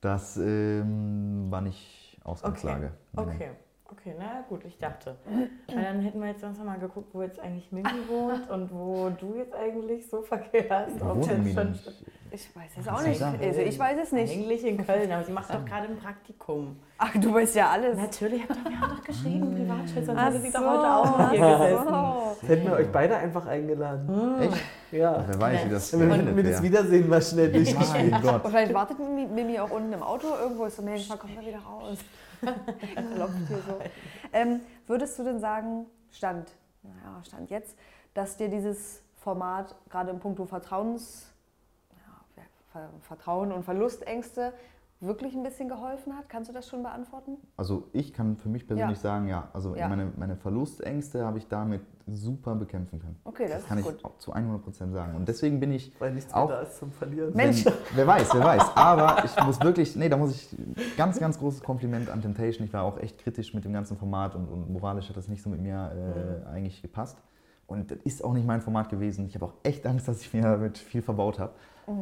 das 0.00 0.36
ähm, 0.38 1.50
war 1.50 1.60
nicht 1.60 2.18
Ausgangslage. 2.24 2.92
Nee, 3.12 3.22
nee. 3.24 3.32
Okay, 3.34 3.50
okay, 3.90 4.14
na 4.18 4.40
gut, 4.48 4.64
ich 4.64 4.78
dachte. 4.78 5.16
Weil 5.68 5.84
dann 5.84 6.00
hätten 6.00 6.18
wir 6.20 6.28
jetzt 6.28 6.40
sonst 6.40 6.58
noch 6.58 6.64
mal 6.64 6.78
geguckt, 6.78 7.12
wo 7.12 7.22
jetzt 7.22 7.38
eigentlich 7.38 7.70
Mimi 7.72 8.08
wohnt 8.08 8.48
und 8.48 8.72
wo 8.72 9.10
du 9.10 9.36
jetzt 9.36 9.54
eigentlich 9.54 10.08
so 10.08 10.22
verkehrst. 10.22 10.98
Wo 11.00 11.14
wohnt 11.16 11.56
das 11.56 11.94
Ich 12.34 12.56
weiß 12.56 12.70
es 12.80 12.88
auch 12.88 13.02
nicht. 13.02 13.18
sagen? 13.18 13.38
Also 13.42 13.60
ich 13.60 13.78
weiß 13.78 13.96
es 14.02 14.10
nicht. 14.12 14.32
Eigentlich 14.34 14.64
in 14.64 14.84
Köln, 14.84 15.12
aber 15.12 15.22
sie 15.22 15.30
macht 15.32 15.54
doch 15.54 15.64
gerade 15.64 15.86
ein 15.88 15.96
Praktikum. 15.96 16.76
Ach, 16.98 17.12
du 17.14 17.32
weißt 17.32 17.54
ja 17.54 17.70
alles. 17.70 17.96
Natürlich, 17.96 18.42
habt 18.42 18.56
ihr- 18.64 18.70
wir 18.72 18.80
haben 18.80 18.96
doch 18.96 19.04
geschrieben, 19.04 19.54
Privatschutz, 19.54 20.06
sonst 20.06 20.20
hätte 20.20 20.40
sie 20.40 20.50
doch 20.50 20.60
so, 20.60 20.70
heute 20.70 20.94
auch 20.94 21.30
hier 21.30 21.44
ach 21.46 21.58
gesessen. 21.60 21.88
so. 22.40 22.48
Hätten 22.48 22.64
wir 22.66 22.72
euch 22.72 22.90
beide 22.92 23.16
einfach 23.16 23.46
eingeladen. 23.46 24.40
Echt? 24.40 24.56
Ja. 24.92 25.24
Wer 25.26 25.40
weiß, 25.40 25.64
wie 25.66 25.70
das 25.70 25.90
geendet 25.92 26.34
mir 26.34 26.42
das. 26.42 26.62
Wiedersehen 26.62 27.08
mal 27.08 27.22
schnell 27.22 27.50
Mein 27.52 27.64
durchgespielt. 27.64 28.14
Gott. 28.22 28.44
Und 28.44 28.50
vielleicht 28.50 28.74
wartet 28.74 28.98
Mimi, 28.98 29.58
auch 29.60 29.70
unten 29.70 29.92
im 29.92 30.02
Auto 30.02 30.26
irgendwo, 30.40 30.64
ist 30.64 30.76
so, 30.76 30.82
Mensch, 30.82 31.08
wann 31.08 31.18
kommt 31.18 31.36
er 31.36 31.46
wieder 31.46 31.58
raus? 31.60 31.98
Klopft 33.14 33.36
hier 33.48 33.56
so. 33.58 33.78
Ähm, 34.32 34.60
würdest 34.86 35.18
du 35.18 35.22
denn 35.24 35.38
sagen, 35.38 35.86
Stand, 36.10 36.50
naja, 36.82 37.22
Stand 37.24 37.50
jetzt, 37.50 37.76
dass 38.12 38.36
dir 38.36 38.48
dieses 38.48 39.02
Format 39.16 39.74
gerade 39.88 40.10
im 40.10 40.18
Punkto 40.20 40.44
Vertrauens, 40.44 41.30
Vertrauen 43.00 43.52
und 43.52 43.64
Verlustängste 43.64 44.52
wirklich 45.00 45.34
ein 45.34 45.42
bisschen 45.42 45.68
geholfen 45.68 46.16
hat? 46.16 46.28
Kannst 46.30 46.48
du 46.48 46.54
das 46.54 46.66
schon 46.68 46.82
beantworten? 46.82 47.36
Also 47.56 47.88
ich 47.92 48.12
kann 48.14 48.36
für 48.36 48.48
mich 48.48 48.66
persönlich 48.66 48.96
Ja. 48.98 49.02
sagen, 49.02 49.28
ja, 49.28 49.48
also 49.52 49.76
Ja. 49.76 49.88
Meine, 49.88 50.10
meine 50.16 50.36
Verlustängste 50.36 51.24
habe 51.26 51.36
ich 51.38 51.46
damit 51.48 51.82
super 52.06 52.54
bekämpfen 52.54 53.00
können. 53.00 53.16
Okay, 53.24 53.44
das, 53.48 53.58
Das 53.60 53.66
kann 53.66 53.78
ist 53.78 53.86
ich 53.86 53.92
gut. 53.92 54.04
auch 54.04 54.16
zu 54.18 54.32
100% 54.34 54.92
sagen. 54.92 55.14
Und 55.16 55.28
deswegen 55.28 55.60
bin 55.60 55.72
ich 55.72 55.98
Weil 56.00 56.12
nichts 56.14 56.32
Auch- 56.32 56.48
mehr 56.48 56.56
da 56.58 56.62
ist 56.62 56.78
zum 56.78 56.90
Verlieren. 56.92 57.34
Mensch. 57.34 57.64
Wenn, 57.66 57.72
wer 57.94 58.06
weiß, 58.06 58.32
wer 58.34 58.44
weiß. 58.44 58.76
Aber 58.76 59.24
ich 59.24 59.44
muss 59.44 59.60
wirklich, 59.60 59.94
nee, 59.96 60.08
da 60.08 60.16
muss 60.16 60.34
ich 60.34 60.56
ganz, 60.96 61.18
ganz 61.18 61.38
großes 61.38 61.62
Kompliment 61.62 62.08
an 62.08 62.22
Temptation. 62.22 62.66
Ich 62.66 62.72
war 62.72 62.84
auch 62.84 62.98
echt 62.98 63.18
kritisch 63.18 63.52
mit 63.52 63.64
dem 63.64 63.72
ganzen 63.74 63.96
Format 63.98 64.34
und, 64.34 64.46
und 64.48 64.70
moralisch 64.70 65.08
hat 65.08 65.16
das 65.16 65.28
nicht 65.28 65.42
so 65.42 65.50
mit 65.50 65.60
mir 65.60 66.44
äh, 66.46 66.48
eigentlich 66.48 66.80
gepasst. 66.80 67.18
Und 67.66 67.90
das 67.90 67.98
ist 68.04 68.22
auch 68.24 68.32
nicht 68.34 68.46
mein 68.46 68.60
Format 68.60 68.90
gewesen. 68.90 69.26
Ich 69.26 69.34
habe 69.34 69.46
auch 69.46 69.54
echt 69.62 69.86
Angst, 69.86 70.06
dass 70.06 70.20
ich 70.20 70.32
mir 70.34 70.42
damit 70.42 70.76
viel 70.78 71.00
verbaut 71.02 71.38
habe. 71.38 71.52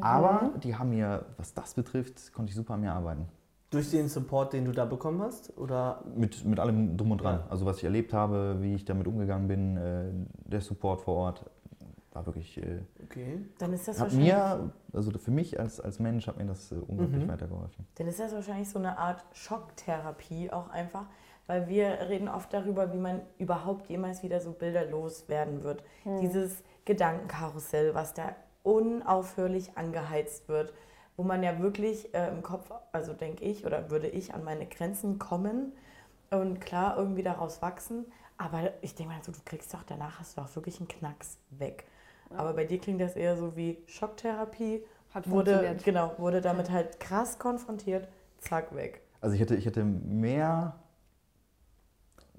Aber 0.01 0.51
die 0.63 0.77
haben 0.77 0.91
mir, 0.91 1.25
was 1.37 1.55
das 1.55 1.75
betrifft, 1.75 2.33
konnte 2.33 2.51
ich 2.51 2.57
super 2.57 2.75
an 2.75 2.81
mir 2.81 2.93
arbeiten. 2.93 3.27
Durch 3.71 3.91
den 3.91 4.09
Support, 4.09 4.53
den 4.53 4.67
du 4.67 4.73
da 4.73 4.85
bekommen 4.85 5.23
hast? 5.23 5.57
Oder 5.57 6.03
Mit, 6.15 6.45
mit 6.45 6.61
allem 6.61 6.97
drum 6.99 7.13
und 7.13 7.23
dran. 7.23 7.41
Ja. 7.41 7.47
Also 7.51 7.65
was 7.65 7.79
ich 7.79 7.85
erlebt 7.85 8.13
habe, 8.13 8.59
wie 8.61 8.75
ich 8.75 8.85
damit 8.85 9.07
umgegangen 9.07 9.49
bin, 9.49 9.77
äh, 9.79 10.11
der 10.51 10.61
Support 10.61 11.01
vor 11.01 11.15
Ort, 11.17 11.51
war 12.13 12.27
wirklich, 12.27 12.59
äh, 12.59 12.81
okay. 13.03 13.41
Dann 13.59 13.73
ist 13.73 13.89
das 13.89 13.99
hat 13.99 14.13
mir, 14.13 14.71
also 14.93 15.11
für 15.13 15.31
mich 15.31 15.59
als, 15.59 15.81
als 15.81 15.99
Mensch, 15.99 16.27
hat 16.27 16.37
mir 16.37 16.45
das 16.45 16.71
äh, 16.71 16.75
unglaublich 16.75 17.25
Mhm. 17.25 17.29
weitergeholfen. 17.29 17.87
dann 17.95 18.07
ist 18.07 18.21
das 18.21 18.35
wahrscheinlich 18.35 18.69
so 18.69 18.79
eine 18.79 18.99
Art 18.99 19.25
Schocktherapie 19.33 20.51
auch 20.53 20.69
einfach, 20.69 21.07
weil 21.47 21.69
wir 21.69 21.87
reden 22.11 22.29
oft 22.29 22.53
darüber, 22.53 22.93
wie 22.93 22.99
man 22.99 23.23
überhaupt 23.39 23.89
jemals 23.89 24.23
wieder 24.23 24.41
so 24.41 24.53
bilderlos 24.53 25.31
werden 25.31 25.63
wird. 25.65 25.83
Dieses 26.21 26.63
Gedankenkarussell, 26.85 27.95
was 27.95 28.13
da 28.13 28.37
unaufhörlich 28.63 29.77
angeheizt 29.77 30.49
wird, 30.49 30.73
wo 31.17 31.23
man 31.25 31.43
ja 31.43 31.61
wirklich 31.61 32.15
äh, 32.15 32.29
im 32.29 32.43
Kopf, 32.43 32.71
also 32.93 33.13
denke 33.13 33.45
ich 33.45 33.67
oder 33.67 33.91
würde 33.91 34.09
ich 34.09 34.35
an 34.35 34.45
meine 34.45 34.67
Grenzen 34.67 35.19
kommen 35.19 35.73
und 36.31 36.61
klar 36.61 36.97
irgendwie 36.97 37.23
daraus 37.23 37.61
wachsen. 37.63 38.07
Aber 38.39 38.73
ich 38.81 38.95
denke 38.95 39.13
mal 39.13 39.23
so, 39.23 39.33
du 39.33 39.39
kriegst 39.45 39.73
doch 39.75 39.83
danach 39.85 40.19
hast 40.19 40.37
du 40.37 40.41
auch 40.41 40.55
wirklich 40.57 40.79
einen 40.81 40.89
Knacks 40.89 41.39
weg. 41.51 41.85
Aber 42.35 42.55
bei 42.55 42.65
dir 42.65 42.79
klingt 42.79 43.01
das 43.01 43.15
eher 43.15 43.37
so 43.37 43.57
wie 43.57 43.79
Schocktherapie. 43.87 44.85
Hat 45.13 45.31
Wurde, 45.31 45.77
genau, 45.85 46.13
wurde 46.19 46.41
damit 46.41 46.71
halt 46.71 46.99
krass 46.99 47.39
konfrontiert, 47.39 48.09
zack, 48.39 48.75
weg. 48.75 49.03
Also 49.21 49.35
ich 49.35 49.41
hätte, 49.41 49.55
ich 49.57 49.67
hätte 49.67 49.85
mehr 49.85 50.75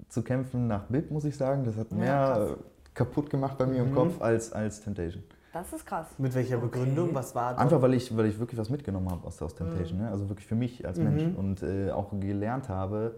zu 0.08 0.22
kämpfen 0.22 0.66
nach 0.66 0.84
Bib, 0.86 1.10
muss 1.10 1.24
ich 1.24 1.36
sagen. 1.36 1.64
Das 1.64 1.76
hat 1.76 1.92
Ja, 1.92 1.98
mehr 1.98 2.48
äh, 2.50 2.56
kaputt 2.94 3.30
gemacht 3.30 3.58
bei 3.58 3.66
mir 3.66 3.82
im 3.82 3.90
Mhm. 3.90 3.94
Kopf 3.94 4.20
als, 4.20 4.52
als 4.52 4.80
Temptation. 4.82 5.22
Das 5.54 5.72
ist 5.72 5.86
krass. 5.86 6.08
Mit 6.18 6.34
welcher 6.34 6.56
Okay. 6.56 6.66
Begründung? 6.66 7.14
Was 7.14 7.34
war 7.34 7.56
Einfach 7.56 7.80
weil 7.80 7.94
ich, 7.94 8.14
weil 8.16 8.26
ich 8.26 8.38
wirklich 8.40 8.58
was 8.60 8.68
mitgenommen 8.70 9.08
habe 9.08 9.24
aus, 9.26 9.40
aus 9.40 9.54
Mhm. 9.54 9.58
Temptation. 9.58 9.98
Ne? 10.00 10.10
Also 10.10 10.28
wirklich 10.28 10.46
für 10.48 10.56
mich 10.56 10.84
als 10.84 10.98
Mhm. 10.98 11.04
Mensch. 11.04 11.38
Und 11.38 11.62
äh, 11.62 11.90
auch 11.92 12.10
gelernt 12.20 12.68
habe, 12.68 13.14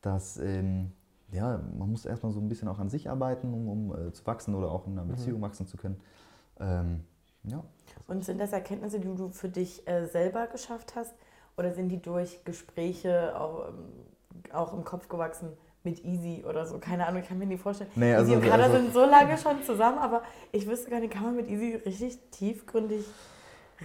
dass 0.00 0.38
ähm, 0.38 0.90
ja, 1.30 1.60
man 1.78 1.90
muss 1.90 2.04
erstmal 2.04 2.32
so 2.32 2.40
ein 2.40 2.48
bisschen 2.48 2.66
auch 2.68 2.80
an 2.80 2.90
sich 2.90 3.08
arbeiten, 3.08 3.54
um, 3.54 3.68
um 3.68 4.08
äh, 4.08 4.12
zu 4.12 4.26
wachsen 4.26 4.54
oder 4.56 4.70
auch 4.72 4.86
in 4.86 4.92
einer 4.94 5.04
Mhm. 5.04 5.10
Beziehung 5.12 5.40
wachsen 5.40 5.66
zu 5.68 5.76
können. 5.76 6.00
Ähm, 6.58 7.04
ja. 7.44 7.62
Und 8.08 8.24
sind 8.24 8.38
das 8.40 8.52
Erkenntnisse, 8.52 8.98
die 8.98 9.06
du 9.14 9.28
für 9.30 9.48
dich 9.48 9.86
äh, 9.88 10.06
selber 10.06 10.48
geschafft 10.48 10.94
hast? 10.96 11.14
Oder 11.56 11.72
sind 11.72 11.90
die 11.90 12.02
durch 12.02 12.44
Gespräche 12.44 13.38
auch, 13.40 13.68
ähm, 13.68 14.52
auch 14.52 14.74
im 14.74 14.84
Kopf 14.84 15.08
gewachsen 15.08 15.50
mit 15.84 16.04
Easy 16.04 16.44
oder 16.48 16.64
so? 16.66 16.78
Keine 16.78 17.06
Ahnung, 17.06 17.22
ich 17.22 17.28
kann 17.28 17.38
mir 17.38 17.46
nicht 17.46 17.62
vorstellen. 17.62 17.90
Nee, 17.96 18.14
also- 18.14 18.32
Easy 18.32 18.42
und 18.42 18.48
Kader 18.48 18.64
also- 18.64 18.76
sind 18.76 18.92
so 18.92 19.04
lange 19.04 19.36
schon 19.38 19.62
zusammen, 19.64 19.98
aber 19.98 20.22
ich 20.52 20.66
wüsste 20.66 20.90
gar 20.90 21.00
nicht, 21.00 21.12
kann 21.12 21.24
man 21.24 21.36
mit 21.36 21.48
Easy 21.48 21.74
richtig 21.84 22.18
tiefgründig 22.30 23.04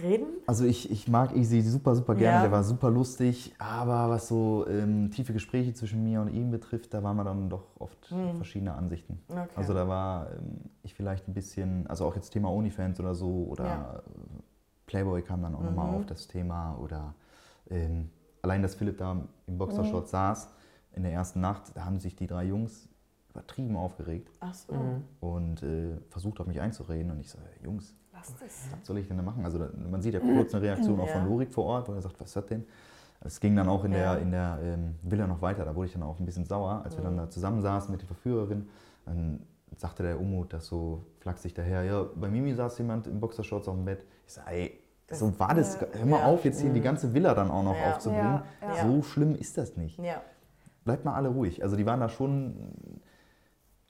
reden? 0.00 0.26
Also 0.46 0.64
ich, 0.64 0.90
ich 0.92 1.08
mag 1.08 1.34
Easy 1.34 1.60
super, 1.60 1.96
super 1.96 2.14
gerne, 2.14 2.36
Ja. 2.36 2.42
der 2.42 2.52
war 2.52 2.62
super 2.62 2.88
lustig, 2.88 3.52
aber 3.58 4.08
was 4.10 4.28
so 4.28 4.64
ähm, 4.68 5.10
tiefe 5.10 5.32
Gespräche 5.32 5.74
zwischen 5.74 6.04
mir 6.04 6.20
und 6.20 6.28
ihm 6.28 6.52
betrifft, 6.52 6.94
da 6.94 7.02
waren 7.02 7.16
wir 7.16 7.24
dann 7.24 7.50
doch 7.50 7.64
oft 7.80 8.10
Mhm. 8.12 8.36
verschiedene 8.36 8.74
Ansichten. 8.74 9.18
Okay. 9.28 9.48
Also 9.56 9.74
da 9.74 9.88
war 9.88 10.30
ähm, 10.32 10.60
ich 10.84 10.94
vielleicht 10.94 11.26
ein 11.26 11.34
bisschen, 11.34 11.86
also 11.88 12.04
auch 12.04 12.14
jetzt 12.14 12.30
Thema 12.30 12.48
OnlyFans 12.50 13.00
oder 13.00 13.14
so 13.16 13.46
oder 13.50 13.64
Ja. 13.64 14.02
Playboy 14.86 15.20
kam 15.22 15.42
dann 15.42 15.54
auch 15.56 15.62
nochmal 15.62 15.88
Mhm. 15.88 15.94
auf 15.96 16.06
das 16.06 16.28
Thema 16.28 16.78
oder 16.80 17.14
ähm, 17.70 18.08
allein, 18.42 18.62
dass 18.62 18.76
Philipp 18.76 18.98
da 18.98 19.16
im 19.48 19.58
Boxershort 19.58 20.04
Mhm. 20.04 20.10
saß 20.10 20.48
in 20.98 21.04
der 21.04 21.12
ersten 21.12 21.40
Nacht, 21.40 21.62
da 21.76 21.84
haben 21.84 22.00
sich 22.00 22.16
die 22.16 22.26
drei 22.26 22.44
Jungs 22.44 22.88
übertrieben 23.30 23.76
aufgeregt 23.76 24.28
Ach 24.40 24.52
so. 24.52 24.74
Mhm. 24.74 25.04
und 25.20 25.62
äh, 25.62 25.96
versucht 26.10 26.40
auf 26.40 26.46
mich 26.48 26.60
einzureden 26.60 27.12
und 27.12 27.20
ich 27.20 27.30
so, 27.30 27.38
Jungs, 27.62 27.94
Lass 28.12 28.34
das. 28.34 28.66
was 28.72 28.84
soll 28.86 28.98
ich 28.98 29.06
denn 29.06 29.16
da 29.16 29.22
machen? 29.22 29.44
Also 29.44 29.58
da, 29.58 29.68
man 29.88 30.02
sieht 30.02 30.14
ja 30.14 30.20
kurz 30.20 30.52
eine 30.54 30.64
Reaktion 30.64 30.98
auch 31.00 31.08
von 31.08 31.24
Lorik 31.24 31.52
vor 31.54 31.66
Ort, 31.66 31.88
wo 31.88 31.92
er 31.92 32.02
sagt, 32.02 32.18
was 32.20 32.28
ist 32.30 32.36
das 32.36 32.46
denn? 32.46 32.66
Es 33.20 33.38
ging 33.40 33.54
dann 33.54 33.68
auch 33.68 33.84
in 33.84 33.92
Ja. 33.92 34.14
der, 34.14 34.22
in 34.22 34.30
der 34.32 34.58
ähm, 34.62 34.96
Villa 35.02 35.26
noch 35.28 35.40
weiter, 35.40 35.64
da 35.64 35.74
wurde 35.76 35.86
ich 35.86 35.92
dann 35.92 36.02
auch 36.02 36.18
ein 36.18 36.26
bisschen 36.26 36.44
sauer, 36.44 36.82
als 36.84 36.96
wir 36.96 37.04
dann 37.04 37.12
Mhm. 37.14 37.18
da 37.18 37.30
zusammensaßen 37.30 37.92
mit 37.92 38.00
der 38.00 38.08
Verführerin. 38.08 38.68
Dann 39.06 39.40
sagte 39.76 40.02
der 40.02 40.20
Umut 40.20 40.52
das 40.52 40.66
so 40.66 41.04
flachsig 41.20 41.54
daher, 41.54 41.84
ja, 41.84 42.04
bei 42.16 42.28
Mimi 42.28 42.52
saß 42.54 42.76
jemand 42.78 43.06
im 43.06 43.20
Boxershorts 43.20 43.68
auf 43.68 43.74
dem 43.76 43.84
Bett. 43.84 44.04
Ich 44.26 44.32
sag, 44.32 44.50
ey, 44.50 44.80
so 45.12 45.38
war 45.38 45.54
das, 45.54 45.80
ja. 45.80 45.86
hör 45.92 46.06
mal 46.06 46.18
Ja. 46.20 46.26
auf, 46.26 46.44
jetzt 46.44 46.60
hier 46.60 46.72
die 46.72 46.80
Mhm. 46.80 46.84
ganze 46.84 47.14
Villa 47.14 47.34
dann 47.34 47.50
auch 47.52 47.62
noch 47.62 47.76
Ja. 47.76 47.90
aufzubringen. 47.92 48.40
Ja, 48.62 48.74
ja. 48.74 48.84
So 48.88 49.02
schlimm 49.02 49.36
ist 49.36 49.56
das 49.58 49.76
nicht. 49.76 49.98
Bleibt 50.88 51.04
mal 51.04 51.12
alle 51.14 51.28
ruhig. 51.28 51.62
Also 51.62 51.76
die 51.76 51.84
waren 51.84 52.00
da 52.00 52.08
schon 52.08 52.56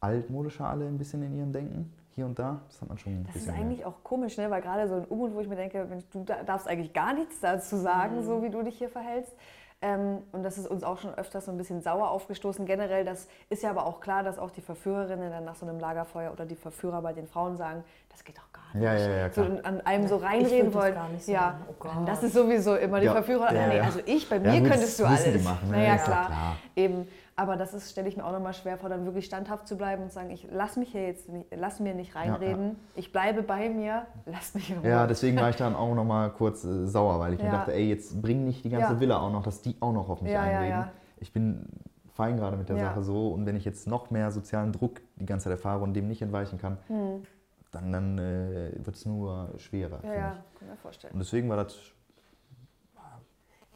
altmodischer 0.01 0.67
alle 0.69 0.87
ein 0.87 0.99
bisschen 0.99 1.23
in 1.23 1.37
ihrem 1.37 1.53
Denken, 1.53 1.93
hier 2.17 2.27
und 2.27 2.37
da. 2.41 2.61
Das 2.69 2.81
hat 2.81 2.89
man 2.89 2.99
schon 2.99 3.13
ein 3.13 3.25
Das 3.25 3.37
ist 3.37 3.49
eigentlich 3.49 3.85
auch 3.85 4.03
komisch, 4.03 4.37
ne? 4.37 4.51
weil 4.51 4.61
gerade 4.63 4.89
so 4.89 4.95
ein 4.97 5.05
Umut, 5.05 5.33
wo 5.33 5.41
ich 5.41 5.49
mir 5.49 5.55
denke, 5.55 5.85
Mensch, 5.85 6.05
du 6.13 6.25
da- 6.25 6.43
darfst 6.43 6.67
eigentlich 6.67 6.93
gar 6.93 7.15
nichts 7.15 7.39
dazu 7.41 7.77
sagen, 7.77 8.17
Mhm. 8.17 8.23
so 8.25 8.43
wie 8.43 8.51
du 8.51 8.63
dich 8.63 8.79
hier 8.79 8.89
verhältst. 8.89 9.33
Ähm, 9.81 10.19
und 10.33 10.43
das 10.43 10.59
ist 10.59 10.67
uns 10.67 10.83
auch 10.83 10.99
schon 10.99 11.15
öfters 11.15 11.45
so 11.45 11.53
ein 11.53 11.57
bisschen 11.57 11.83
sauer 11.83 12.11
aufgestoßen. 12.11 12.67
Generell, 12.67 13.05
das 13.05 13.29
ist 13.49 13.63
ja 13.63 13.71
aber 13.71 13.87
auch 13.87 14.01
klar, 14.01 14.25
dass 14.25 14.41
auch 14.41 14.51
die 14.51 14.61
Verführerinnen 14.61 15.31
dann 15.31 15.45
nach 15.45 15.55
so 15.55 15.67
einem 15.67 15.79
Lagerfeuer 15.79 16.33
oder 16.33 16.47
die 16.47 16.57
Verführer 16.57 17.01
bei 17.01 17.13
den 17.13 17.29
Frauen 17.29 17.57
sagen, 17.57 17.85
das 18.09 18.25
geht 18.25 18.39
doch 18.39 18.53
gar 18.53 18.58
nicht. 18.75 18.83
Ja, 18.85 18.95
ja, 18.95 19.09
ja, 19.09 19.31
so 19.31 19.43
klar. 19.45 19.59
an 19.65 19.81
einem 19.83 20.07
so 20.09 20.17
reinreden 20.17 20.73
wollen. 20.75 20.95
gar 20.95 21.09
nicht 21.09 21.25
so 21.25 21.33
ja. 21.33 21.59
Oh 21.69 21.75
Gott. 21.79 21.93
das 22.07 22.23
ist 22.23 22.35
sowieso 22.35 22.77
immer 22.77 23.01
die 23.01 23.07
Ja, 23.07 23.13
Verführer. 23.13 23.53
ja, 23.55 23.67
nee, 23.69 23.77
ja. 23.79 23.83
also 23.85 24.01
ich, 24.07 24.29
bei 24.29 24.37
Ja, 24.37 24.43
mir 24.53 24.61
gut, 24.61 24.71
könntest 24.71 24.99
du 25.01 25.05
alles. 25.05 25.25
die 25.25 25.39
machen, 25.39 25.71
ne? 25.71 25.77
naja, 25.77 25.89
ja 25.89 25.97
klar. 25.99 26.27
klar. 26.27 26.57
Eben. 26.77 27.07
Aber 27.37 27.55
das 27.57 27.73
ist, 27.73 27.93
stelle 27.93 28.09
ich 28.09 28.17
mir 28.17 28.25
auch 28.25 28.33
nochmal 28.33 28.53
schwer 28.53 28.79
vor, 28.79 28.89
dann 28.89 29.05
wirklich 29.05 29.27
standhaft 29.27 29.69
zu 29.69 29.77
bleiben 29.77 30.03
und 30.03 30.09
zu 30.09 30.17
sagen, 30.17 30.31
ich 30.31 30.49
lass 30.51 30.77
mich 30.77 30.91
hier 30.91 31.07
jetzt 31.07 31.29
nicht, 31.29 31.47
lass 31.55 31.79
mir 31.79 31.95
nicht 31.95 32.17
reinreden, 32.17 32.75
ich 32.97 33.13
bleibe 33.13 33.43
bei 33.43 33.69
mir, 33.69 34.07
lass 34.27 34.55
mich 34.55 34.71
in 34.71 34.79
Ruhe. 34.79 34.89
Ja, 34.91 35.07
deswegen 35.07 35.39
war 35.41 35.49
ich 35.49 35.55
dann 35.65 35.77
auch 35.77 35.95
noch 35.95 36.05
mal 36.05 36.31
kurz 36.31 36.65
äh, 36.65 36.87
sauer, 36.89 37.21
weil 37.21 37.35
ich 37.35 37.39
mir 37.39 37.47
Ja. 37.47 37.53
dachte, 37.59 37.75
ey, 37.75 37.89
jetzt 37.89 38.21
bring 38.21 38.45
nicht 38.45 38.65
die 38.65 38.71
ganze 38.71 38.95
Ja. 38.95 39.01
Villa 39.01 39.21
auch 39.21 39.31
noch, 39.31 39.45
dass 39.45 39.63
die 39.63 39.77
auch 39.79 39.93
noch 39.93 40.09
auf 40.09 40.21
mich 40.21 40.33
Ja, 40.33 40.45
ja, 40.47 40.59
einreden. 40.59 40.71
ja. 40.81 40.91
Ich 41.21 41.33
bin 41.33 41.65
fein 42.13 42.37
gerade 42.39 42.57
mit 42.57 42.69
der 42.71 42.77
Ja. 42.77 42.87
Sache 42.87 43.05
so 43.05 43.29
und 43.29 43.47
wenn 43.47 43.55
ich 43.55 43.65
jetzt 43.65 43.87
noch 43.87 44.11
mehr 44.11 44.33
sozialen 44.33 44.73
Druck 44.73 45.01
die 45.15 45.27
ganze 45.27 45.45
Zeit 45.45 45.53
erfahre 45.53 45.85
und 45.85 45.95
dem 45.95 46.09
nicht 46.09 46.23
entweichen 46.23 46.59
kann, 46.59 46.79
Hm. 46.89 47.23
Dann, 47.71 47.93
dann 47.93 48.19
äh, 48.19 48.73
wird 48.79 48.97
es 48.97 49.05
nur 49.05 49.53
schwerer 49.59 50.01
Ja, 50.05 50.15
ja, 50.15 50.45
kann 50.59 50.69
mir 50.69 50.77
vorstellen. 50.77 51.13
Und 51.13 51.21
deswegen 51.21 51.49
war 51.49 51.57
das 51.57 51.77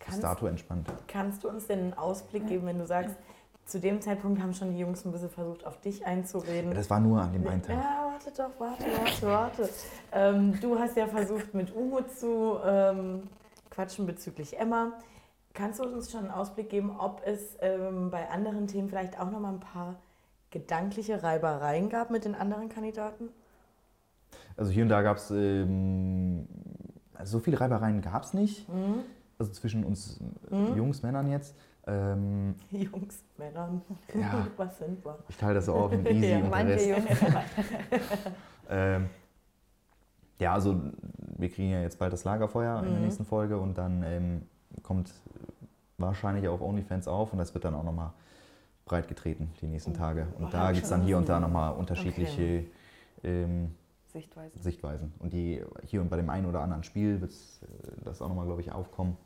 bis 0.07 0.21
dato 0.21 0.47
entspannt. 0.47 0.93
kannst 1.07 1.45
du 1.45 1.49
uns 1.49 1.67
denn 1.67 1.79
einen 1.79 1.95
Ausblick 1.95 2.47
geben, 2.47 2.67
wenn 2.67 2.79
du 2.79 2.87
sagst, 2.87 3.17
zu 3.65 3.79
dem 3.79 4.01
Zeitpunkt 4.01 4.43
haben 4.43 4.53
schon 4.53 4.73
die 4.73 4.79
Jungs 4.79 5.05
ein 5.05 5.13
bisschen 5.13 5.31
versucht, 5.31 5.65
auf 5.65 5.81
dich 5.81 6.05
einzureden? 6.05 6.71
Ja, 6.71 6.77
das 6.77 6.91
war 6.91 7.01
nur 7.01 7.21
an 7.21 7.33
dem 7.33 7.47
einen 7.47 7.63
Tag. 7.63 7.77
Ja, 7.77 8.11
warte 8.13 8.31
doch, 8.31 8.61
warte, 8.61 8.85
warte, 8.85 9.27
warte. 9.27 9.69
Ähm, 10.13 10.59
du 10.61 10.79
hast 10.79 10.97
ja 10.97 11.07
versucht, 11.07 11.55
mit 11.55 11.75
Umut 11.75 12.11
zu 12.11 12.59
ähm, 12.65 13.29
quatschen 13.71 14.07
bezüglich 14.07 14.59
Emma. 14.59 14.93
Kannst 15.55 15.81
du 15.81 15.85
uns 15.85 16.11
schon 16.11 16.21
einen 16.21 16.31
Ausblick 16.31 16.71
geben, 16.71 16.97
ob 16.99 17.23
es 17.25 17.57
ähm, 17.61 18.11
bei 18.11 18.29
anderen 18.31 18.67
Themen 18.67 18.89
vielleicht 18.89 19.21
auch 19.21 19.31
noch 19.31 19.41
mal 19.41 19.53
ein 19.53 19.61
paar 19.61 19.97
gedankliche 20.51 21.23
Reibereien 21.23 21.89
gab 21.89 22.11
mit 22.11 22.25
den 22.25 22.35
anderen 22.35 22.69
Kandidaten? 22.69 23.31
Also 24.57 24.71
hier 24.71 24.83
und 24.85 24.88
da 24.88 25.03
gab 25.03 25.17
es, 25.17 25.31
ähm, 25.31 26.47
also 27.15 27.38
so 27.38 27.45
viele 27.45 27.61
Reibereien 27.61 28.01
gab 28.03 28.23
es 28.25 28.35
nicht. 28.35 28.69
Mhm. 28.69 29.01
Also 29.38 29.53
zwischen 29.53 29.85
uns 29.85 30.21
äh, 30.51 30.55
Mhm. 30.55 30.77
Jungs, 30.77 31.03
Männern 31.03 31.31
jetzt. 31.31 31.57
Ähm, 31.87 32.55
Jungs, 32.71 33.25
Männern, 33.38 33.83
Ja. 34.15 34.47
was 34.57 34.79
sind 34.79 35.05
wir? 35.05 35.19
ich 35.29 35.37
teile 35.37 35.55
das 35.55 35.67
so 35.67 35.75
auf 35.75 35.91
mit 35.91 36.07
Easy 36.11 36.29
Ja, 36.31 36.38
und 36.45 36.53
der 36.53 36.67
Rest. 36.67 36.91
Ähm, 38.69 39.09
ja, 40.38 40.55
also 40.55 40.81
wir 41.38 41.49
kriegen 41.51 41.71
ja 41.71 41.83
jetzt 41.83 41.99
bald 41.99 42.12
das 42.12 42.25
Lagerfeuer 42.25 42.79
in 42.81 42.85
der 42.91 42.95
Mhm. 42.99 43.03
nächsten 43.05 43.25
Folge 43.25 43.59
und 43.59 43.77
dann 43.79 44.03
ähm, 44.05 44.43
kommt 44.83 45.12
wahrscheinlich 45.99 46.49
auch 46.49 46.61
OnlyFans 46.61 47.07
auf 47.09 47.33
und 47.33 47.38
das 47.38 47.53
wird 47.55 47.65
dann 47.65 47.75
auch 47.75 47.85
nochmal 47.85 48.12
breit 48.85 49.09
getreten 49.09 49.53
die 49.61 49.67
nächsten 49.67 49.95
Tage. 49.95 50.27
Und 50.38 50.47
Oh, 50.47 50.49
da 50.51 50.73
gibt 50.73 50.85
es 50.85 50.91
dann 50.91 51.03
hier 51.03 51.17
und 51.17 51.29
da 51.29 51.38
nochmal 51.38 51.75
unterschiedliche 51.75 52.65
ähm, 53.23 53.75
Sichtweisen. 54.12 54.61
Sichtweisen. 54.62 55.12
Und 55.20 55.33
die 55.33 55.62
hier 55.85 56.01
und 56.01 56.11
bei 56.11 56.16
dem 56.16 56.29
einen 56.31 56.46
oder 56.46 56.61
anderen 56.61 56.83
Spiel 56.85 57.20
wird 57.20 57.33
äh, 57.33 58.05
das 58.05 58.20
auch 58.20 58.29
nochmal, 58.29 58.46
glaube 58.46 58.61
ich, 58.61 58.70
aufkommen. 58.72 59.16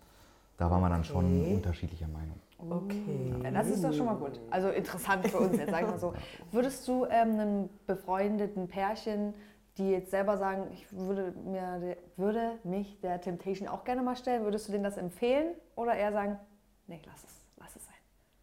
Da 0.58 0.70
waren 0.70 0.80
wir 0.80 0.88
dann 0.88 1.04
schon 1.04 1.24
Okay. 1.26 1.54
unterschiedlicher 1.54 2.08
Meinung. 2.08 2.38
Okay. 2.58 3.34
Ja, 3.44 3.50
das 3.50 3.68
ist 3.68 3.84
doch 3.84 3.92
schon 3.92 4.06
mal 4.06 4.14
gut. 4.16 4.40
Also 4.50 4.68
interessant 4.70 5.26
für 5.28 5.38
uns 5.38 5.58
jetzt, 5.58 5.70
sag 5.70 5.82
ich 5.82 5.90
mal 5.90 5.98
so. 5.98 6.14
Würdest 6.52 6.86
du 6.88 7.04
ähm, 7.04 7.38
einem 7.38 7.68
befreundeten 7.86 8.66
Pärchen, 8.68 9.34
die 9.76 9.90
jetzt 9.90 10.10
selber 10.10 10.38
sagen, 10.38 10.68
ich 10.72 10.90
würde, 10.90 11.34
mir, 11.44 11.78
der- 11.80 11.96
würde 12.16 12.52
mich 12.64 12.98
der 13.00 13.20
Temptation 13.20 13.68
auch 13.68 13.84
gerne 13.84 14.02
mal 14.02 14.16
stellen, 14.16 14.44
würdest 14.44 14.68
du 14.68 14.72
denen 14.72 14.84
das 14.84 14.96
empfehlen 14.96 15.48
oder 15.74 15.94
eher 15.94 16.12
sagen, 16.12 16.38
nee, 16.86 17.02
lass 17.04 17.24
es, 17.24 17.44
lass 17.58 17.76
es 17.76 17.84
sein? 17.84 17.94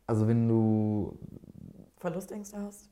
Also 0.06 0.27
wenn 0.27 0.47
du 0.47 1.17
Verlustängste 1.97 2.58
hast? 2.62 2.89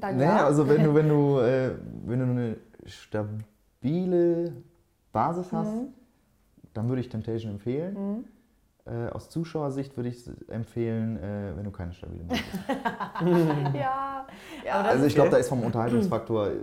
Dann 0.00 0.16
Naja, 0.16 0.36
ja. 0.36 0.46
also 0.46 0.66
wenn 0.68 0.84
du, 0.84 0.94
wenn 0.94 1.08
du, 1.08 1.38
äh, 1.40 1.74
wenn 2.06 2.18
du 2.20 2.24
eine 2.24 2.56
stabile 2.86 4.52
Basis 5.12 5.52
hast, 5.52 5.74
Mhm. 5.74 5.88
dann 6.74 6.88
würde 6.88 7.00
ich 7.00 7.08
Temptation 7.08 7.52
empfehlen. 7.52 7.94
Mhm. 7.94 8.24
Äh, 8.84 9.10
aus 9.10 9.30
Zuschauersicht 9.30 9.96
würde 9.96 10.08
ich 10.08 10.26
es 10.26 10.48
empfehlen, 10.48 11.16
äh, 11.16 11.56
wenn 11.56 11.62
du 11.64 11.70
keine 11.70 11.92
stabile 11.92 12.24
Basis 12.24 12.44
hast. 12.66 13.20
Ja, 13.76 14.26
ja. 14.64 14.74
Aber 14.74 14.88
Also 14.88 15.04
ich 15.06 15.14
glaube, 15.14 15.30
da 15.30 15.36
ist 15.36 15.48
vom 15.48 15.62
Unterhaltungsfaktor 15.62 16.48
äh, 16.48 16.56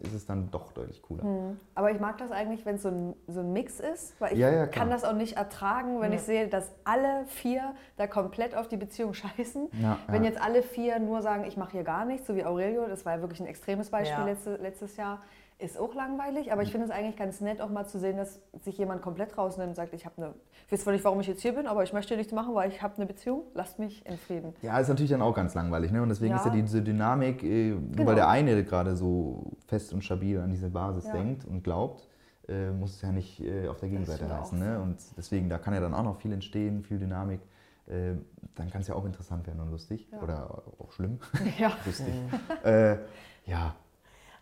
ist 0.00 0.12
es 0.14 0.26
dann 0.26 0.50
doch 0.50 0.72
deutlich 0.72 1.00
cooler. 1.02 1.22
Mhm. 1.22 1.60
Aber 1.76 1.92
ich 1.92 2.00
mag 2.00 2.18
das 2.18 2.32
eigentlich, 2.32 2.66
wenn 2.66 2.74
es 2.76 2.82
so 2.82 2.88
ein, 2.88 3.14
so 3.28 3.38
ein 3.40 3.52
Mix 3.52 3.78
ist, 3.78 4.20
weil 4.20 4.32
ich 4.32 4.38
Ja, 4.40 4.50
ja, 4.50 4.66
kann 4.66 4.90
das 4.90 5.04
auch 5.04 5.12
nicht 5.12 5.36
ertragen, 5.36 6.00
wenn 6.00 6.10
Ja. 6.10 6.16
ich 6.18 6.24
sehe, 6.24 6.48
dass 6.48 6.72
alle 6.82 7.24
vier 7.26 7.74
da 7.96 8.08
komplett 8.08 8.56
auf 8.56 8.66
die 8.66 8.76
Beziehung 8.76 9.14
scheißen. 9.14 9.68
Ja, 9.80 9.98
Wenn 10.08 10.24
ja. 10.24 10.30
jetzt 10.30 10.42
alle 10.42 10.62
vier 10.64 10.98
nur 10.98 11.22
sagen, 11.22 11.44
ich 11.44 11.56
mache 11.56 11.72
hier 11.72 11.84
gar 11.84 12.04
nichts, 12.06 12.26
so 12.26 12.34
wie 12.34 12.44
Aurelio, 12.44 12.88
das 12.88 13.04
war 13.06 13.14
ja 13.14 13.20
wirklich 13.20 13.38
ein 13.40 13.46
extremes 13.46 13.88
Beispiel 13.90 14.18
Ja. 14.18 14.24
letzte, 14.24 14.56
letztes 14.56 14.96
Jahr, 14.96 15.22
ist 15.62 15.78
auch 15.78 15.94
langweilig. 15.94 16.52
Aber 16.52 16.62
ich 16.62 16.70
finde 16.70 16.86
es 16.86 16.90
eigentlich 16.92 17.16
ganz 17.16 17.40
nett, 17.40 17.60
auch 17.60 17.70
mal 17.70 17.86
zu 17.86 17.98
sehen, 17.98 18.16
dass 18.16 18.40
sich 18.62 18.76
jemand 18.78 19.00
komplett 19.02 19.36
rausnimmt 19.38 19.70
und 19.70 19.74
sagt, 19.74 19.94
ich 19.94 20.04
habe 20.04 20.16
eine, 20.18 20.34
ich 20.66 20.72
weiß 20.72 20.82
zwar 20.82 20.92
nicht, 20.92 21.04
warum 21.04 21.20
ich 21.20 21.26
jetzt 21.26 21.42
hier 21.42 21.54
bin, 21.54 21.66
aber 21.66 21.82
ich 21.82 21.92
möchte 21.92 22.16
nichts 22.16 22.32
machen, 22.32 22.54
weil 22.54 22.70
ich 22.70 22.82
habe 22.82 22.96
eine 22.96 23.06
Beziehung. 23.06 23.42
Lasst 23.54 23.78
mich 23.78 24.04
in 24.06 24.18
Frieden. 24.18 24.54
Ja, 24.62 24.78
ist 24.78 24.88
natürlich 24.88 25.10
dann 25.10 25.22
auch 25.22 25.34
ganz 25.34 25.54
langweilig. 25.54 25.90
Ne? 25.92 26.02
Und 26.02 26.08
deswegen 26.08 26.32
Ja. 26.32 26.38
ist 26.38 26.44
ja 26.46 26.50
diese 26.52 26.82
Dynamik, 26.82 27.42
äh, 27.42 27.70
Genau. 27.70 28.06
weil 28.06 28.14
der 28.16 28.28
eine 28.28 28.62
gerade 28.64 28.96
so 28.96 29.52
fest 29.66 29.92
und 29.92 30.02
stabil 30.04 30.38
an 30.38 30.50
diese 30.50 30.68
Basis 30.70 31.06
Ja. 31.06 31.12
denkt 31.12 31.44
und 31.44 31.62
glaubt, 31.62 32.08
äh, 32.48 32.70
muss 32.70 32.96
es 32.96 33.02
ja 33.02 33.12
nicht 33.12 33.40
äh, 33.40 33.68
auf 33.68 33.78
der 33.78 33.88
Gegenseite 33.88 34.28
heißen. 34.28 34.58
Ne? 34.58 34.80
Und 34.80 34.96
deswegen, 35.16 35.48
da 35.48 35.58
kann 35.58 35.74
ja 35.74 35.80
dann 35.80 35.94
auch 35.94 36.02
noch 36.02 36.16
viel 36.20 36.32
entstehen, 36.32 36.82
viel 36.82 36.98
Dynamik. 36.98 37.40
Äh, 37.86 38.14
dann 38.54 38.70
kann 38.70 38.80
es 38.82 38.88
ja 38.88 38.94
auch 38.94 39.04
interessant 39.04 39.46
werden 39.46 39.60
und 39.60 39.70
lustig. 39.70 40.08
Ja. 40.12 40.20
Oder 40.22 40.62
auch 40.78 40.92
schlimm. 40.92 41.18
Ja. 41.58 41.72
lustig. 41.86 42.06
äh, 42.64 42.96
ja, 43.46 43.74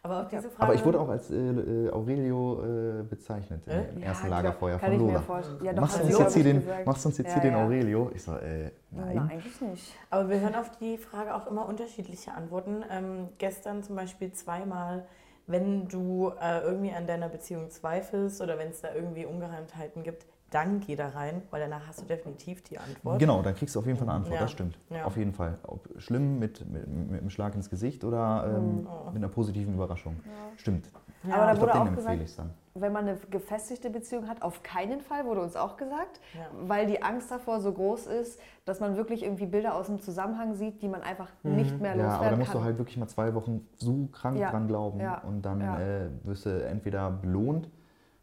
Aber 0.02 0.26
Frage. 0.30 0.50
aber 0.58 0.74
ich 0.74 0.84
wurde 0.84 0.98
auch 0.98 1.08
als 1.10 1.30
äh, 1.30 1.36
äh, 1.36 1.90
Aurelio 1.90 2.62
äh, 2.64 3.02
bezeichnet 3.02 3.66
Äh? 3.66 3.90
im 3.94 4.02
ersten 4.02 4.28
klar, 4.28 4.42
Lagerfeuer 4.42 4.78
kann 4.78 4.92
von 4.92 4.98
Lola. 4.98 5.22
Ja, 5.62 5.72
doch, 5.74 5.80
machst, 5.82 5.98
du 5.98 6.04
uns 6.04 6.18
jetzt 6.18 6.34
hier 6.34 6.44
den, 6.44 6.60
gesagt. 6.60 6.86
machst 6.86 7.04
du 7.04 7.08
uns 7.10 7.18
jetzt 7.18 7.26
Ja, 7.28 7.34
hier 7.34 7.42
den 7.42 7.52
ja. 7.52 7.64
Aurelio? 7.64 8.10
Ich 8.14 8.22
so, 8.22 8.32
äh, 8.36 8.70
nein. 8.90 9.14
Nein, 9.14 9.18
eigentlich 9.30 9.60
nicht. 9.60 9.94
Aber 10.08 10.30
wir 10.30 10.40
hören 10.40 10.54
auf 10.54 10.70
die 10.78 10.96
Frage 10.96 11.34
auch 11.34 11.46
immer 11.46 11.66
unterschiedliche 11.68 12.32
Antworten. 12.32 12.82
Ähm, 12.90 13.28
gestern 13.36 13.82
zum 13.82 13.94
Beispiel 13.96 14.32
zweimal 14.32 15.06
wenn 15.50 15.88
du 15.88 16.32
äh, 16.40 16.60
irgendwie 16.60 16.92
an 16.92 17.06
deiner 17.06 17.28
Beziehung 17.28 17.70
zweifelst 17.70 18.40
oder 18.40 18.58
wenn 18.58 18.70
es 18.70 18.80
da 18.80 18.94
irgendwie 18.94 19.26
Ungereimtheiten 19.26 20.02
gibt, 20.02 20.26
dann 20.50 20.80
geh 20.80 20.96
da 20.96 21.08
rein, 21.10 21.42
weil 21.50 21.60
danach 21.60 21.86
hast 21.86 22.00
du 22.00 22.06
definitiv 22.06 22.62
die 22.64 22.78
Antwort. 22.78 23.18
Genau, 23.18 23.40
dann 23.42 23.54
kriegst 23.54 23.74
du 23.74 23.78
auf 23.78 23.86
jeden 23.86 23.98
Fall 23.98 24.08
eine 24.08 24.16
Antwort, 24.16 24.34
Ja. 24.34 24.40
das 24.40 24.50
stimmt. 24.50 24.78
Ja. 24.90 25.04
Auf 25.04 25.16
jeden 25.16 25.32
Fall. 25.32 25.58
Ob 25.62 25.88
schlimm 25.98 26.38
mit, 26.38 26.68
mit, 26.70 26.86
mit 26.88 27.20
einem 27.20 27.30
Schlag 27.30 27.54
ins 27.54 27.70
Gesicht 27.70 28.04
oder 28.04 28.54
ähm, 28.56 28.86
Oh. 28.90 29.06
mit 29.10 29.16
einer 29.16 29.28
positiven 29.28 29.74
Überraschung. 29.74 30.16
Stimmt. 30.56 30.90
Ja. 31.22 31.34
Aber 31.36 31.44
da 31.46 31.52
Ich 31.52 31.60
wurde 31.60 31.72
glaube, 31.72 31.80
auch 31.80 31.84
den 31.84 31.96
gesagt, 31.96 32.12
empfehle 32.20 32.24
ich 32.30 32.36
dann. 32.36 32.50
wenn 32.74 32.92
man 32.92 33.06
eine 33.08 33.16
gefestigte 33.30 33.90
Beziehung 33.90 34.26
hat, 34.26 34.40
auf 34.42 34.62
keinen 34.62 35.00
Fall, 35.02 35.26
wurde 35.26 35.42
uns 35.42 35.54
auch 35.54 35.76
gesagt, 35.76 36.18
Ja. 36.34 36.46
weil 36.66 36.86
die 36.86 37.02
Angst 37.02 37.30
davor 37.30 37.60
so 37.60 37.72
groß 37.72 38.06
ist, 38.06 38.40
dass 38.64 38.80
man 38.80 38.96
wirklich 38.96 39.22
irgendwie 39.22 39.44
Bilder 39.46 39.74
aus 39.74 39.86
dem 39.86 40.00
Zusammenhang 40.00 40.54
sieht, 40.54 40.80
die 40.82 40.88
man 40.88 41.02
einfach 41.02 41.28
nicht 41.42 41.78
mehr 41.80 41.94
Ja, 41.94 42.02
aber 42.04 42.08
da 42.08 42.12
loswerden 42.14 42.38
musst 42.38 42.52
kann. 42.52 42.60
du 42.60 42.64
halt 42.64 42.78
wirklich 42.78 42.96
mal 42.96 43.06
zwei 43.08 43.34
Wochen 43.34 43.66
so 43.76 44.08
krank 44.12 44.38
Ja. 44.38 44.50
dran 44.50 44.66
glauben 44.66 44.98
Ja. 45.00 45.18
und 45.20 45.42
dann 45.42 45.60
Ja. 45.60 45.78
äh, 45.80 46.08
wirst 46.24 46.46
du 46.46 46.64
entweder 46.64 47.10
belohnt 47.10 47.68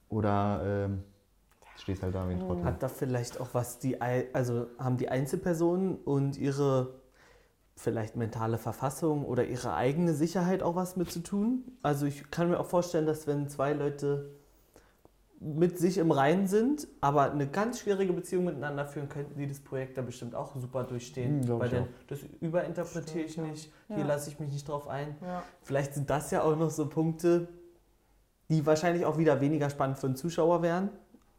oder 0.09 0.61
ähm, 0.65 1.03
stehst 1.81 2.03
halt 2.03 2.15
da 2.15 2.27
wie 2.27 2.33
ein 2.33 2.39
Trottel. 2.39 2.63
Hat 2.65 2.81
da 2.83 2.87
vielleicht 2.87 3.39
auch 3.39 3.49
was 3.53 3.79
die, 3.79 3.99
also 4.01 4.67
haben 4.79 4.97
die 4.97 5.09
Einzelpersonen 5.09 5.95
und 5.95 6.37
ihre 6.37 6.95
vielleicht 7.75 8.15
mentale 8.15 8.57
Verfassung 8.57 9.23
oder 9.25 9.45
ihre 9.45 9.75
eigene 9.75 10.13
Sicherheit 10.13 10.63
auch 10.63 10.75
was 10.75 10.95
mit 10.95 11.11
zu 11.11 11.19
tun? 11.19 11.63
Also 11.83 12.05
ich 12.07 12.31
kann 12.31 12.49
mir 12.49 12.59
auch 12.59 12.65
vorstellen, 12.65 13.05
dass 13.05 13.27
wenn 13.27 13.47
zwei 13.49 13.73
Leute 13.73 14.31
mit 15.39 15.77
sich 15.77 15.99
im 15.99 16.09
Reinen 16.09 16.47
sind, 16.47 16.87
aber 16.99 17.31
eine 17.31 17.45
ganz 17.47 17.81
schwierige 17.81 18.11
Beziehung 18.11 18.45
miteinander 18.45 18.87
führen, 18.87 19.07
könnten 19.07 19.37
die 19.37 19.45
das 19.47 19.59
Projekt 19.59 19.95
da 19.95 20.01
bestimmt 20.01 20.33
auch 20.33 20.55
super 20.55 20.83
durchstehen. 20.83 21.41
Hm, 21.41 21.45
glaub 21.45 21.59
Weil 21.59 21.81
auch. 21.81 21.87
das 22.07 22.19
überinterpretiere 22.41 23.23
ich 23.23 23.37
nicht, 23.37 23.71
hier 23.87 23.97
Ja. 23.99 24.05
lasse 24.07 24.31
ich 24.31 24.39
mich 24.39 24.51
nicht 24.51 24.67
drauf 24.67 24.87
ein. 24.87 25.15
Ja. 25.21 25.43
Vielleicht 25.61 25.93
sind 25.93 26.09
das 26.09 26.31
ja 26.31 26.41
auch 26.41 26.55
noch 26.55 26.71
so 26.71 26.89
Punkte, 26.89 27.49
die 28.49 28.65
wahrscheinlich 28.65 29.05
auch 29.05 29.19
wieder 29.19 29.39
weniger 29.39 29.69
spannend 29.69 29.99
für 29.99 30.07
den 30.07 30.15
Zuschauer 30.15 30.63
wären, 30.63 30.89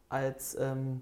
als 0.09 0.57
ähm, 0.59 1.01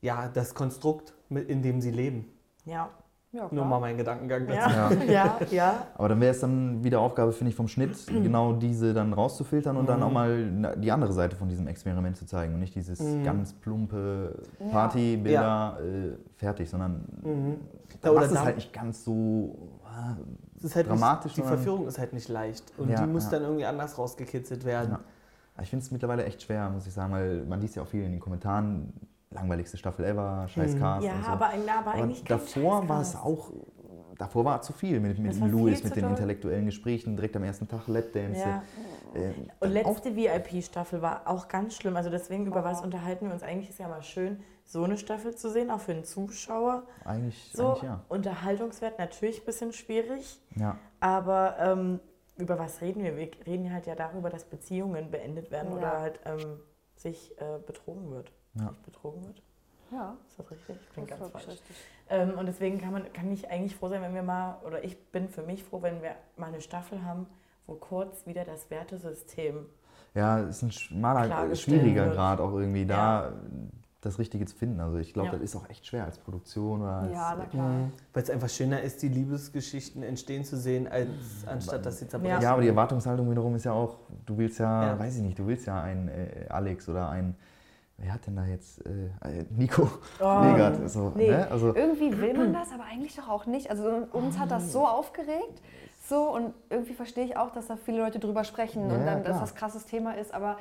ja, 0.00 0.28
das 0.28 0.54
Konstrukt, 0.54 1.14
mit, 1.28 1.48
in 1.48 1.62
dem 1.62 1.80
sie 1.80 1.90
leben. 1.90 2.26
Ja. 2.64 2.88
ja, 3.32 3.48
Nur 3.50 3.64
mal 3.64 3.80
mein 3.80 3.96
Gedankengang 3.96 4.46
dazu. 4.46 4.70
Ja. 4.70 4.90
Ja. 5.06 5.12
ja, 5.12 5.38
ja. 5.50 5.86
Aber 5.96 6.08
dann 6.10 6.20
wäre 6.20 6.32
es 6.32 6.40
dann 6.40 6.84
wieder 6.84 7.00
Aufgabe, 7.00 7.32
finde 7.32 7.50
ich, 7.50 7.56
vom 7.56 7.66
Schnitt, 7.68 7.96
genau 8.06 8.52
diese 8.52 8.94
dann 8.94 9.12
rauszufiltern 9.12 9.76
und 9.76 9.88
dann 9.88 9.98
Mhm. 10.00 10.04
auch 10.04 10.12
mal 10.12 10.74
die 10.76 10.92
andere 10.92 11.12
Seite 11.12 11.34
von 11.36 11.48
diesem 11.48 11.66
Experiment 11.66 12.16
zu 12.16 12.26
zeigen 12.26 12.54
und 12.54 12.60
nicht 12.60 12.74
dieses 12.74 13.00
Mhm. 13.00 13.24
ganz 13.24 13.52
plumpe 13.54 14.40
Ja. 14.60 14.66
Partybilder 14.68 15.78
äh, 15.80 16.16
fertig, 16.36 16.70
sondern 16.70 17.04
Mhm. 17.22 17.56
da 18.02 18.10
Oder 18.10 18.20
machst 18.20 18.30
es 18.32 18.38
da- 18.38 18.44
halt 18.44 18.56
nicht 18.56 18.72
ganz 18.72 19.04
so 19.04 19.56
Es 20.56 20.64
ist 20.64 20.76
halt 20.76 20.88
dramatisch, 20.88 21.36
nicht, 21.36 21.38
die 21.38 21.42
Verführung 21.48 21.86
ist 21.88 21.98
halt 21.98 22.12
nicht 22.12 22.28
leicht. 22.28 22.72
Und 22.78 22.88
Ja, 22.90 23.00
die 23.00 23.10
muss 23.10 23.24
ja. 23.24 23.30
dann 23.30 23.42
irgendwie 23.42 23.64
anders 23.64 23.98
rausgekitzelt 23.98 24.64
werden. 24.64 24.96
Ich 25.62 25.70
finde 25.70 25.84
es 25.84 25.90
mittlerweile 25.90 26.24
echt 26.24 26.42
schwer, 26.42 26.70
muss 26.70 26.86
ich 26.86 26.92
sagen, 26.92 27.12
weil 27.12 27.44
man 27.46 27.60
liest 27.60 27.76
ja 27.76 27.82
auch 27.82 27.86
viel 27.88 28.04
in 28.04 28.12
den 28.12 28.20
Kommentaren, 28.20 28.92
langweiligste 29.30 29.76
Staffel 29.76 30.04
ever, 30.04 30.46
scheiß 30.48 30.74
Mhm. 30.74 30.78
Cast 30.78 31.06
Ja, 31.06 31.14
und 31.14 31.24
so. 31.24 31.30
aber, 31.30 31.50
na, 31.66 31.78
aber 31.80 31.90
Aber 31.92 32.02
eigentlich 32.02 32.24
kein 32.24 32.38
davor 32.38 32.88
war 32.88 33.00
es 33.02 33.14
auch, 33.16 33.50
davor 34.16 34.44
war 34.44 34.62
zu 34.62 34.72
viel 34.72 35.00
mit, 35.00 35.18
mit 35.18 35.36
Louis, 35.40 35.80
viel 35.80 35.88
mit 35.88 35.96
den 35.96 36.02
doll. 36.02 36.10
intellektuellen 36.12 36.64
Gesprächen, 36.66 37.16
direkt 37.16 37.36
am 37.36 37.44
ersten 37.44 37.66
Tag 37.68 37.86
Lapdance. 37.88 38.40
Ja. 38.40 38.62
Äh, 39.14 39.32
Und 39.60 39.70
letzte 39.70 40.14
VIP-Staffel 40.16 41.02
war 41.02 41.22
auch 41.26 41.48
ganz 41.48 41.74
schlimm. 41.74 41.96
Also 41.96 42.08
deswegen, 42.10 42.46
über 42.46 42.60
Oh. 42.60 42.64
was 42.64 42.80
unterhalten 42.80 43.26
wir 43.26 43.32
uns? 43.34 43.42
Eigentlich 43.42 43.70
ist 43.70 43.78
ja 43.78 43.88
mal 43.88 44.02
schön, 44.02 44.40
so 44.64 44.84
eine 44.84 44.96
Staffel 44.98 45.34
zu 45.34 45.50
sehen, 45.50 45.70
auch 45.70 45.80
für 45.80 45.94
den 45.94 46.04
Zuschauer. 46.04 46.82
eigentlich, 47.04 47.50
So, 47.54 47.68
eigentlich 47.70 47.82
ja. 47.84 48.00
Unterhaltungswert 48.08 48.98
natürlich 48.98 49.40
ein 49.42 49.46
bisschen 49.46 49.72
schwierig. 49.72 50.40
ja. 50.56 50.76
Aber 51.00 51.56
ähm, 51.60 52.00
über 52.38 52.58
was 52.58 52.80
reden 52.80 53.02
wir? 53.02 53.16
Wir 53.16 53.28
reden 53.46 53.72
halt 53.72 53.86
ja 53.86 53.94
darüber, 53.94 54.30
dass 54.30 54.44
Beziehungen 54.44 55.10
beendet 55.10 55.50
werden 55.50 55.72
Ja. 55.72 55.76
oder 55.78 56.00
halt 56.00 56.20
ähm, 56.24 56.60
sich 56.96 57.32
äh, 57.40 57.58
betrogen 57.66 58.10
wird. 58.10 58.32
Ja. 58.54 58.68
Sich 58.68 58.78
betrogen 58.78 59.26
wird. 59.26 59.42
Ja, 59.90 60.16
Ist 60.28 60.38
das 60.38 60.50
richtig? 60.50 60.76
Ich 60.82 60.94
bin 60.94 61.06
das 61.06 61.18
ganz 61.18 61.30
falsch. 61.32 61.60
Ähm, 62.10 62.38
und 62.38 62.46
deswegen 62.46 62.78
kann, 62.80 62.92
man, 62.92 63.12
kann 63.12 63.30
ich 63.32 63.50
eigentlich 63.50 63.74
froh 63.74 63.88
sein, 63.88 64.02
wenn 64.02 64.14
wir 64.14 64.22
mal, 64.22 64.58
oder 64.66 64.84
ich 64.84 65.10
bin 65.10 65.28
für 65.28 65.42
mich 65.42 65.64
froh, 65.64 65.80
wenn 65.82 66.02
wir 66.02 66.14
mal 66.36 66.46
eine 66.46 66.60
Staffel 66.60 67.02
haben, 67.04 67.26
wo 67.66 67.74
kurz 67.74 68.26
wieder 68.26 68.44
das 68.44 68.70
Wertesystem. 68.70 69.66
Ja, 70.14 70.40
es 70.40 70.56
ist 70.56 70.62
ein 70.62 70.72
schmaler, 70.72 71.54
schwieriger. 71.54 72.10
Grad 72.10 72.40
auch 72.40 72.52
irgendwie 72.52 72.86
da 72.86 73.32
das 74.00 74.18
Richtige 74.20 74.46
zu 74.46 74.54
finden. 74.54 74.78
Also 74.80 74.98
ich 74.98 75.12
glaube, 75.12 75.28
Ja. 75.28 75.32
das 75.34 75.42
ist 75.42 75.56
auch 75.56 75.68
echt 75.68 75.84
schwer 75.86 76.04
als 76.04 76.18
Produktion 76.18 76.82
oder 76.82 76.92
als, 76.98 77.12
Ja, 77.12 77.34
na 77.36 77.44
klar. 77.46 77.68
Mhm. 77.68 77.92
Weil 78.12 78.22
es 78.22 78.30
einfach 78.30 78.48
schöner 78.48 78.80
ist, 78.80 79.02
die 79.02 79.08
Liebesgeschichten 79.08 80.02
entstehen 80.04 80.44
zu 80.44 80.56
sehen, 80.56 80.86
als 80.86 81.08
anstatt 81.46 81.84
dass 81.84 81.98
sie 81.98 82.06
zerbrechen. 82.06 82.40
Ja, 82.40 82.52
aber 82.52 82.62
die 82.62 82.68
Erwartungshaltung 82.68 83.28
wiederum 83.30 83.56
ist 83.56 83.64
ja 83.64 83.72
auch, 83.72 83.96
du 84.24 84.38
willst 84.38 84.60
ja, 84.60 84.86
Ja. 84.92 84.98
weiß 84.98 85.16
ich 85.16 85.22
nicht, 85.22 85.38
du 85.38 85.46
willst 85.48 85.66
ja 85.66 85.80
ein 85.82 86.08
äh, 86.08 86.46
Alex 86.48 86.88
oder 86.88 87.08
ein, 87.08 87.34
wer 87.96 88.14
hat 88.14 88.24
denn 88.28 88.36
da 88.36 88.44
jetzt, 88.44 88.80
äh, 88.86 89.06
äh, 89.40 89.44
Nico 89.50 89.90
Oh, 90.20 90.40
Legert, 90.44 90.88
so, 90.88 91.12
nee. 91.16 91.30
ne? 91.30 91.48
Also, 91.50 91.74
Irgendwie 91.74 92.16
will 92.20 92.34
man 92.34 92.52
das, 92.52 92.70
aber 92.72 92.84
eigentlich 92.84 93.16
doch 93.16 93.28
auch 93.28 93.46
nicht. 93.46 93.68
Also 93.68 94.06
uns 94.12 94.38
hat 94.38 94.52
das 94.52 94.70
so 94.72 94.86
aufgeregt. 94.86 95.60
So, 96.08 96.32
und 96.32 96.54
irgendwie 96.70 96.94
verstehe 96.94 97.24
ich 97.24 97.36
auch, 97.36 97.50
dass 97.50 97.66
da 97.66 97.76
viele 97.76 97.98
Leute 97.98 98.20
drüber 98.20 98.44
sprechen 98.44 98.88
Ja, 98.88 98.94
und 98.94 99.00
ja, 99.00 99.06
dann, 99.14 99.24
dass 99.24 99.40
das 99.40 99.56
krasses 99.56 99.84
Thema 99.86 100.12
ist, 100.12 100.32
aber 100.32 100.56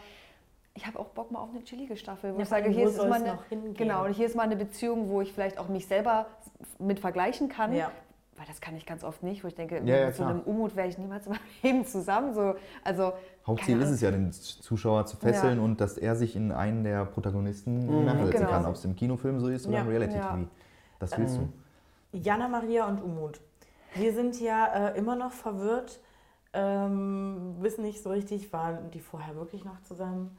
ich 0.78 0.86
habe 0.86 1.00
auch 1.00 1.08
Bock 1.08 1.32
mal 1.32 1.40
auf 1.40 1.50
eine 1.50 1.64
chillige 1.64 1.98
Staffel, 1.98 2.34
wo 2.34 2.38
Ja, 2.38 2.44
ich 2.44 2.50
sage, 2.50 2.70
hier 2.70 2.88
ist 2.88 2.98
mal 2.98 3.14
eine, 3.14 3.40
genau, 3.74 4.06
und 4.06 4.14
hier 4.14 4.28
ist 4.28 4.36
mal 4.36 4.44
eine 4.44 4.56
Beziehung, 4.56 5.10
wo 5.10 5.22
ich 5.22 5.34
vielleicht 5.34 5.58
auch 5.58 5.68
mich 5.70 5.88
selber 5.88 6.28
mit 6.78 7.00
vergleichen 7.00 7.50
kann. 7.50 7.74
Ja. 7.74 7.92
Weil 8.38 8.46
das 8.46 8.62
kann 8.62 8.76
ich 8.78 8.86
ganz 8.86 9.04
oft 9.04 9.24
nicht, 9.24 9.44
wo 9.44 9.48
ich 9.48 9.56
denke, 9.56 9.82
Ja, 9.84 9.98
ja, 9.98 10.06
mit 10.06 10.16
so 10.16 10.24
einem 10.24 10.42
Umut 10.42 10.76
wäre 10.76 10.88
ich 10.88 11.00
niemals 11.00 11.26
in 11.26 11.32
meinem 11.32 11.42
Leben 11.64 11.86
zusammen. 11.86 12.36
So, 12.36 12.54
also, 12.84 13.14
Hauptziel 13.48 13.82
ist 13.82 13.90
es 13.90 14.02
ja, 14.02 14.12
den 14.12 14.32
Zuschauer 14.32 15.08
zu 15.08 15.18
fesseln 15.18 15.58
und 15.60 15.82
dass 15.82 15.98
er 15.98 16.16
sich 16.16 16.36
in 16.36 16.52
einen 16.52 16.84
der 16.84 17.06
Protagonisten 17.06 17.88
Mhm. 17.88 18.30
Genau. 18.30 18.48
kann, 18.48 18.66
ob 18.68 18.76
es 18.76 18.86
im 18.86 18.96
Kinofilm 18.96 19.40
so 19.40 19.48
ist 19.48 19.66
oder 19.66 19.78
Ja. 19.78 19.82
im 19.82 19.88
Reality-TV. 19.88 20.38
Ja. 20.38 20.48
Das 21.00 21.18
willst 21.18 21.40
Mhm. 21.40 21.52
Jana 22.14 22.48
Maria 22.48 22.86
und 22.88 23.02
Umut. 23.02 23.42
Wir 23.96 24.14
sind 24.14 24.40
ja 24.40 24.90
äh, 24.90 24.98
immer 25.00 25.16
noch 25.16 25.32
verwirrt, 25.32 26.00
ähm, 26.54 27.56
wissen 27.60 27.84
nicht 27.84 28.04
so 28.04 28.12
richtig, 28.12 28.54
waren 28.54 28.92
die 28.92 29.00
vorher 29.00 29.36
wirklich 29.36 29.66
noch 29.66 29.82
zusammen? 29.82 30.38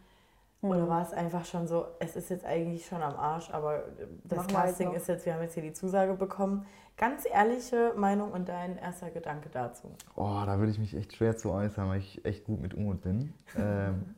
Oder 0.61 0.89
war 0.89 1.03
es 1.03 1.13
einfach 1.13 1.45
schon 1.45 1.69
so, 1.69 1.87
es 2.01 2.17
ist 2.17 2.31
jetzt 2.31 2.45
eigentlich 2.45 2.85
schon 2.87 3.01
am 3.01 3.15
Arsch, 3.15 3.49
aber 3.51 3.85
das 4.25 4.39
Machen 4.39 4.49
jetzt 4.51 4.57
Casting 4.57 4.93
ist 4.93 5.07
jetzt, 5.07 5.25
wir 5.25 5.35
haben 5.35 5.43
jetzt 5.43 5.55
hier 5.55 5.63
die 5.63 5.73
Zusage 5.73 6.15
bekommen. 6.15 6.67
Ganz 6.97 7.25
ehrliche 7.33 7.93
Meinung 7.97 8.33
und 8.33 8.49
dein 8.49 8.77
erster 8.77 9.11
Gedanke 9.13 9.49
dazu. 9.51 9.95
Oh, 10.17 10.43
da 10.45 10.59
würde 10.59 10.73
ich 10.73 10.81
mich 10.81 10.97
echt 10.97 11.15
schwer 11.17 11.37
zu 11.37 11.53
äußern, 11.53 11.89
weil 11.89 12.01
ich 12.01 12.25
echt 12.25 12.45
gut 12.45 12.61
mit 12.61 12.75
Umut 12.75 13.03
bin. 13.03 13.33
Ähm, 13.57 14.15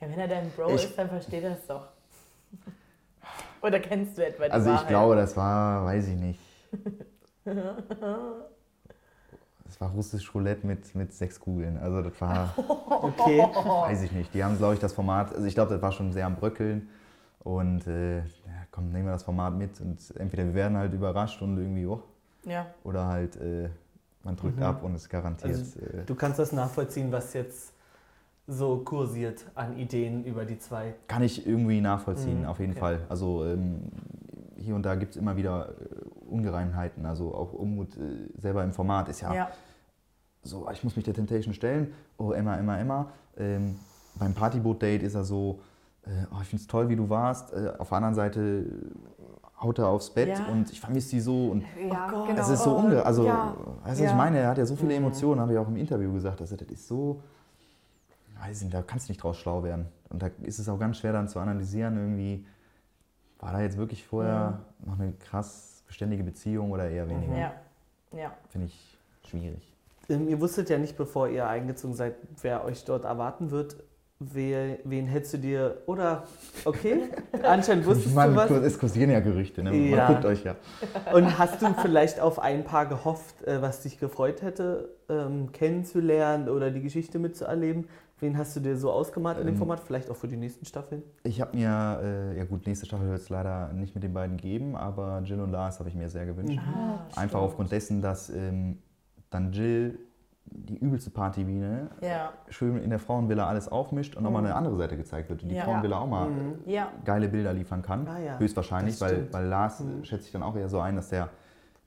Ja, 0.00 0.08
wenn 0.10 0.18
er 0.18 0.26
dein 0.28 0.50
Bro 0.50 0.70
Ich- 0.70 0.84
ist, 0.86 0.98
dann 0.98 1.08
versteht 1.08 1.44
er 1.44 1.52
es 1.52 1.66
doch. 1.66 1.86
Oder 3.62 3.78
kennst 3.80 4.18
du 4.18 4.26
etwa 4.26 4.46
die 4.46 4.50
also 4.52 4.68
ich 4.70 4.74
Wahrheit? 4.74 4.88
glaube, 4.88 5.14
das 5.16 5.36
war, 5.36 5.84
weiß 5.84 6.08
ich 6.08 6.16
nicht. 6.16 6.40
Das 9.68 9.80
war 9.82 9.90
russisch 9.90 10.34
Roulette 10.34 10.66
mit, 10.66 10.94
mit 10.94 11.12
sechs 11.12 11.38
Kugeln. 11.38 11.76
Also 11.76 12.02
das 12.02 12.18
war, 12.20 12.54
Okay. 13.02 13.46
weiß 13.54 14.02
ich 14.02 14.12
nicht. 14.12 14.32
Die 14.34 14.42
haben, 14.42 14.56
glaube 14.58 14.74
ich, 14.74 14.80
das 14.80 14.92
Format, 14.94 15.32
also 15.34 15.44
ich 15.46 15.54
glaube, 15.54 15.72
das 15.74 15.82
war 15.82 15.92
schon 15.92 16.10
sehr 16.12 16.26
am 16.26 16.36
Bröckeln. 16.36 16.88
Und 17.40 17.86
äh, 17.86 18.18
ja, 18.18 18.24
komm, 18.70 18.90
nehmen 18.90 19.04
wir 19.04 19.12
das 19.12 19.22
Format 19.22 19.54
mit 19.54 19.80
und 19.80 19.98
entweder 20.18 20.44
wir 20.46 20.54
werden 20.54 20.76
halt 20.76 20.92
überrascht 20.92 21.40
und 21.42 21.56
irgendwie, 21.58 21.86
oh, 21.86 22.02
Ja, 22.44 22.66
oder 22.82 23.06
halt 23.06 23.36
äh, 23.36 23.68
man 24.24 24.36
drückt 24.36 24.56
Mhm. 24.58 24.62
ab 24.64 24.82
und 24.82 24.94
es 24.94 25.08
garantiert. 25.08 25.50
Also, 25.58 25.78
äh, 25.80 26.04
Du 26.06 26.14
kannst 26.14 26.38
das 26.38 26.50
nachvollziehen, 26.52 27.12
was 27.12 27.34
jetzt 27.34 27.72
so 28.46 28.78
kursiert 28.78 29.44
an 29.54 29.76
Ideen 29.76 30.24
über 30.24 30.44
die 30.46 30.58
zwei. 30.58 30.94
Kann 31.06 31.22
ich 31.22 31.46
irgendwie 31.46 31.80
nachvollziehen, 31.82 32.40
Mhm, 32.40 32.46
auf 32.46 32.58
jeden 32.58 32.72
okay. 32.72 32.80
Fall. 32.80 33.00
Also 33.10 33.44
ähm, 33.44 33.82
hier 34.56 34.74
und 34.74 34.82
da 34.82 34.94
gibt 34.94 35.12
es 35.12 35.16
immer 35.20 35.36
wieder 35.36 35.68
äh, 35.68 35.74
Ungereimheiten. 36.28 37.06
Also 37.06 37.34
auch 37.34 37.52
Unmut 37.52 37.96
äh, 37.96 38.28
selber 38.40 38.62
im 38.64 38.72
Format 38.72 39.08
ist 39.08 39.20
ja, 39.20 39.34
ja. 39.34 39.48
so, 40.42 40.68
ich 40.70 40.82
muss 40.84 40.96
mich 40.96 41.04
der 41.04 41.14
Temptation 41.14 41.54
stellen. 41.54 41.92
Oh, 42.16 42.32
Emma, 42.32 42.56
Emma, 42.56 42.78
Emma. 42.78 43.08
Ähm, 43.36 43.76
beim 44.16 44.34
Partyboot-Date 44.34 45.02
ist 45.02 45.14
er 45.14 45.24
so, 45.24 45.60
äh, 46.04 46.10
oh, 46.32 46.38
ich 46.42 46.48
finde 46.48 46.62
es 46.62 46.66
toll, 46.66 46.88
wie 46.88 46.96
du 46.96 47.08
warst. 47.08 47.52
Äh, 47.52 47.72
auf 47.78 47.88
der 47.88 47.96
anderen 47.96 48.14
Seite 48.14 48.40
äh, 48.40 49.62
haut 49.62 49.78
er 49.78 49.88
aufs 49.88 50.10
Bett 50.10 50.28
Ja. 50.38 50.46
und 50.46 50.70
ich 50.70 50.80
vermisse 50.80 51.08
sie 51.08 51.20
so. 51.20 51.48
Und 51.50 51.62
ja, 51.88 52.06
Oh 52.08 52.10
Gott. 52.10 52.28
genau. 52.28 52.40
es 52.40 52.48
ist 52.48 52.62
so 52.62 52.76
unge... 52.76 53.04
Also, 53.04 53.24
ja. 53.26 53.54
weißt 53.56 53.56
du, 53.56 53.90
was 53.90 53.98
Ja. 54.00 54.06
ich 54.10 54.14
meine? 54.16 54.38
Er 54.38 54.48
hat 54.50 54.58
ja 54.58 54.66
so 54.66 54.76
viele 54.76 54.90
Mhm. 54.92 55.04
Emotionen, 55.06 55.40
habe 55.40 55.52
ich 55.52 55.58
auch 55.58 55.68
im 55.68 55.76
Interview 55.76 56.12
gesagt. 56.12 56.40
Also, 56.40 56.56
das 56.56 56.68
ist 56.68 56.86
so... 56.88 57.20
Weiß 58.40 58.62
nicht, 58.62 58.72
da 58.72 58.82
kannst 58.82 59.08
du 59.08 59.12
nicht 59.12 59.22
draus 59.22 59.36
schlau 59.36 59.64
werden. 59.64 59.86
Und 60.10 60.22
da 60.22 60.30
ist 60.42 60.60
es 60.60 60.68
auch 60.68 60.78
ganz 60.78 60.98
schwer 60.98 61.12
dann 61.12 61.28
zu 61.28 61.40
analysieren, 61.40 61.96
irgendwie, 61.96 62.46
war 63.40 63.52
da 63.52 63.60
jetzt 63.60 63.76
wirklich 63.76 64.06
vorher 64.06 64.60
noch 64.86 64.98
eine 64.98 65.12
krass 65.12 65.67
beständige 65.88 66.22
Beziehung 66.22 66.70
oder 66.70 66.88
eher 66.88 67.08
weniger? 67.08 67.36
Ja, 67.36 67.52
ja. 68.16 68.32
Finde 68.50 68.68
ich 68.68 68.98
schwierig. 69.28 69.74
Ähm, 70.08 70.28
ihr 70.28 70.40
wusstet 70.40 70.70
ja 70.70 70.78
nicht, 70.78 70.96
bevor 70.96 71.28
ihr 71.28 71.48
eingezogen 71.48 71.94
seid, 71.96 72.14
wer 72.40 72.64
euch 72.64 72.84
dort 72.84 73.04
erwarten 73.04 73.50
wird. 73.50 73.76
wer, 74.20 74.78
wen 74.82 75.06
hättest 75.06 75.34
du 75.34 75.38
dir, 75.38 75.78
oder, 75.86 76.24
okay, 76.64 77.02
anscheinend 77.44 77.86
wusstest 77.86 78.14
Man, 78.16 78.30
du 78.30 78.36
was. 78.36 78.50
es 78.50 78.76
kursieren 78.78 79.10
ja 79.10 79.20
Gerüchte, 79.20 79.62
ne? 79.62 79.72
Ja. 79.76 79.96
man 79.96 80.06
guckt 80.14 80.24
euch 80.24 80.42
ja. 80.44 80.56
Und 81.12 81.38
hast 81.38 81.62
du 81.62 81.72
vielleicht 81.80 82.18
auf 82.18 82.40
ein 82.40 82.64
Paar 82.64 82.86
gehofft, 82.86 83.46
äh, 83.46 83.62
was 83.62 83.82
dich 83.82 84.00
gefreut 84.00 84.42
hätte, 84.42 84.88
ähm, 85.08 85.52
kennenzulernen 85.52 86.48
oder 86.48 86.70
die 86.72 86.82
Geschichte 86.82 87.18
mitzuerleben? 87.20 87.86
Wen 88.20 88.36
hast 88.36 88.56
du 88.56 88.60
dir 88.60 88.76
so 88.76 88.90
ausgemalt 88.90 89.38
in 89.38 89.46
dem 89.46 89.54
Ähm, 89.54 89.58
Format? 89.58 89.80
Vielleicht 89.80 90.10
auch 90.10 90.16
für 90.16 90.26
die 90.28 90.36
nächsten 90.36 90.64
Staffeln? 90.64 91.02
Ich 91.22 91.40
habe 91.40 91.56
mir, 91.56 92.00
äh, 92.02 92.38
ja 92.38 92.44
gut, 92.44 92.66
nächste 92.66 92.86
Staffel 92.86 93.08
wird 93.08 93.20
es 93.20 93.28
leider 93.28 93.72
nicht 93.72 93.94
mit 93.94 94.02
den 94.02 94.12
beiden 94.12 94.36
geben, 94.36 94.74
aber 94.76 95.20
Jill 95.24 95.40
und 95.40 95.52
Lars 95.52 95.78
habe 95.78 95.88
ich 95.88 95.94
mir 95.94 96.08
sehr 96.08 96.26
gewünscht. 96.26 96.58
Ah, 96.58 96.98
Einfach 97.04 97.12
stimmt. 97.28 97.34
aufgrund 97.34 97.72
dessen, 97.72 98.02
dass 98.02 98.28
ähm, 98.30 98.78
dann 99.30 99.52
Jill 99.52 99.98
die 100.50 100.78
übelste 100.78 101.10
Partybiene 101.10 101.90
Ja, 102.00 102.32
schön 102.48 102.78
in 102.78 102.90
der 102.90 102.98
Frauenvilla 102.98 103.46
alles 103.46 103.68
aufmischt 103.68 104.16
und 104.16 104.22
nochmal 104.24 104.44
eine 104.44 104.54
andere 104.54 104.76
Seite 104.76 104.96
gezeigt 104.96 105.28
wird 105.28 105.42
und 105.42 105.50
die 105.50 105.54
Ja. 105.56 105.64
Frauenvilla 105.64 105.98
auch 105.98 106.06
mal 106.08 106.30
Mhm. 106.30 106.54
ja. 106.66 106.90
geile 107.04 107.28
Bilder 107.28 107.52
liefern 107.52 107.82
kann. 107.82 108.08
Ah 108.08 108.18
ja, 108.18 108.38
Höchstwahrscheinlich, 108.38 109.00
weil, 109.00 109.32
weil 109.32 109.46
Lars 109.46 109.80
Mhm. 109.80 110.02
äh, 110.02 110.04
schätze 110.06 110.24
ich 110.24 110.32
dann 110.32 110.42
auch 110.42 110.56
eher 110.56 110.68
so 110.68 110.80
ein, 110.80 110.96
dass 110.96 111.10
der 111.10 111.28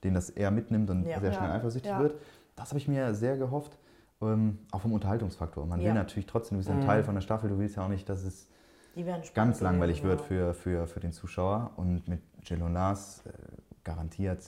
den 0.04 0.14
das 0.14 0.30
eher 0.30 0.50
mitnimmt 0.50 0.90
und 0.90 1.06
Ja. 1.06 1.20
sehr 1.20 1.32
schnell 1.32 1.48
Ja. 1.48 1.54
eifersüchtig 1.56 1.90
Ja. 1.92 1.98
wird. 2.00 2.14
Das 2.56 2.70
habe 2.70 2.78
ich 2.78 2.88
mir 2.88 3.14
sehr 3.14 3.36
gehofft. 3.36 3.78
Ähm, 4.22 4.58
auch 4.70 4.80
vom 4.80 4.92
Unterhaltungsfaktor. 4.92 5.66
Man 5.66 5.80
Ja. 5.80 5.88
will 5.88 5.94
natürlich 5.94 6.26
trotzdem, 6.26 6.56
du 6.56 6.60
bist 6.60 6.68
ja 6.68 6.74
ein 6.74 6.80
Mhm. 6.80 6.86
Teil 6.86 7.04
von 7.04 7.14
der 7.14 7.22
Staffel, 7.22 7.50
du 7.50 7.58
willst 7.58 7.76
ja 7.76 7.84
auch 7.84 7.88
nicht, 7.88 8.08
dass 8.08 8.22
es 8.24 8.48
Die 8.94 9.04
werden 9.06 9.24
spannend 9.24 9.34
ganz 9.34 9.60
langweilig 9.60 10.02
gewesen, 10.02 10.08
wird 10.10 10.20
ja. 10.20 10.26
für, 10.26 10.54
für, 10.54 10.86
für 10.86 11.00
den 11.00 11.12
Zuschauer. 11.12 11.70
Und 11.76 12.06
mit 12.08 12.20
Jill 12.42 12.62
und 12.62 12.72
Lars 12.74 13.22
äh, 13.26 13.30
garantiert 13.84 14.40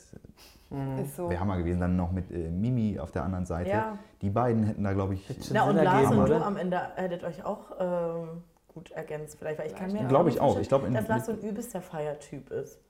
Mhm. 0.70 0.98
Ist 0.98 1.16
so. 1.16 1.28
wäre 1.28 1.40
Hammer 1.40 1.58
gewesen. 1.58 1.80
Dann 1.80 1.96
noch 1.96 2.10
mit 2.10 2.30
äh, 2.30 2.50
Mimi 2.50 2.98
auf 2.98 3.10
der 3.12 3.22
anderen 3.24 3.46
Seite. 3.46 3.70
Ja. 3.70 3.98
Die 4.22 4.30
beiden 4.30 4.64
hätten 4.64 4.82
da, 4.82 4.92
glaube 4.92 5.14
ich, 5.14 5.50
Na 5.52 5.64
und 5.64 5.76
Lars 5.76 6.10
und 6.10 6.28
du 6.28 6.42
am 6.44 6.56
Ende 6.56 6.80
hättet 6.96 7.22
euch 7.22 7.44
auch 7.44 7.70
ähm, 7.78 8.42
gut 8.68 8.90
ergänzt 8.90 9.38
vielleicht, 9.38 9.58
weil 9.58 9.66
ich 9.68 9.76
kann 9.76 9.92
mir 9.92 10.04
Glaube 10.06 10.30
ich 10.30 10.36
nicht 10.36 10.42
auch. 10.42 10.58
Ich 10.58 10.68
glaube, 10.68 10.90
dass 10.90 11.06
Lars 11.06 11.26
so 11.26 11.32
ein 11.32 11.40
übelster 11.40 11.80
Feiertyp 11.80 12.50
ist. 12.50 12.80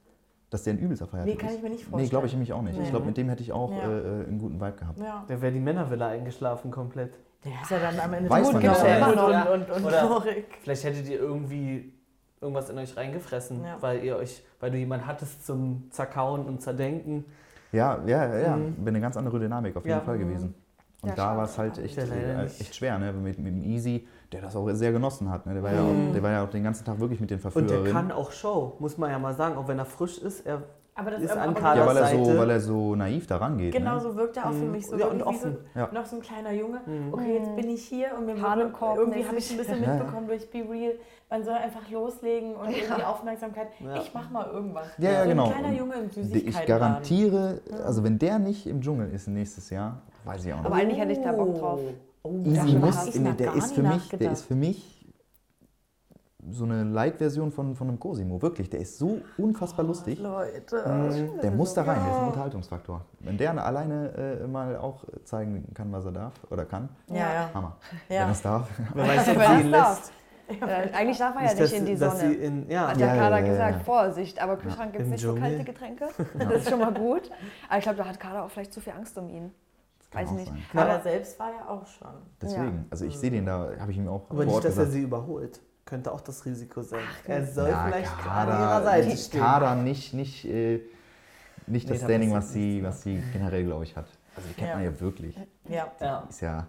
Dass 0.55 0.63
der 0.63 0.75
ein 0.75 0.79
übelster 0.79 1.09
Feiertyp 1.09 1.35
Nee, 1.35 1.39
kann 1.39 1.49
ist. 1.51 1.57
ich 1.57 1.63
mir 1.63 1.69
nicht 1.71 1.83
vorstellen. 1.83 2.03
Nee, 2.05 2.09
glaube 2.09 2.27
ich 2.29 2.33
nämlich 2.33 2.53
auch 2.53 2.63
nicht. 2.63 2.77
Nee. 2.79 2.85
Ich 2.85 2.91
glaube, 2.91 3.07
mit 3.07 3.17
dem 3.17 3.29
hätte 3.29 3.43
ich 3.43 3.51
auch 3.53 3.73
Ja. 3.73 3.79
äh, 3.91 4.27
einen 4.27 4.39
guten 4.39 4.61
Vibe 4.61 4.77
gehabt. 4.79 4.99
Ja. 5.01 5.25
Der 5.29 5.43
wäre 5.43 5.53
die 5.53 5.59
Männervilla 5.59 6.09
eingeschlafen 6.09 6.71
komplett. 6.71 7.19
Der 7.45 7.53
ist 7.61 7.71
ja 7.73 7.79
dann 7.81 7.99
am 7.99 8.15
Ende 8.15 8.31
Weiß 8.31 8.53
gut 8.53 8.61
gestellt 8.63 9.03
Oder- 9.05 9.53
und, 9.53 9.63
und, 9.63 9.77
und 9.77 9.85
oder- 9.85 9.99
traurig. 10.01 10.45
Vielleicht 10.63 10.85
hättet 10.85 11.09
ihr 11.09 11.19
irgendwie 11.19 11.93
irgendwas 12.41 12.71
in 12.71 12.79
euch 12.79 12.97
reingefressen, 12.97 13.65
Ja. 13.65 13.77
weil 13.81 14.05
ihr 14.05 14.17
euch, 14.17 14.45
weil 14.61 14.71
du 14.71 14.79
jemanden 14.79 15.07
hattest 15.09 15.45
zum 15.45 15.89
Zerkauen 15.91 16.47
und 16.47 16.63
Zerdenken. 16.63 17.25
Ja, 17.73 17.99
ja, 18.07 18.39
ja. 18.39 18.57
Mhm. 18.57 18.77
Wäre 18.79 18.89
eine 18.91 19.01
ganz 19.01 19.17
andere 19.17 19.41
Dynamik 19.41 19.75
auf 19.77 19.85
jeden 19.85 19.99
Ja. 19.99 20.05
Fall 20.05 20.19
gewesen. 20.19 20.55
Und 21.05 21.11
Ja, 21.11 21.15
da 21.17 21.37
war 21.37 21.45
es 21.45 21.59
halt 21.59 21.79
echt, 21.79 21.97
Ja, 21.97 22.05
äh, 22.05 22.45
echt 22.47 22.75
schwer, 22.75 22.99
ne? 22.99 23.13
Mit, 23.13 23.39
mit 23.39 23.55
dem 23.55 23.63
Easy, 23.63 24.07
der 24.33 24.41
das 24.43 24.57
auch 24.57 24.69
sehr 24.73 24.91
genossen 24.93 25.31
hat. 25.31 25.45
Ne? 25.47 25.53
Der, 25.55 25.63
war 25.63 25.73
ja 25.73 25.83
Mhm. 25.83 26.09
auch, 26.09 26.13
der 26.15 26.23
war 26.23 26.31
ja 26.31 26.45
auch 26.45 26.51
den 26.51 26.65
ganzen 26.65 26.85
Tag 26.85 26.99
wirklich 26.99 27.21
mit 27.21 27.31
den 27.31 27.37
Und 27.37 27.43
Verführerinnen. 27.43 27.85
der 27.85 27.93
kann 27.93 28.11
auch 28.11 28.33
Show, 28.33 28.73
muss 28.79 28.97
man 28.99 29.11
ja 29.11 29.19
mal 29.19 29.35
sagen, 29.35 29.57
auch 29.57 29.69
wenn 29.69 29.79
er 29.79 29.85
frisch 29.85 30.19
ist. 30.19 30.47
Er, 30.47 30.63
Aber 30.97 31.11
das 31.11 31.23
Ist 31.23 31.33
aber- 31.33 31.41
an 31.43 31.49
aber 31.51 31.61
Carla 31.61 31.81
ja, 31.81 31.87
weil 31.89 31.97
er, 31.97 32.07
so, 32.25 32.39
weil 32.39 32.51
er 32.51 32.61
so 32.61 32.95
naiv 32.95 33.27
daran 33.27 33.59
geht. 33.59 33.73
Genau 33.75 33.95
ne? 33.97 34.01
so 34.01 34.15
wirkt 34.15 34.37
er 34.37 34.47
auch 34.47 34.53
für 34.53 34.65
Mhm. 34.65 34.71
mich 34.71 34.87
so, 34.87 34.97
Ja, 34.97 35.07
und 35.07 35.17
wie 35.17 35.23
so 35.23 35.27
offen. 35.27 35.57
Ja. 35.75 35.89
noch 35.93 36.07
so 36.07 36.15
ein 36.17 36.23
kleiner 36.23 36.53
Junge. 36.53 36.79
Mhm. 36.87 37.13
Okay, 37.13 37.35
jetzt 37.39 37.57
bin 37.57 37.69
ich 37.69 37.85
hier 37.85 38.13
und 38.17 38.27
mir 38.27 38.41
Hahnenkorb 38.41 38.99
irgendwie 38.99 39.25
habe 39.27 39.37
ich 39.37 39.51
ein 39.51 39.57
bisschen 39.57 39.79
Ja, 39.83 39.89
ja. 39.89 39.95
mitbekommen 39.97 40.29
durch 40.29 40.49
Be 40.53 40.59
Real, 40.71 40.93
man 41.29 41.43
soll 41.43 41.55
einfach 41.55 41.91
loslegen 41.91 42.55
und 42.55 42.71
irgendwie 42.71 43.03
Aufmerksamkeit. 43.03 43.67
Ja. 43.81 43.97
Ich 43.97 44.13
mach 44.15 44.31
mal 44.31 44.47
irgendwas. 44.53 44.87
Ja, 44.99 45.11
ja, 45.11 45.23
so 45.25 45.29
genau. 45.31 45.45
ein 45.47 45.51
kleiner 45.51 45.69
Und 45.71 45.77
Junge 45.79 45.95
im 45.95 46.07
Ich 46.07 46.13
Süßigkeiten. 46.15 46.67
garantiere, 46.69 47.61
also 47.85 48.05
wenn 48.05 48.19
der 48.21 48.39
nicht 48.39 48.65
im 48.69 48.81
Dschungel 48.81 49.11
ist 49.11 49.27
nächstes 49.27 49.71
Jahr, 49.71 50.01
weiß 50.25 50.45
ich 50.45 50.53
auch 50.53 50.59
nicht. 50.59 50.67
Aber 50.67 50.75
eigentlich 50.77 50.99
hätte 50.99 51.13
ich 51.13 51.21
da 51.21 51.33
Bock 51.33 51.55
drauf. 51.59 51.81
Oh, 52.23 52.39
Easy 52.45 52.71
schon 52.71 52.81
muss, 52.81 53.15
noch 53.19 53.37
der 53.37 53.55
ist 53.55 53.75
für 53.75 53.83
mich, 53.83 54.09
der 54.09 54.33
ist 54.33 54.43
für 54.47 54.55
mich 54.55 54.95
so 56.51 56.65
eine 56.65 56.85
Light-Version 56.85 57.51
von, 57.51 57.75
von 57.75 57.89
einem 57.89 57.99
Cosimo, 57.99 58.41
wirklich. 58.43 58.69
Der 58.69 58.81
ist 58.81 58.99
so 58.99 59.21
unfassbar 59.39 59.85
lustig. 59.85 60.19
Leute. 60.19 60.77
Mhm. 60.87 61.41
Der 61.41 61.51
muss 61.51 61.73
da 61.75 61.83
rein, 61.83 61.99
der 62.05 62.13
ist 62.13 62.19
ein 62.21 62.27
Unterhaltungsfaktor. 62.29 63.05
Wenn 63.21 63.39
der 63.39 63.65
alleine 63.65 64.41
äh, 64.43 64.47
mal 64.47 64.77
auch 64.77 65.05
zeigen 65.25 65.67
kann, 65.75 65.91
was 65.93 66.05
er 66.05 66.13
darf 66.13 66.33
oder 66.51 66.65
kann, 66.67 66.89
Ja, 67.09 67.33
ja. 67.33 67.51
Hammer. 67.55 67.77
ja. 68.09 68.21
Wenn 68.21 68.29
er 68.29 68.31
es 68.31 68.43
darf. 68.43 68.69
wer 68.95 69.09
weiß, 69.09 69.29
ob 69.29 69.37
Wer 69.39 69.47
sie 69.49 69.53
das 69.55 69.61
ihn 69.65 69.73
darf. 69.73 69.99
lässt. 69.99 70.13
Äh, 70.47 70.93
eigentlich 70.95 71.19
darf 71.19 71.35
er 71.37 71.41
ja 71.43 71.49
Nicht, 71.49 71.61
dass, 71.61 71.73
in 71.73 71.87
die 71.87 71.97
Sonne. 71.97 72.33
in, 72.35 72.71
ja, 72.71 72.89
Hat 72.89 72.99
Ja, 72.99 73.07
der 73.07 73.17
ja, 73.17 73.23
Kader 73.23 73.39
ja, 73.39 73.47
gesagt, 73.47 73.79
ja. 73.79 73.85
Vorsicht, 73.85 74.43
aber 74.43 74.57
Kühlschrank 74.59 74.93
gibt 74.93 75.05
es 75.05 75.11
nicht 75.11 75.21
so 75.23 75.29
Dschungel. 75.35 75.43
kalte 75.43 75.65
Getränke. 75.65 76.09
Das 76.39 76.53
ist 76.57 76.69
schon 76.69 76.81
mal 76.81 76.93
gut. 76.93 77.31
Aber 77.69 77.79
ich 77.79 77.83
glaube, 77.85 77.97
da 77.99 78.05
hat 78.05 78.21
Kader 78.21 78.45
auch 78.45 78.51
vielleicht 78.51 78.73
zu 78.75 78.81
viel 78.83 78.93
Angst 78.93 79.17
um 79.17 79.31
ihn. 79.31 79.53
Kann 80.15 80.23
Weiß 80.27 80.31
nicht. 80.33 80.49
sein. 80.49 80.63
Kader 80.73 81.01
selbst 81.01 81.39
war 81.39 81.51
ja 81.51 81.69
auch 81.69 81.87
schon. 81.87 82.09
Deswegen, 82.41 82.87
also 82.91 83.05
ich 83.05 83.19
sehe 83.19 83.31
den 83.31 83.47
da, 83.47 83.71
habe 83.79 83.91
ich 83.93 83.99
ihm 83.99 84.09
auch 84.09 84.31
aber 84.31 84.45
nicht, 84.45 84.57
dass 84.57 84.65
er 84.65 84.71
gesagt. 84.71 84.93
sie 84.93 85.03
überholt. 85.03 85.61
Könnte 85.85 86.13
auch 86.13 86.21
das 86.23 86.45
Risiko 86.47 86.81
sein. 86.83 87.01
er 87.27 87.45
soll 87.47 87.69
Ja, 87.69 87.85
vielleicht 87.87 88.19
gerade 88.19 88.53
an 88.53 88.59
ihrer 88.61 88.69
Kader, 88.71 88.85
Seite 88.85 89.17
stehen. 89.17 89.41
Kader 89.41 89.75
nicht, 89.75 90.15
nicht, 90.15 90.45
äh, 90.47 90.81
nicht 91.67 91.87
Nee, 91.87 91.93
das 91.93 92.01
da 92.01 92.07
Standing, 92.07 92.33
was 92.33 92.53
sie, 92.53 92.83
was 92.83 93.03
sie 93.03 93.23
generell, 93.33 93.65
glaube 93.65 93.85
ich, 93.85 93.95
hat. 93.97 94.07
Also 94.37 94.49
die 94.49 94.55
kennt 94.55 94.71
Ja. 94.71 94.77
man 94.77 94.85
ja 94.85 95.01
wirklich. 95.01 95.37
Ja. 95.69 95.87
Ja. 96.01 96.25
Ist 96.29 96.41
ja 96.41 96.67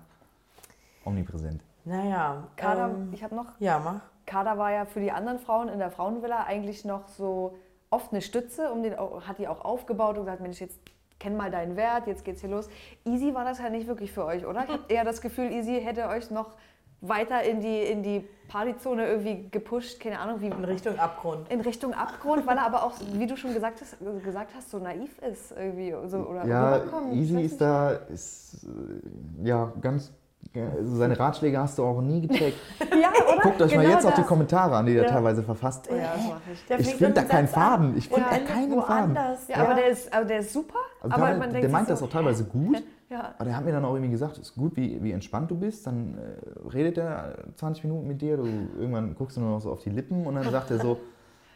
omnipräsent. 1.05 1.61
Naja. 1.85 2.47
Kader, 2.55 2.89
ähm, 2.89 3.09
ich 3.13 3.23
habe 3.23 3.35
noch 3.35 3.53
ja, 3.59 3.79
mach. 3.79 4.01
Kader 4.25 4.57
war 4.57 4.71
ja 4.71 4.85
für 4.85 4.99
die 4.99 5.11
anderen 5.11 5.39
Frauen 5.39 5.69
in 5.69 5.79
der 5.79 5.91
Frauenvilla 5.91 6.43
eigentlich 6.45 6.83
noch 6.83 7.07
so 7.07 7.55
oft 7.91 8.11
eine 8.11 8.21
Stütze, 8.21 8.71
um 8.71 8.81
den, 8.83 8.95
hat 8.97 9.37
die 9.37 9.47
auch 9.47 9.63
aufgebaut 9.63 10.17
und 10.17 10.25
gesagt, 10.25 10.41
Mensch, 10.41 10.59
jetzt 10.59 10.79
kenn 11.20 11.36
mal 11.38 11.51
deinen 11.51 11.76
Wert, 11.76 12.07
jetzt 12.07 12.24
geht's 12.26 12.41
hier 12.41 12.49
los. 12.49 12.70
Easy 13.05 13.34
war 13.34 13.45
das 13.45 13.59
ja 13.59 13.70
nicht 13.70 13.88
wirklich 13.88 14.11
für 14.11 14.26
euch, 14.26 14.45
oder? 14.45 14.63
Ich 14.63 14.70
habe 14.70 14.84
eher 14.89 15.03
das 15.03 15.22
Gefühl, 15.22 15.51
Easy 15.51 15.82
hätte 15.82 16.07
euch 16.07 16.30
noch 16.32 16.55
weiter 17.01 17.43
in 17.43 17.61
die, 17.61 17.82
in 17.82 18.03
die 18.03 18.28
Partyzone 18.47 19.07
irgendwie 19.07 19.47
gepusht, 19.51 19.99
keine 19.99 20.20
Ahnung, 20.20 20.41
wie 20.41 20.47
In 20.47 20.63
Richtung 20.63 20.97
Abgrund. 20.97 21.49
in 21.51 21.61
Richtung 21.61 21.93
Abgrund, 21.93 22.45
weil 22.47 22.57
er 22.57 22.66
aber 22.66 22.84
auch, 22.84 22.93
wie 23.13 23.28
du 23.28 23.36
schon 23.38 23.53
gesagt 23.53 23.82
hast, 23.82 23.97
gesagt 24.24 24.51
hast 24.55 24.72
so 24.72 24.80
naiv 24.80 25.18
ist 25.20 25.51
irgendwie. 25.51 25.93
So, 26.07 26.18
oder 26.20 26.45
Ja, 26.45 26.82
Easy 27.11 27.41
ist 27.41 27.59
da, 27.61 27.91
ist, 27.91 28.63
äh, 28.63 29.47
ja, 29.47 29.72
ganz, 29.82 30.13
also 30.53 30.95
seine 30.95 31.19
Ratschläge 31.19 31.59
hast 31.59 31.77
du 31.77 31.83
auch 31.83 32.01
nie 32.01 32.27
gecheckt. 32.27 32.57
Ja, 32.91 33.09
oder? 33.33 33.41
Guckt 33.41 33.61
euch 33.61 33.75
mal 33.75 33.81
Genau 33.83 33.95
jetzt 33.95 34.05
auch 34.05 34.13
die. 34.13 34.21
Kommentare 34.23 34.75
an, 34.75 34.85
die 34.85 34.95
er 34.95 35.03
Ja. 35.03 35.09
teilweise 35.09 35.43
verfasst. 35.43 35.87
Ja, 35.89 36.13
das 36.15 36.25
mache 36.27 36.39
ich. 36.53 36.65
Der 36.65 36.79
Ich 36.79 36.95
finde 36.95 37.13
da 37.13 37.23
keinen 37.23 37.47
Faden. 37.47 37.97
Ich 37.97 38.07
finde 38.09 38.25
da 38.29 38.37
keinen 38.39 38.81
Faden. 38.81 39.15
Ja, 39.47 39.57
aber 39.57 39.73
der 39.75 39.87
ist, 39.87 40.13
aber 40.13 40.25
der 40.25 40.39
ist 40.39 40.53
super. 40.53 40.79
Also 41.01 41.15
aber 41.15 41.27
der, 41.27 41.37
man 41.37 41.51
der 41.53 41.61
sich 41.61 41.71
meint 41.71 41.87
so, 41.87 41.93
das 41.93 42.03
auch 42.03 42.09
teilweise 42.09 42.45
gut. 42.45 42.83
Ja. 43.09 43.35
Aber 43.37 43.45
der 43.45 43.57
hat 43.57 43.65
mir 43.65 43.71
dann 43.71 43.85
auch 43.85 43.93
irgendwie 43.93 44.11
gesagt, 44.11 44.33
es 44.37 44.49
ist 44.49 44.55
gut, 44.55 44.75
wie, 44.77 45.01
wie 45.03 45.11
entspannt 45.11 45.51
du 45.51 45.55
bist. 45.55 45.85
Dann 45.85 46.17
äh, 46.17 46.69
redet 46.73 46.97
er 46.97 47.35
20 47.55 47.83
Minuten 47.83 48.07
mit 48.07 48.21
dir. 48.21 48.37
Du, 48.37 48.45
irgendwann 48.79 49.13
guckst 49.15 49.37
du 49.37 49.41
nur 49.41 49.51
noch 49.51 49.61
so 49.61 49.71
auf 49.71 49.81
die 49.81 49.89
Lippen 49.91 50.25
und 50.25 50.35
dann 50.35 50.49
sagt 50.49 50.71
er 50.71 50.79
so, 50.79 50.97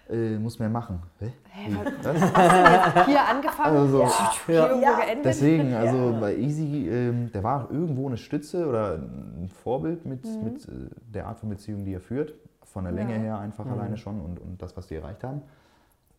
äh, 0.10 0.38
muss 0.38 0.60
mehr 0.60 0.70
machen. 0.70 1.01
Hä? 1.20 1.32
Hä, 1.49 1.76
was- 2.03 2.16
Was? 2.16 3.05
Hier 3.05 3.28
angefangen, 3.28 3.78
Also, 3.78 4.07
hier 4.45 4.55
Ja. 4.55 4.68
irgendwo 4.68 4.95
geendet. 5.01 5.26
Deswegen, 5.26 5.74
also 5.74 6.18
bei 6.20 6.36
Easy, 6.36 6.88
ähm, 6.89 7.32
der 7.32 7.43
war 7.43 7.70
irgendwo 7.72 8.07
eine 8.07 8.18
Stütze 8.18 8.68
oder 8.68 8.95
ein 8.95 9.49
Vorbild 9.64 10.05
mit, 10.05 10.24
mit 10.43 10.68
äh, 10.68 10.72
der 11.14 11.28
Art 11.28 11.39
von 11.39 11.49
Beziehung, 11.49 11.86
die 11.86 11.93
er 11.93 12.01
führt. 12.01 12.34
Von 12.64 12.84
der 12.84 12.93
Länge 12.93 13.14
Ja. 13.16 13.20
her 13.20 13.39
einfach 13.39 13.66
alleine 13.66 13.97
schon 13.97 14.20
und, 14.22 14.39
und 14.39 14.62
das, 14.62 14.76
was 14.78 14.88
die 14.88 14.95
erreicht 14.95 15.24
haben. 15.24 15.41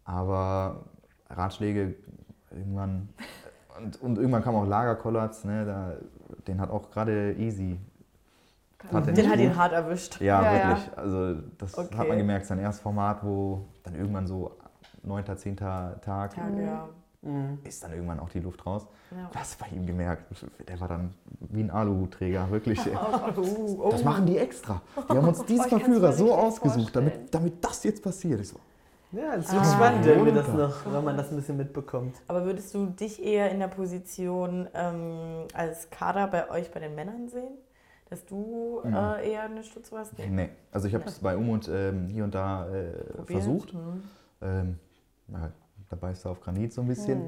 Aber 0.04 0.84
Ratschläge 1.28 1.94
irgendwann. 2.50 3.08
Und, 3.78 4.02
und 4.02 4.18
irgendwann 4.18 4.42
kam 4.42 4.56
auch 4.56 4.66
Lagerkollaps, 4.66 5.44
ne, 5.44 5.64
da, 5.64 5.92
den 6.46 6.60
hat 6.60 6.70
auch 6.70 6.90
gerade 6.90 7.32
Easy. 7.38 7.78
Hat 8.92 9.16
Den 9.16 9.30
hat 9.30 9.38
ihn 9.38 9.56
hart 9.56 9.72
erwischt. 9.72 10.20
Ja, 10.20 10.42
Ja, 10.42 10.68
wirklich. 10.68 10.98
Also 10.98 11.42
das 11.58 11.76
Okay. 11.78 11.96
hat 11.96 12.08
man 12.08 12.16
gemerkt, 12.18 12.46
sein 12.46 12.58
erstes 12.58 12.82
Format, 12.82 13.22
wo 13.24 13.66
dann 13.82 13.94
irgendwann 13.94 14.26
so 14.26 14.52
9., 15.02 15.24
10. 15.36 15.56
Tag 15.56 16.02
Tage, 16.02 16.36
ja. 16.62 16.88
Mhm. 17.22 17.58
ist 17.64 17.84
dann 17.84 17.92
irgendwann 17.92 18.18
auch 18.20 18.30
die 18.30 18.40
Luft 18.40 18.64
raus. 18.64 18.86
ja. 19.10 19.28
Das 19.34 19.54
bei 19.56 19.66
ihm 19.76 19.84
gemerkt. 19.86 20.24
Der 20.66 20.80
war 20.80 20.88
dann 20.88 21.12
wie 21.40 21.60
ein 21.62 21.70
Aluhutträger, 21.70 22.50
wirklich. 22.50 22.78
ey. 22.86 22.96
Oh, 23.36 23.78
oh. 23.82 23.90
Das 23.90 24.02
machen 24.02 24.24
die 24.26 24.38
extra. 24.38 24.80
Die 25.12 25.16
haben 25.16 25.28
uns 25.28 25.44
diesen 25.44 25.66
Oh, 25.66 25.68
kann's 25.68 25.82
Verführer 25.82 26.12
so 26.14 26.34
ausgesucht, 26.34 26.96
damit, 26.96 27.12
vorstellen. 27.12 27.28
damit 27.30 27.64
das 27.64 27.84
jetzt 27.84 28.02
passiert. 28.02 28.40
Ich 28.40 28.48
so, 28.48 28.56
Ja, 29.12 29.34
es 29.34 29.52
wird 29.52 29.62
Ah. 29.62 29.74
spannend, 29.74 30.06
wenn, 30.06 30.24
wir 30.24 30.32
das 30.32 30.48
noch, 30.48 30.92
wenn 30.92 31.04
man 31.04 31.16
das 31.18 31.30
ein 31.30 31.36
bisschen 31.36 31.56
mitbekommt. 31.58 32.16
Aber 32.28 32.44
würdest 32.46 32.72
du 32.74 32.86
dich 32.86 33.22
eher 33.22 33.50
in 33.50 33.58
der 33.60 33.68
Position 33.68 34.68
ähm, 34.72 35.46
als 35.52 35.90
Kader 35.90 36.26
bei 36.28 36.48
euch, 36.50 36.70
bei 36.70 36.80
den 36.80 36.94
Männern 36.94 37.28
sehen? 37.28 37.52
Dass 38.10 38.26
du 38.26 38.80
Mhm. 38.84 38.92
äh, 38.94 39.30
eher 39.32 39.44
eine 39.44 39.62
Stütze 39.62 39.92
warst? 39.92 40.18
nee. 40.18 40.50
Also 40.72 40.88
ich 40.88 40.94
habe 40.94 41.04
es 41.04 41.20
bei 41.20 41.36
Umut 41.36 41.68
ähm, 41.72 42.08
hier 42.08 42.24
und 42.24 42.34
da 42.34 42.68
äh, 42.68 42.92
versucht. 43.24 43.72
Mhm. 43.72 44.02
Ähm, 44.42 44.78
ja, 45.28 45.52
da 45.88 45.96
beißt 45.96 46.24
er 46.26 46.32
auf 46.32 46.40
Granit 46.40 46.72
so 46.72 46.80
ein 46.82 46.88
bisschen. 46.88 47.22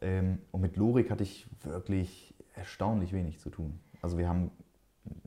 Ähm, 0.00 0.38
und 0.52 0.60
mit 0.60 0.76
Lorik 0.76 1.10
hatte 1.10 1.24
ich 1.24 1.48
wirklich 1.64 2.32
erstaunlich 2.54 3.12
wenig 3.12 3.40
zu 3.40 3.50
tun. 3.50 3.78
Also 4.02 4.16
wir 4.18 4.28
haben 4.28 4.50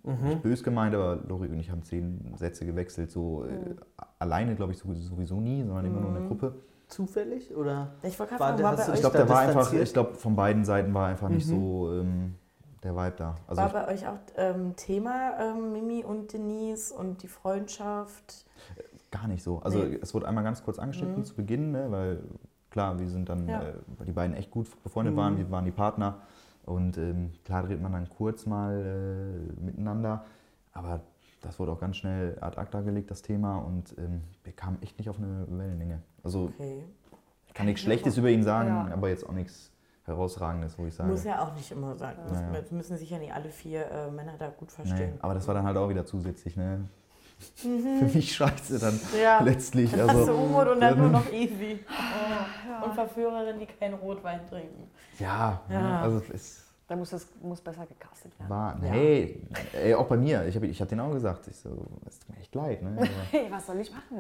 Mhm. 0.04 0.28
nicht 0.30 0.42
bös 0.44 0.64
gemeint, 0.64 0.96
aber 0.96 1.18
Lorik 1.28 1.52
und 1.52 1.60
ich 1.60 1.70
haben 1.70 1.84
zehn 1.84 2.34
Sätze 2.38 2.66
gewechselt. 2.66 3.12
So 3.12 3.44
äh, 3.44 3.76
alleine, 4.20 4.56
glaube 4.56 4.72
ich, 4.72 4.78
sowieso 4.78 5.42
nie, 5.42 5.64
sondern 5.64 5.86
immer 5.86 6.00
nur 6.00 6.10
in 6.10 6.14
der 6.16 6.24
Mhm. 6.24 6.28
Gruppe. 6.30 6.54
Zufällig? 6.88 7.54
Oder? 7.56 7.96
Ich 8.04 8.18
War 8.20 8.28
fragen, 8.28 8.58
der- 8.58 8.66
war 8.66 8.78
hast 8.78 8.88
du 8.88 8.94
Ich 8.94 9.00
glaube, 9.02 9.18
der 9.18 9.28
war 9.30 9.40
einfach, 9.40 9.74
ich 9.74 9.92
glaube, 9.94 10.14
von 10.14 10.36
beiden 10.36 10.64
Seiten 10.64 10.94
war 10.94 11.08
einfach 11.08 11.28
nicht 11.28 11.46
Mhm. 11.48 11.50
so 11.52 11.92
ähm, 11.92 12.36
der 12.84 12.96
Vibe 12.96 13.16
da. 13.18 13.36
Also 13.48 13.62
War 13.62 13.70
bei 13.70 13.88
euch 13.88 14.08
auch 14.08 14.18
ähm, 14.38 14.76
Thema 14.76 15.40
ähm, 15.40 15.72
Mimi 15.74 16.04
und 16.04 16.34
Denise 16.34 16.92
und 16.94 17.24
die 17.24 17.28
Freundschaft? 17.28 18.46
gar 19.12 19.28
nicht 19.28 19.44
so. 19.44 19.60
Also 19.60 19.78
Nee. 19.80 20.00
es 20.02 20.14
wurde 20.16 20.28
einmal 20.28 20.44
ganz 20.44 20.64
kurz 20.64 20.80
angeschnitten 20.80 21.20
Mhm. 21.20 21.24
zu 21.26 21.36
Beginn, 21.36 21.72
ne, 21.72 21.92
weil 21.92 22.24
klar, 22.72 22.98
wir 23.00 23.08
sind 23.08 23.30
dann, 23.30 23.48
Ja. 23.48 23.62
äh, 23.62 23.74
weil 23.98 24.08
die 24.08 24.12
beiden 24.12 24.36
echt 24.36 24.50
gut 24.50 24.68
befreundet 24.82 25.14
Mhm. 25.14 25.18
waren, 25.20 25.38
wir 25.38 25.52
waren 25.52 25.66
die 25.66 25.72
Partner 25.72 26.18
und 26.66 26.98
ähm, 26.98 27.32
klar 27.46 27.62
dreht 27.64 27.80
man 27.80 27.92
dann 27.92 28.10
kurz 28.10 28.48
mal 28.48 28.74
äh, 29.60 29.62
miteinander, 29.64 30.26
aber 30.72 31.02
das 31.42 31.60
wurde 31.60 31.74
auch 31.74 31.80
ganz 31.80 31.98
schnell 31.98 32.38
ad 32.42 32.58
acta 32.60 32.82
gelegt, 32.82 33.12
das 33.12 33.22
Thema 33.22 33.58
und 33.60 33.96
ähm, 34.00 34.22
wir 34.44 34.54
kamen 34.54 34.82
echt 34.82 34.98
nicht 34.98 35.10
auf 35.12 35.20
eine 35.20 35.46
Wellenlänge. 35.48 36.02
Also 36.24 36.46
Okay. 36.58 36.84
ich 37.46 37.54
kann 37.54 37.68
nichts 37.68 37.82
Schlechtes 37.84 38.18
über 38.18 38.30
ihn 38.32 38.42
sagen, 38.42 38.70
Ja. 38.70 38.94
aber 38.94 39.10
jetzt 39.10 39.30
auch 39.30 39.34
nichts 39.34 39.72
Herausragendes, 40.06 40.78
wo 40.78 40.86
ich 40.86 40.94
sage. 40.96 41.10
Muss 41.10 41.24
ja 41.24 41.42
auch 41.42 41.54
nicht 41.56 41.72
immer 41.72 41.96
sein. 41.96 42.16
Ja, 42.32 42.42
ja. 42.42 42.60
Es 42.60 42.72
müssen 42.72 42.98
sich 42.98 43.10
ja 43.10 43.18
nicht 43.20 43.34
alle 43.34 43.50
vier 43.50 43.90
äh, 43.90 44.12
Männer 44.12 44.34
da 44.38 44.50
gut 44.50 44.70
Nee, 44.78 44.86
verstehen. 44.86 45.18
aber 45.22 45.34
das 45.34 45.48
war 45.48 45.56
dann 45.56 45.66
halt 45.66 45.78
auch 45.78 45.88
wieder 45.90 46.06
zusätzlich, 46.06 46.58
ne? 46.58 46.88
Mhm. 47.64 48.00
Für 48.08 48.16
mich 48.18 48.36
scheiße 48.36 48.80
dann 48.80 49.00
Ja. 49.22 49.42
letztlich. 49.42 49.92
Hast 49.94 50.02
du 50.14 50.20
Also, 50.20 50.34
Umut 50.36 50.68
und 50.68 50.80
dann 50.82 50.92
dann- 50.92 51.00
nur 51.00 51.10
noch 51.10 51.32
easy. 51.32 51.80
Oh. 51.90 52.86
Und 52.86 52.94
Verführerinnen, 52.96 53.60
die 53.60 53.66
keinen 53.66 53.96
Rotwein 53.96 54.46
trinken. 54.48 54.90
ja, 55.20 55.62
Ja. 55.70 55.82
Ne? 55.82 56.00
also 56.00 56.22
es 56.34 56.66
Da 56.88 56.96
muss 56.98 57.10
das 57.10 57.28
muss 57.42 57.62
besser 57.62 57.86
gecastet 57.86 58.38
werden. 58.40 58.50
war, 58.50 58.78
Ja. 58.84 58.92
nee, 58.92 59.42
ey, 59.74 59.94
auch 59.96 60.08
bei 60.08 60.18
mir. 60.18 60.46
Ich 60.46 60.56
habe 60.56 60.68
ich 60.68 60.82
hab 60.82 60.90
denen 60.90 61.02
auch 61.02 61.12
gesagt, 61.14 61.48
ich 61.48 61.56
so, 61.58 61.70
es 62.08 62.20
tut 62.20 62.30
mir 62.36 62.42
echt 62.42 62.54
leid, 62.56 62.82
ne? 62.84 62.94
Aber, 62.98 63.06
Hey, 63.32 63.48
was 63.50 63.66
soll 63.66 63.80
ich 63.80 63.92
machen? 63.92 64.18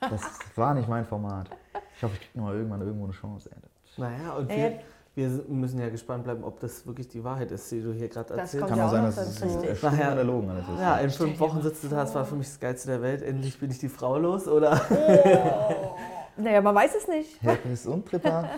ja, 0.00 0.08
das 0.08 0.22
war 0.56 0.74
nicht 0.74 0.88
mein 0.88 1.04
Format. 1.04 1.50
Ich 1.96 2.02
hoffe, 2.02 2.14
ich 2.14 2.20
kriege 2.20 2.38
noch 2.38 2.46
mal 2.46 2.54
irgendwann 2.54 2.80
irgendwo 2.80 3.04
eine 3.04 3.12
Chance. 3.12 3.50
Ey. 3.52 3.58
Naja, 4.00 4.32
und 4.34 4.50
Ja, 4.50 4.56
wir, 4.56 4.70
ja. 4.70 4.78
Wir 5.16 5.28
müssen 5.48 5.80
ja 5.80 5.88
gespannt 5.88 6.24
bleiben, 6.24 6.44
ob 6.44 6.60
das 6.60 6.86
wirklich 6.86 7.08
die 7.08 7.22
Wahrheit 7.24 7.50
ist, 7.50 7.70
die 7.70 7.82
du 7.82 7.92
hier 7.92 8.08
gerade 8.08 8.28
Das 8.28 8.38
erzählst. 8.54 8.58
kommt 8.60 8.68
Kann 8.70 8.78
ja 8.78 8.86
auch 8.86 8.90
sein, 8.92 9.04
dass 9.04 9.16
es 9.18 9.40
dazu. 9.40 9.58
äh, 9.58 9.68
Nachher- 9.72 9.76
Stimmen 9.76 10.18
erlogen 10.18 10.50
alles 10.50 10.62
ist. 10.68 10.78
Ja, 10.80 10.96
in 10.98 11.10
fünf 11.10 11.40
Wochen 11.40 11.62
sitzt 11.62 11.84
du 11.84 11.88
da, 11.88 11.96
das 11.96 12.14
war 12.14 12.24
für 12.24 12.36
mich 12.36 12.46
das 12.46 12.60
Geilste 12.60 12.88
der 12.88 13.02
Welt. 13.02 13.22
Endlich 13.22 13.58
bin 13.58 13.70
ich 13.70 13.78
die 13.78 13.88
Frau 13.88 14.16
los, 14.18 14.46
oder? 14.48 14.80
Naja, 16.40 16.60
man 16.60 16.74
weiß 16.74 16.94
es 16.94 17.08
nicht. 17.08 17.42
Herpes 17.42 17.86
und 17.86 18.06
Tripper. 18.06 18.48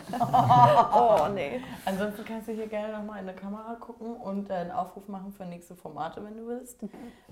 Oh, 0.94 1.28
nee. 1.34 1.60
Ansonsten 1.84 2.24
kannst 2.24 2.48
du 2.48 2.52
hier 2.52 2.66
gerne 2.66 2.92
nochmal 2.92 3.20
in 3.20 3.26
die 3.26 3.32
Kamera 3.32 3.74
gucken 3.74 4.14
und 4.16 4.50
einen 4.50 4.70
Aufruf 4.70 5.08
machen 5.08 5.32
für 5.32 5.44
nächste 5.44 5.74
Formate, 5.74 6.22
wenn 6.24 6.36
du 6.36 6.46
willst. 6.46 6.82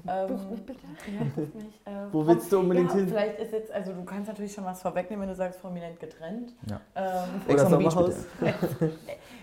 Ähm, 0.09 0.29
Buch 0.29 0.51
mich 0.51 0.67
bitte. 0.67 0.81
Ja, 1.07 1.25
buch 1.25 1.55
mich. 1.55 1.81
Äh, 1.85 2.13
Wo 2.13 2.27
willst 2.27 2.51
du 2.51 2.59
unbedingt 2.59 2.91
ja, 2.91 2.97
hin? 2.97 3.09
Vielleicht 3.09 3.39
ist 3.39 3.53
jetzt, 3.53 3.71
also 3.71 3.93
du 3.93 4.05
kannst 4.05 4.29
natürlich 4.29 4.53
schon 4.53 4.65
was 4.65 4.83
vorwegnehmen, 4.83 5.23
wenn 5.23 5.29
du 5.29 5.35
sagst, 5.35 5.61
prominent 5.61 6.01
getrennt. 6.01 6.55
Ja. 6.69 6.81
Ähm, 6.95 7.43
Ex 7.47 7.65
on 7.65 7.71
the 7.71 7.77
Beach, 7.77 7.97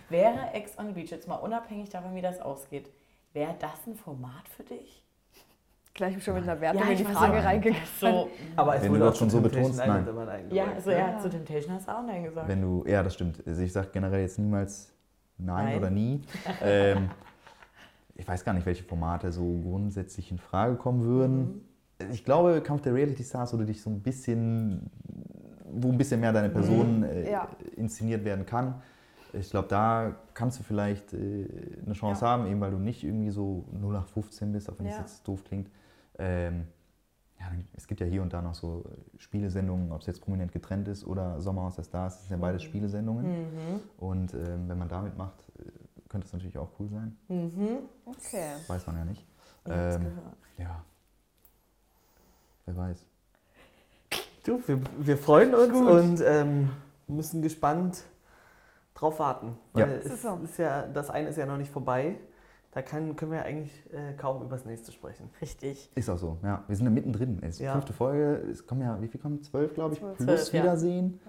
wäre 0.09 0.53
Ex 0.53 0.77
on 0.77 0.87
the 0.87 0.93
Beach, 0.93 1.11
jetzt 1.11 1.27
mal 1.27 1.35
unabhängig 1.35 1.89
davon, 1.89 2.15
wie 2.15 2.21
das 2.21 2.41
ausgeht, 2.41 2.89
wäre 3.33 3.55
das 3.59 3.85
ein 3.85 3.95
Format 3.95 4.47
für 4.55 4.63
dich? 4.63 5.06
Gleich 5.97 6.23
schon 6.23 6.35
mit 6.35 6.43
einer 6.43 6.61
Wertung 6.61 6.87
in 6.91 6.95
die 6.97 7.03
Frage 7.03 7.33
aber- 7.37 7.43
reingegangen. 7.43 7.83
So, 7.99 8.29
Aber 8.55 8.75
es 8.75 8.83
Wenn 8.83 8.91
wurde 8.91 8.99
du 8.99 9.05
das 9.07 9.17
schon 9.17 9.29
so 9.31 9.41
betonst, 9.41 9.77
nein. 9.79 10.05
ja, 10.51 10.65
also 10.75 10.91
ja, 10.91 10.97
Ja. 10.97 11.17
zu 11.19 11.27
Temptation 11.27 11.73
hast 11.73 11.87
du 11.87 11.91
auch 11.91 12.03
Nein 12.05 12.23
gesagt. 12.23 12.47
Wenn 12.47 12.61
du, 12.61 12.83
ja, 12.87 13.01
das 13.01 13.15
stimmt. 13.15 13.41
Also 13.47 13.61
ich 13.63 13.73
sage 13.73 13.87
generell 13.91 14.21
jetzt 14.21 14.37
niemals 14.37 14.93
nein, 15.39 15.65
Nein. 15.65 15.77
oder 15.79 15.89
nie. 15.89 16.21
ähm, 16.63 17.09
ich 18.15 18.27
weiß 18.27 18.45
gar 18.45 18.53
nicht, 18.53 18.65
welche 18.67 18.83
Formate 18.83 19.31
so 19.31 19.41
grundsätzlich 19.63 20.29
in 20.31 20.37
Frage 20.37 20.75
kommen 20.75 21.03
würden. 21.03 21.63
Mhm. 21.99 22.11
Ich 22.11 22.23
glaube, 22.23 22.61
Kampf 22.61 22.83
der 22.83 22.93
Reality 22.93 23.23
Stars, 23.23 23.51
wo 23.53 23.57
du 23.57 23.65
dich 23.65 23.81
so 23.81 23.89
ein 23.89 23.99
bisschen, 24.01 24.91
wo 25.71 25.89
ein 25.89 25.97
bisschen 25.97 26.19
mehr 26.19 26.31
deine 26.31 26.49
Person 26.49 27.01
äh, 27.03 27.31
Ja. 27.31 27.47
inszeniert 27.75 28.23
werden 28.23 28.45
kann. 28.45 28.75
Ich 29.33 29.49
glaube, 29.49 29.67
da 29.67 30.13
kannst 30.35 30.59
du 30.59 30.63
vielleicht 30.63 31.11
äh, 31.13 31.47
eine 31.83 31.93
Chance 31.95 32.23
Ja. 32.23 32.31
haben, 32.31 32.45
eben 32.45 32.61
weil 32.61 32.69
du 32.71 32.77
nicht 32.77 33.03
irgendwie 33.03 33.31
so 33.31 33.65
0 33.71 33.93
nach 33.93 34.05
15 34.07 34.51
bist, 34.51 34.69
auch 34.69 34.77
wenn 34.77 34.85
Ja. 34.85 34.91
das 34.93 34.99
jetzt 35.01 35.27
doof 35.27 35.43
klingt. 35.43 35.69
Ähm, 36.19 36.67
ja, 37.39 37.45
es 37.75 37.87
gibt 37.87 37.99
ja 38.01 38.07
hier 38.07 38.21
und 38.23 38.33
da 38.33 38.41
noch 38.41 38.55
so 38.55 38.83
äh, 38.85 39.19
Spielesendungen, 39.19 39.91
ob 39.91 40.01
es 40.01 40.07
jetzt 40.07 40.21
prominent 40.21 40.51
getrennt 40.51 40.87
ist 40.87 41.05
oder 41.05 41.39
Sommerhaus 41.39 41.75
der 41.75 41.83
Stars, 41.83 42.15
das 42.15 42.27
sind 42.27 42.37
ja 42.37 42.41
beides 42.41 42.63
Spielesendungen. 42.63 43.25
Mhm. 43.25 43.79
Und 43.97 44.33
ähm, 44.33 44.67
wenn 44.67 44.77
man 44.77 44.89
damit 44.89 45.17
macht, 45.17 45.47
äh, 45.59 45.63
könnte 46.09 46.25
es 46.27 46.33
natürlich 46.33 46.57
auch 46.57 46.69
cool 46.79 46.89
sein. 46.89 47.17
Mhm. 47.27 47.79
Okay. 48.05 48.53
Weiß 48.67 48.87
man 48.87 48.97
ja 48.97 49.05
nicht. 49.05 49.25
Ich 49.65 49.71
hab's 49.71 49.95
Ähm, 49.95 50.03
gehört. 50.03 50.35
Ja. 50.57 50.83
Wer 52.65 52.77
weiß. 52.77 53.05
Du, 54.43 54.61
wir, 54.65 54.79
wir 54.99 55.17
freuen 55.17 55.53
uns 55.53 55.73
Gut. 55.73 55.89
und 55.89 56.21
ähm, 56.25 56.69
müssen 57.07 57.41
gespannt 57.41 58.03
drauf 58.93 59.19
warten. 59.19 59.57
Ja. 59.75 59.85
Weil 59.87 59.97
Das 59.97 60.05
es 60.05 60.23
ist 60.23 60.57
ja, 60.57 60.87
das 60.87 61.09
eine 61.09 61.29
ist 61.29 61.37
ja 61.37 61.45
noch 61.45 61.57
nicht 61.57 61.71
vorbei. 61.71 62.15
Da 62.77 62.83
kann, 62.83 63.15
können 63.15 63.31
wir 63.31 63.43
eigentlich 63.43 63.71
äh, 63.91 64.13
kaum 64.13 64.43
über 64.43 64.51
das 64.55 64.63
nächste 64.63 64.91
sprechen. 64.91 65.31
Richtig. 65.41 65.89
Ist 65.95 66.11
auch 66.11 66.17
so, 66.19 66.37
ja. 66.43 66.63
Wir 66.67 66.75
sind 66.75 66.85
da 66.85 66.91
mittendrin. 66.91 67.39
Es 67.41 67.53
ist 67.55 67.59
die 67.61 67.63
Ja. 67.63 67.71
fünfte 67.71 67.91
Folge. 67.91 68.35
Es 68.51 68.67
kommen 68.67 68.81
ja, 68.81 69.01
wie 69.01 69.07
viel 69.07 69.19
kommen? 69.19 69.41
Zwölf, 69.41 69.73
glaube 69.73 69.95
ich, 69.95 69.99
Zwölf. 69.99 70.15
plus 70.17 70.27
Zwölf, 70.27 70.53
ja. 70.53 70.61
Wiedersehen. 70.61 71.19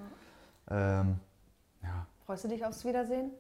Ähm, 0.71 1.17
ja. 1.83 2.07
Freust 2.27 2.45
du 2.45 2.49
dich 2.49 2.67
aufs 2.67 2.85
Wiedersehen? 2.85 3.31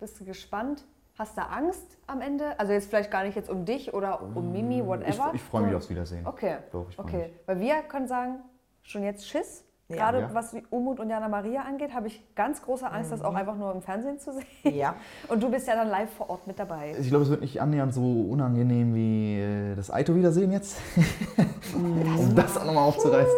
Bist 0.00 0.18
du 0.18 0.24
gespannt? 0.24 0.86
Hast 1.18 1.36
du 1.36 1.42
Angst 1.42 1.98
am 2.06 2.22
Ende? 2.22 2.58
Also 2.58 2.72
jetzt 2.72 2.88
vielleicht 2.88 3.10
gar 3.10 3.22
nicht 3.22 3.34
jetzt 3.36 3.50
um 3.50 3.66
dich 3.66 3.92
oder 3.92 4.22
um 4.22 4.50
Mimi, 4.50 4.78
Ich, 4.80 4.86
whatever. 4.86 5.32
ich 5.34 5.42
freue 5.42 5.64
mich 5.66 5.74
aufs 5.74 5.90
Wiedersehen. 5.90 6.26
Okay, 6.26 6.56
Doch, 6.72 6.88
ich 6.88 6.98
okay. 6.98 7.24
mich. 7.24 7.32
Weil 7.44 7.60
wir 7.60 7.82
können 7.82 8.08
sagen, 8.08 8.36
schon 8.80 9.02
jetzt 9.02 9.28
Schiss. 9.28 9.62
Ja. 9.92 9.96
Gerade 10.10 10.20
Ja. 10.20 10.30
was 10.34 10.54
wie 10.54 10.62
Umut 10.70 10.98
und 11.00 11.10
Jana 11.10 11.28
Maria 11.28 11.62
angeht, 11.62 11.94
habe 11.94 12.06
ich 12.08 12.22
ganz 12.34 12.62
große 12.62 12.90
Angst, 12.90 13.12
das 13.12 13.22
auch 13.22 13.34
einfach 13.34 13.56
nur 13.56 13.72
im 13.74 13.82
Fernsehen 13.82 14.18
zu 14.18 14.32
sehen. 14.32 14.74
Ja. 14.74 14.94
Und 15.28 15.42
du 15.42 15.50
bist 15.50 15.68
ja 15.68 15.74
dann 15.74 15.88
live 15.88 16.10
vor 16.10 16.30
Ort 16.30 16.46
mit 16.46 16.58
dabei. 16.58 16.94
Ich 16.98 17.08
glaube, 17.08 17.24
es 17.24 17.30
wird 17.30 17.40
nicht 17.42 17.60
annähernd 17.60 17.92
so 17.94 18.02
unangenehm 18.30 18.94
wie 18.94 19.38
äh, 19.40 19.74
das 19.76 19.90
Aito-Wiedersehen 19.90 20.50
jetzt. 20.52 20.78
um 21.74 22.34
das 22.34 22.56
auch 22.56 22.64
nochmal 22.64 22.88
aufzureißen. 22.88 23.34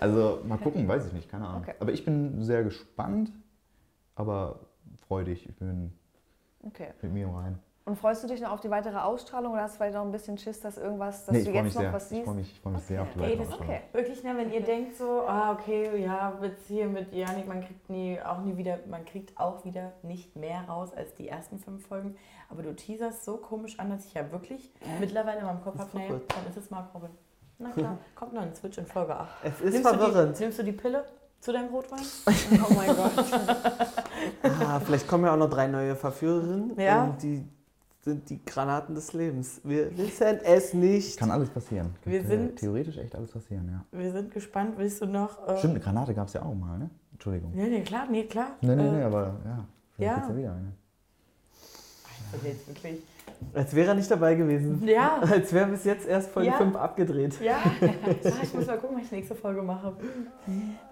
Also 0.00 0.40
mal 0.46 0.58
gucken, 0.58 0.86
weiß 0.88 1.06
ich 1.06 1.12
nicht, 1.12 1.30
keine 1.30 1.46
Ahnung. 1.46 1.62
Okay. 1.62 1.74
Aber 1.80 1.92
ich 1.92 2.04
bin 2.04 2.42
sehr 2.42 2.62
gespannt, 2.64 3.32
aber 4.14 4.60
freudig. 5.06 5.48
Ich 5.48 5.56
bin 5.56 5.92
Okay. 6.66 6.88
mit 7.02 7.12
mir 7.12 7.28
rein. 7.28 7.58
Und 7.88 7.96
freust 7.96 8.22
du 8.22 8.28
dich 8.28 8.40
noch 8.42 8.50
auf 8.52 8.60
die 8.60 8.68
weitere 8.70 8.98
Ausstrahlung 8.98 9.52
oder 9.54 9.62
hast 9.62 9.74
du 9.74 9.78
vielleicht 9.78 9.94
noch 9.94 10.02
ein 10.04 10.12
bisschen 10.12 10.36
Schiss, 10.36 10.60
dass 10.60 10.76
irgendwas, 10.76 11.24
dass 11.24 11.32
Nee, 11.34 11.42
du 11.44 11.48
ich 11.50 11.54
jetzt 11.56 11.74
noch 11.74 11.80
sehr. 11.80 11.92
was 11.92 12.02
Ich 12.04 12.08
siehst? 12.10 12.24
freue 12.24 12.34
mich, 12.34 12.52
ich 12.52 12.60
freu 12.60 12.70
mich 12.70 12.82
sehr 12.82 13.02
auf 13.02 13.08
die 13.14 13.18
Ey, 13.18 13.24
weitere 13.24 13.38
das 13.38 13.48
Ausstrahlung. 13.48 13.74
okay. 13.74 13.82
Wirklich, 13.92 14.22
ne, 14.24 14.36
wenn 14.36 14.52
ihr 14.52 14.60
denkt 14.64 14.96
so, 14.96 15.22
ah, 15.26 15.52
okay, 15.52 16.02
ja, 16.02 16.38
jetzt 16.42 16.66
hier 16.68 16.86
mit 16.86 17.12
Janik, 17.14 17.48
man 17.48 17.60
kriegt 17.64 17.88
nie, 17.88 18.20
auch 18.20 18.40
nie 18.42 18.56
wieder, 18.56 18.78
man 18.90 19.04
kriegt 19.06 19.38
auch 19.40 19.64
wieder 19.64 19.92
nicht 20.02 20.36
mehr 20.36 20.62
raus 20.68 20.92
als 20.94 21.14
die 21.14 21.28
ersten 21.28 21.58
fünf 21.58 21.86
Folgen. 21.86 22.14
Aber 22.50 22.62
du 22.62 22.74
teaserst 22.76 23.24
so 23.24 23.38
komisch 23.38 23.78
an, 23.80 23.88
dass 23.90 24.04
ich 24.04 24.14
ja 24.14 24.30
wirklich 24.32 24.70
mittlerweile 25.00 25.40
in 25.40 25.46
meinem 25.46 25.62
Kopf 25.62 25.78
habe, 25.78 25.90
nee, 25.94 26.08
dann 26.08 26.46
ist 26.48 26.56
es 26.58 26.70
Mark 26.70 26.94
Robin. 26.94 27.10
Na 27.58 27.70
klar, 27.70 27.98
kommt 28.14 28.34
noch 28.34 28.42
ein 28.42 28.54
Switch 28.54 28.78
in 28.78 28.86
Folge 28.86 29.16
8. 29.16 29.28
Es 29.44 29.60
ist 29.60 29.72
nimmst, 29.72 29.90
du 29.92 29.98
verwirrend. 29.98 30.38
die, 30.38 30.42
nimmst 30.42 30.58
du 30.58 30.62
die 30.62 30.72
Pille 30.72 31.04
zu 31.40 31.52
deinem 31.52 31.68
Rotwein? 31.74 32.00
Oh 32.70 32.74
mein 32.74 32.94
Gott. 32.94 33.12
Ah, 34.42 34.78
vielleicht 34.80 35.08
kommen 35.08 35.24
ja 35.24 35.32
auch 35.32 35.38
noch 35.38 35.50
drei 35.50 35.66
neue 35.66 35.96
Verführerinnen. 35.96 36.78
Ja. 36.78 37.04
Und 37.04 37.22
die 37.22 37.44
sind 38.08 38.28
die 38.30 38.44
Granaten 38.44 38.94
des 38.94 39.12
Lebens. 39.12 39.60
Wir 39.64 39.96
wissen 39.96 40.38
es 40.44 40.74
nicht. 40.74 41.18
Kann 41.18 41.30
alles 41.30 41.50
passieren. 41.50 41.94
Wir 42.04 42.20
Könnte 42.20 42.36
sind- 42.36 42.56
theoretisch 42.56 42.96
echt 42.98 43.14
alles 43.14 43.30
passieren, 43.30 43.68
ja. 43.70 43.98
Wir 43.98 44.10
sind 44.12 44.32
gespannt, 44.32 44.74
willst 44.76 45.00
du 45.02 45.06
noch... 45.06 45.46
Äh, 45.46 45.58
Stimmt, 45.58 45.74
eine 45.74 45.80
Granate 45.84 46.14
gab 46.14 46.28
es 46.28 46.32
ja 46.34 46.42
auch 46.42 46.54
mal, 46.54 46.78
ne? 46.78 46.90
Entschuldigung. 47.12 47.52
Nee, 47.54 47.68
nee, 47.68 47.82
klar, 47.82 48.06
nee, 48.10 48.24
klar. 48.24 48.52
Nee, 48.60 48.74
nee, 48.76 48.86
Äh, 48.86 48.92
nee, 48.92 49.02
aber 49.02 49.22
ja. 49.44 49.64
Vielleicht 49.96 50.16
ja. 50.16 50.28
ja 50.28 50.36
wieder 50.36 50.52
eine. 50.54 50.72
Also 52.32 52.46
jetzt 52.46 52.68
wirklich. 52.68 53.02
Als 53.54 53.74
wäre 53.74 53.88
er 53.88 53.94
nicht 53.94 54.10
dabei 54.10 54.34
gewesen. 54.34 54.82
Ja, 54.86 55.20
Als 55.30 55.52
wäre 55.52 55.66
bis 55.68 55.84
jetzt 55.84 56.06
erst 56.08 56.30
Folge 56.30 56.50
Ja. 56.50 56.56
5 56.56 56.74
abgedreht. 56.76 57.40
ja. 57.40 57.56
Ah, 57.80 58.30
ich 58.42 58.52
muss 58.54 58.66
mal 58.66 58.78
gucken, 58.78 58.96
was 58.96 59.04
ich 59.04 59.12
nächste 59.12 59.34
Folge 59.34 59.62
mache. 59.62 59.94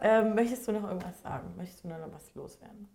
Ähm, 0.02 0.34
möchtest 0.34 0.66
du 0.68 0.72
noch 0.72 0.84
irgendwas 0.84 1.20
sagen? 1.22 1.48
Möchtest 1.56 1.84
du 1.84 1.88
noch 1.88 1.96
was 2.12 2.34
loswerden? 2.34 2.88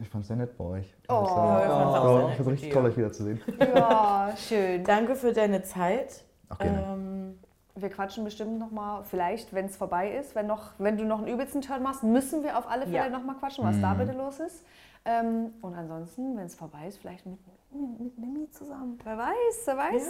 Ich 0.00 0.08
fand's 0.08 0.28
sehr 0.28 0.36
nett 0.36 0.56
bei 0.56 0.64
euch. 0.64 0.94
Oh. 1.08 1.22
ich 1.24 1.30
Oh, 1.30 2.28
fand's 2.28 2.38
mit 2.38 2.48
richtig 2.48 2.72
toll, 2.72 2.84
euch 2.86 2.96
wiederzusehen. 2.96 3.40
Ja, 3.60 4.32
schön. 4.36 4.84
Danke 4.84 5.14
für 5.14 5.32
deine 5.32 5.62
Zeit. 5.62 6.24
Ach, 6.48 6.58
gerne. 6.58 6.82
Ähm, 6.92 7.38
Wir 7.76 7.90
quatschen 7.90 8.24
bestimmt 8.24 8.58
nochmal, 8.58 9.04
vielleicht, 9.04 9.52
wenn 9.54 9.66
es 9.66 9.76
vorbei 9.76 10.10
ist, 10.16 10.34
wenn, 10.34 10.46
noch, 10.48 10.70
wenn 10.78 10.96
du 10.96 11.04
noch 11.04 11.18
einen 11.18 11.28
übelsten 11.28 11.62
Turn 11.62 11.82
machst, 11.82 12.02
müssen 12.02 12.42
wir 12.42 12.58
auf 12.58 12.68
alle 12.68 12.82
Fälle 12.86 12.96
Ja. 12.96 13.08
nochmal 13.08 13.36
quatschen, 13.36 13.64
was 13.64 13.80
da 13.80 13.94
Mhm. 13.94 13.98
bitte 13.98 14.12
los 14.12 14.40
ist. 14.40 14.64
Ähm, 15.08 15.54
und 15.62 15.74
ansonsten, 15.74 16.36
wenn 16.36 16.44
es 16.44 16.54
vorbei 16.54 16.86
ist, 16.86 16.98
vielleicht 16.98 17.24
mit, 17.24 17.38
mit, 17.72 18.18
Mimi 18.18 18.50
zusammen. 18.50 18.98
Wer 19.02 19.16
weiß, 19.16 19.62
wer 19.64 19.76
weiß. 19.78 20.08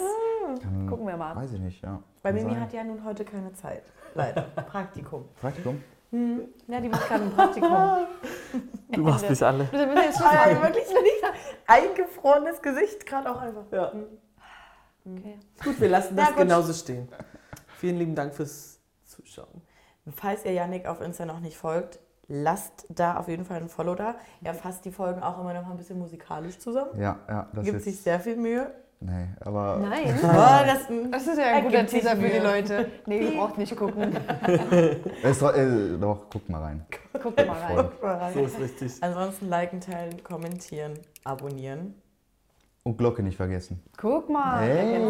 Kann, 0.60 0.88
Gucken 0.88 1.06
wir 1.06 1.16
mal. 1.16 1.36
Weiß 1.36 1.52
ich 1.52 1.60
nicht, 1.60 1.80
ja. 1.82 2.02
weil 2.22 2.32
Mimi 2.32 2.50
sein. 2.50 2.60
hat 2.60 2.72
ja 2.72 2.82
nun 2.82 3.04
heute 3.04 3.24
keine 3.24 3.52
Zeit. 3.52 3.84
Leider. 4.14 4.42
Praktikum. 4.70 5.24
Praktikum? 5.40 5.80
Hm. 6.10 6.48
Ja, 6.66 6.80
die 6.80 6.88
macht 6.88 7.06
gerade 7.06 7.24
ein 7.24 7.30
Praktikum. 7.32 7.70
Du 8.90 9.02
machst 9.02 9.28
mich 9.28 9.44
alle. 9.44 9.70
Wir 9.70 9.86
müssen 9.86 10.02
jetzt 10.02 10.22
Also 10.22 10.54
machen. 10.54 10.62
wirklich 10.62 10.88
nicht 10.88 11.24
eingefrorenes 11.66 12.62
Gesicht 12.62 13.04
gerade 13.04 13.30
auch 13.30 13.38
einfach. 13.38 13.64
Ja. 13.70 13.92
Okay. 15.04 15.38
Gut, 15.62 15.78
wir 15.80 15.88
lassen 15.90 16.16
das 16.16 16.28
gut. 16.28 16.38
genauso 16.38 16.72
stehen. 16.72 17.06
Vielen 17.76 17.98
lieben 17.98 18.14
Dank 18.14 18.34
fürs 18.34 18.80
Zuschauen. 19.04 19.60
Falls 20.16 20.44
ihr 20.46 20.52
Yannick 20.52 20.86
auf 20.86 21.02
Insta 21.02 21.26
noch 21.26 21.40
nicht 21.40 21.58
folgt, 21.58 22.00
lasst 22.28 22.86
da 22.90 23.16
auf 23.16 23.28
jeden 23.28 23.44
Fall 23.44 23.58
ein 23.58 23.68
Follow 23.68 23.94
da. 23.94 24.14
Er 24.42 24.54
fasst 24.54 24.84
die 24.84 24.92
Folgen 24.92 25.22
auch 25.22 25.40
immer 25.40 25.54
noch 25.54 25.64
mal 25.64 25.72
ein 25.72 25.76
bisschen 25.78 25.98
musikalisch 25.98 26.58
zusammen. 26.58 26.90
Ja, 27.00 27.18
ja, 27.28 27.48
das 27.52 27.64
Gibt 27.64 27.78
ist. 27.78 27.84
sich 27.84 28.00
sehr 28.00 28.20
viel 28.20 28.36
Mühe. 28.36 28.70
Nee, 29.00 29.28
aber. 29.40 29.78
Nein. 29.78 30.18
Oh, 30.22 30.66
das, 30.66 30.88
Das 31.10 31.26
ist 31.26 31.38
ja 31.38 31.44
ein 31.54 31.64
guter 31.64 31.86
Teaser 31.86 32.16
für 32.16 32.28
die. 32.28 32.38
Leute. 32.38 32.90
Nee, 33.06 33.20
ihr 33.30 33.30
braucht 33.38 33.56
nicht 33.58 33.76
gucken. 33.76 34.12
Es, 35.22 35.40
äh, 35.40 35.96
doch, 35.98 36.28
guckt 36.30 36.48
mal 36.48 36.60
rein. 36.62 36.84
Guckt 37.22 37.46
mal 37.46 37.86
rein. 38.16 38.34
So 38.34 38.40
ist 38.40 38.58
richtig. 38.58 39.02
Ansonsten 39.02 39.48
liken, 39.48 39.80
teilen, 39.80 40.22
kommentieren, 40.24 40.94
abonnieren. 41.24 41.94
Und 42.82 42.96
Glocke 42.98 43.22
nicht 43.22 43.36
vergessen. 43.36 43.82
Guck 43.96 44.28
mal. 44.30 44.60
Hey. 44.62 45.00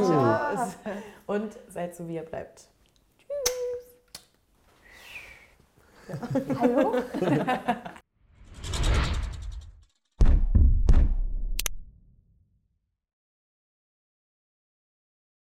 Und 1.26 1.58
seid 1.68 1.94
so, 1.96 2.08
wie 2.08 2.16
ihr 2.16 2.22
bleibt. 2.22 2.68
Hallo? 6.59 7.04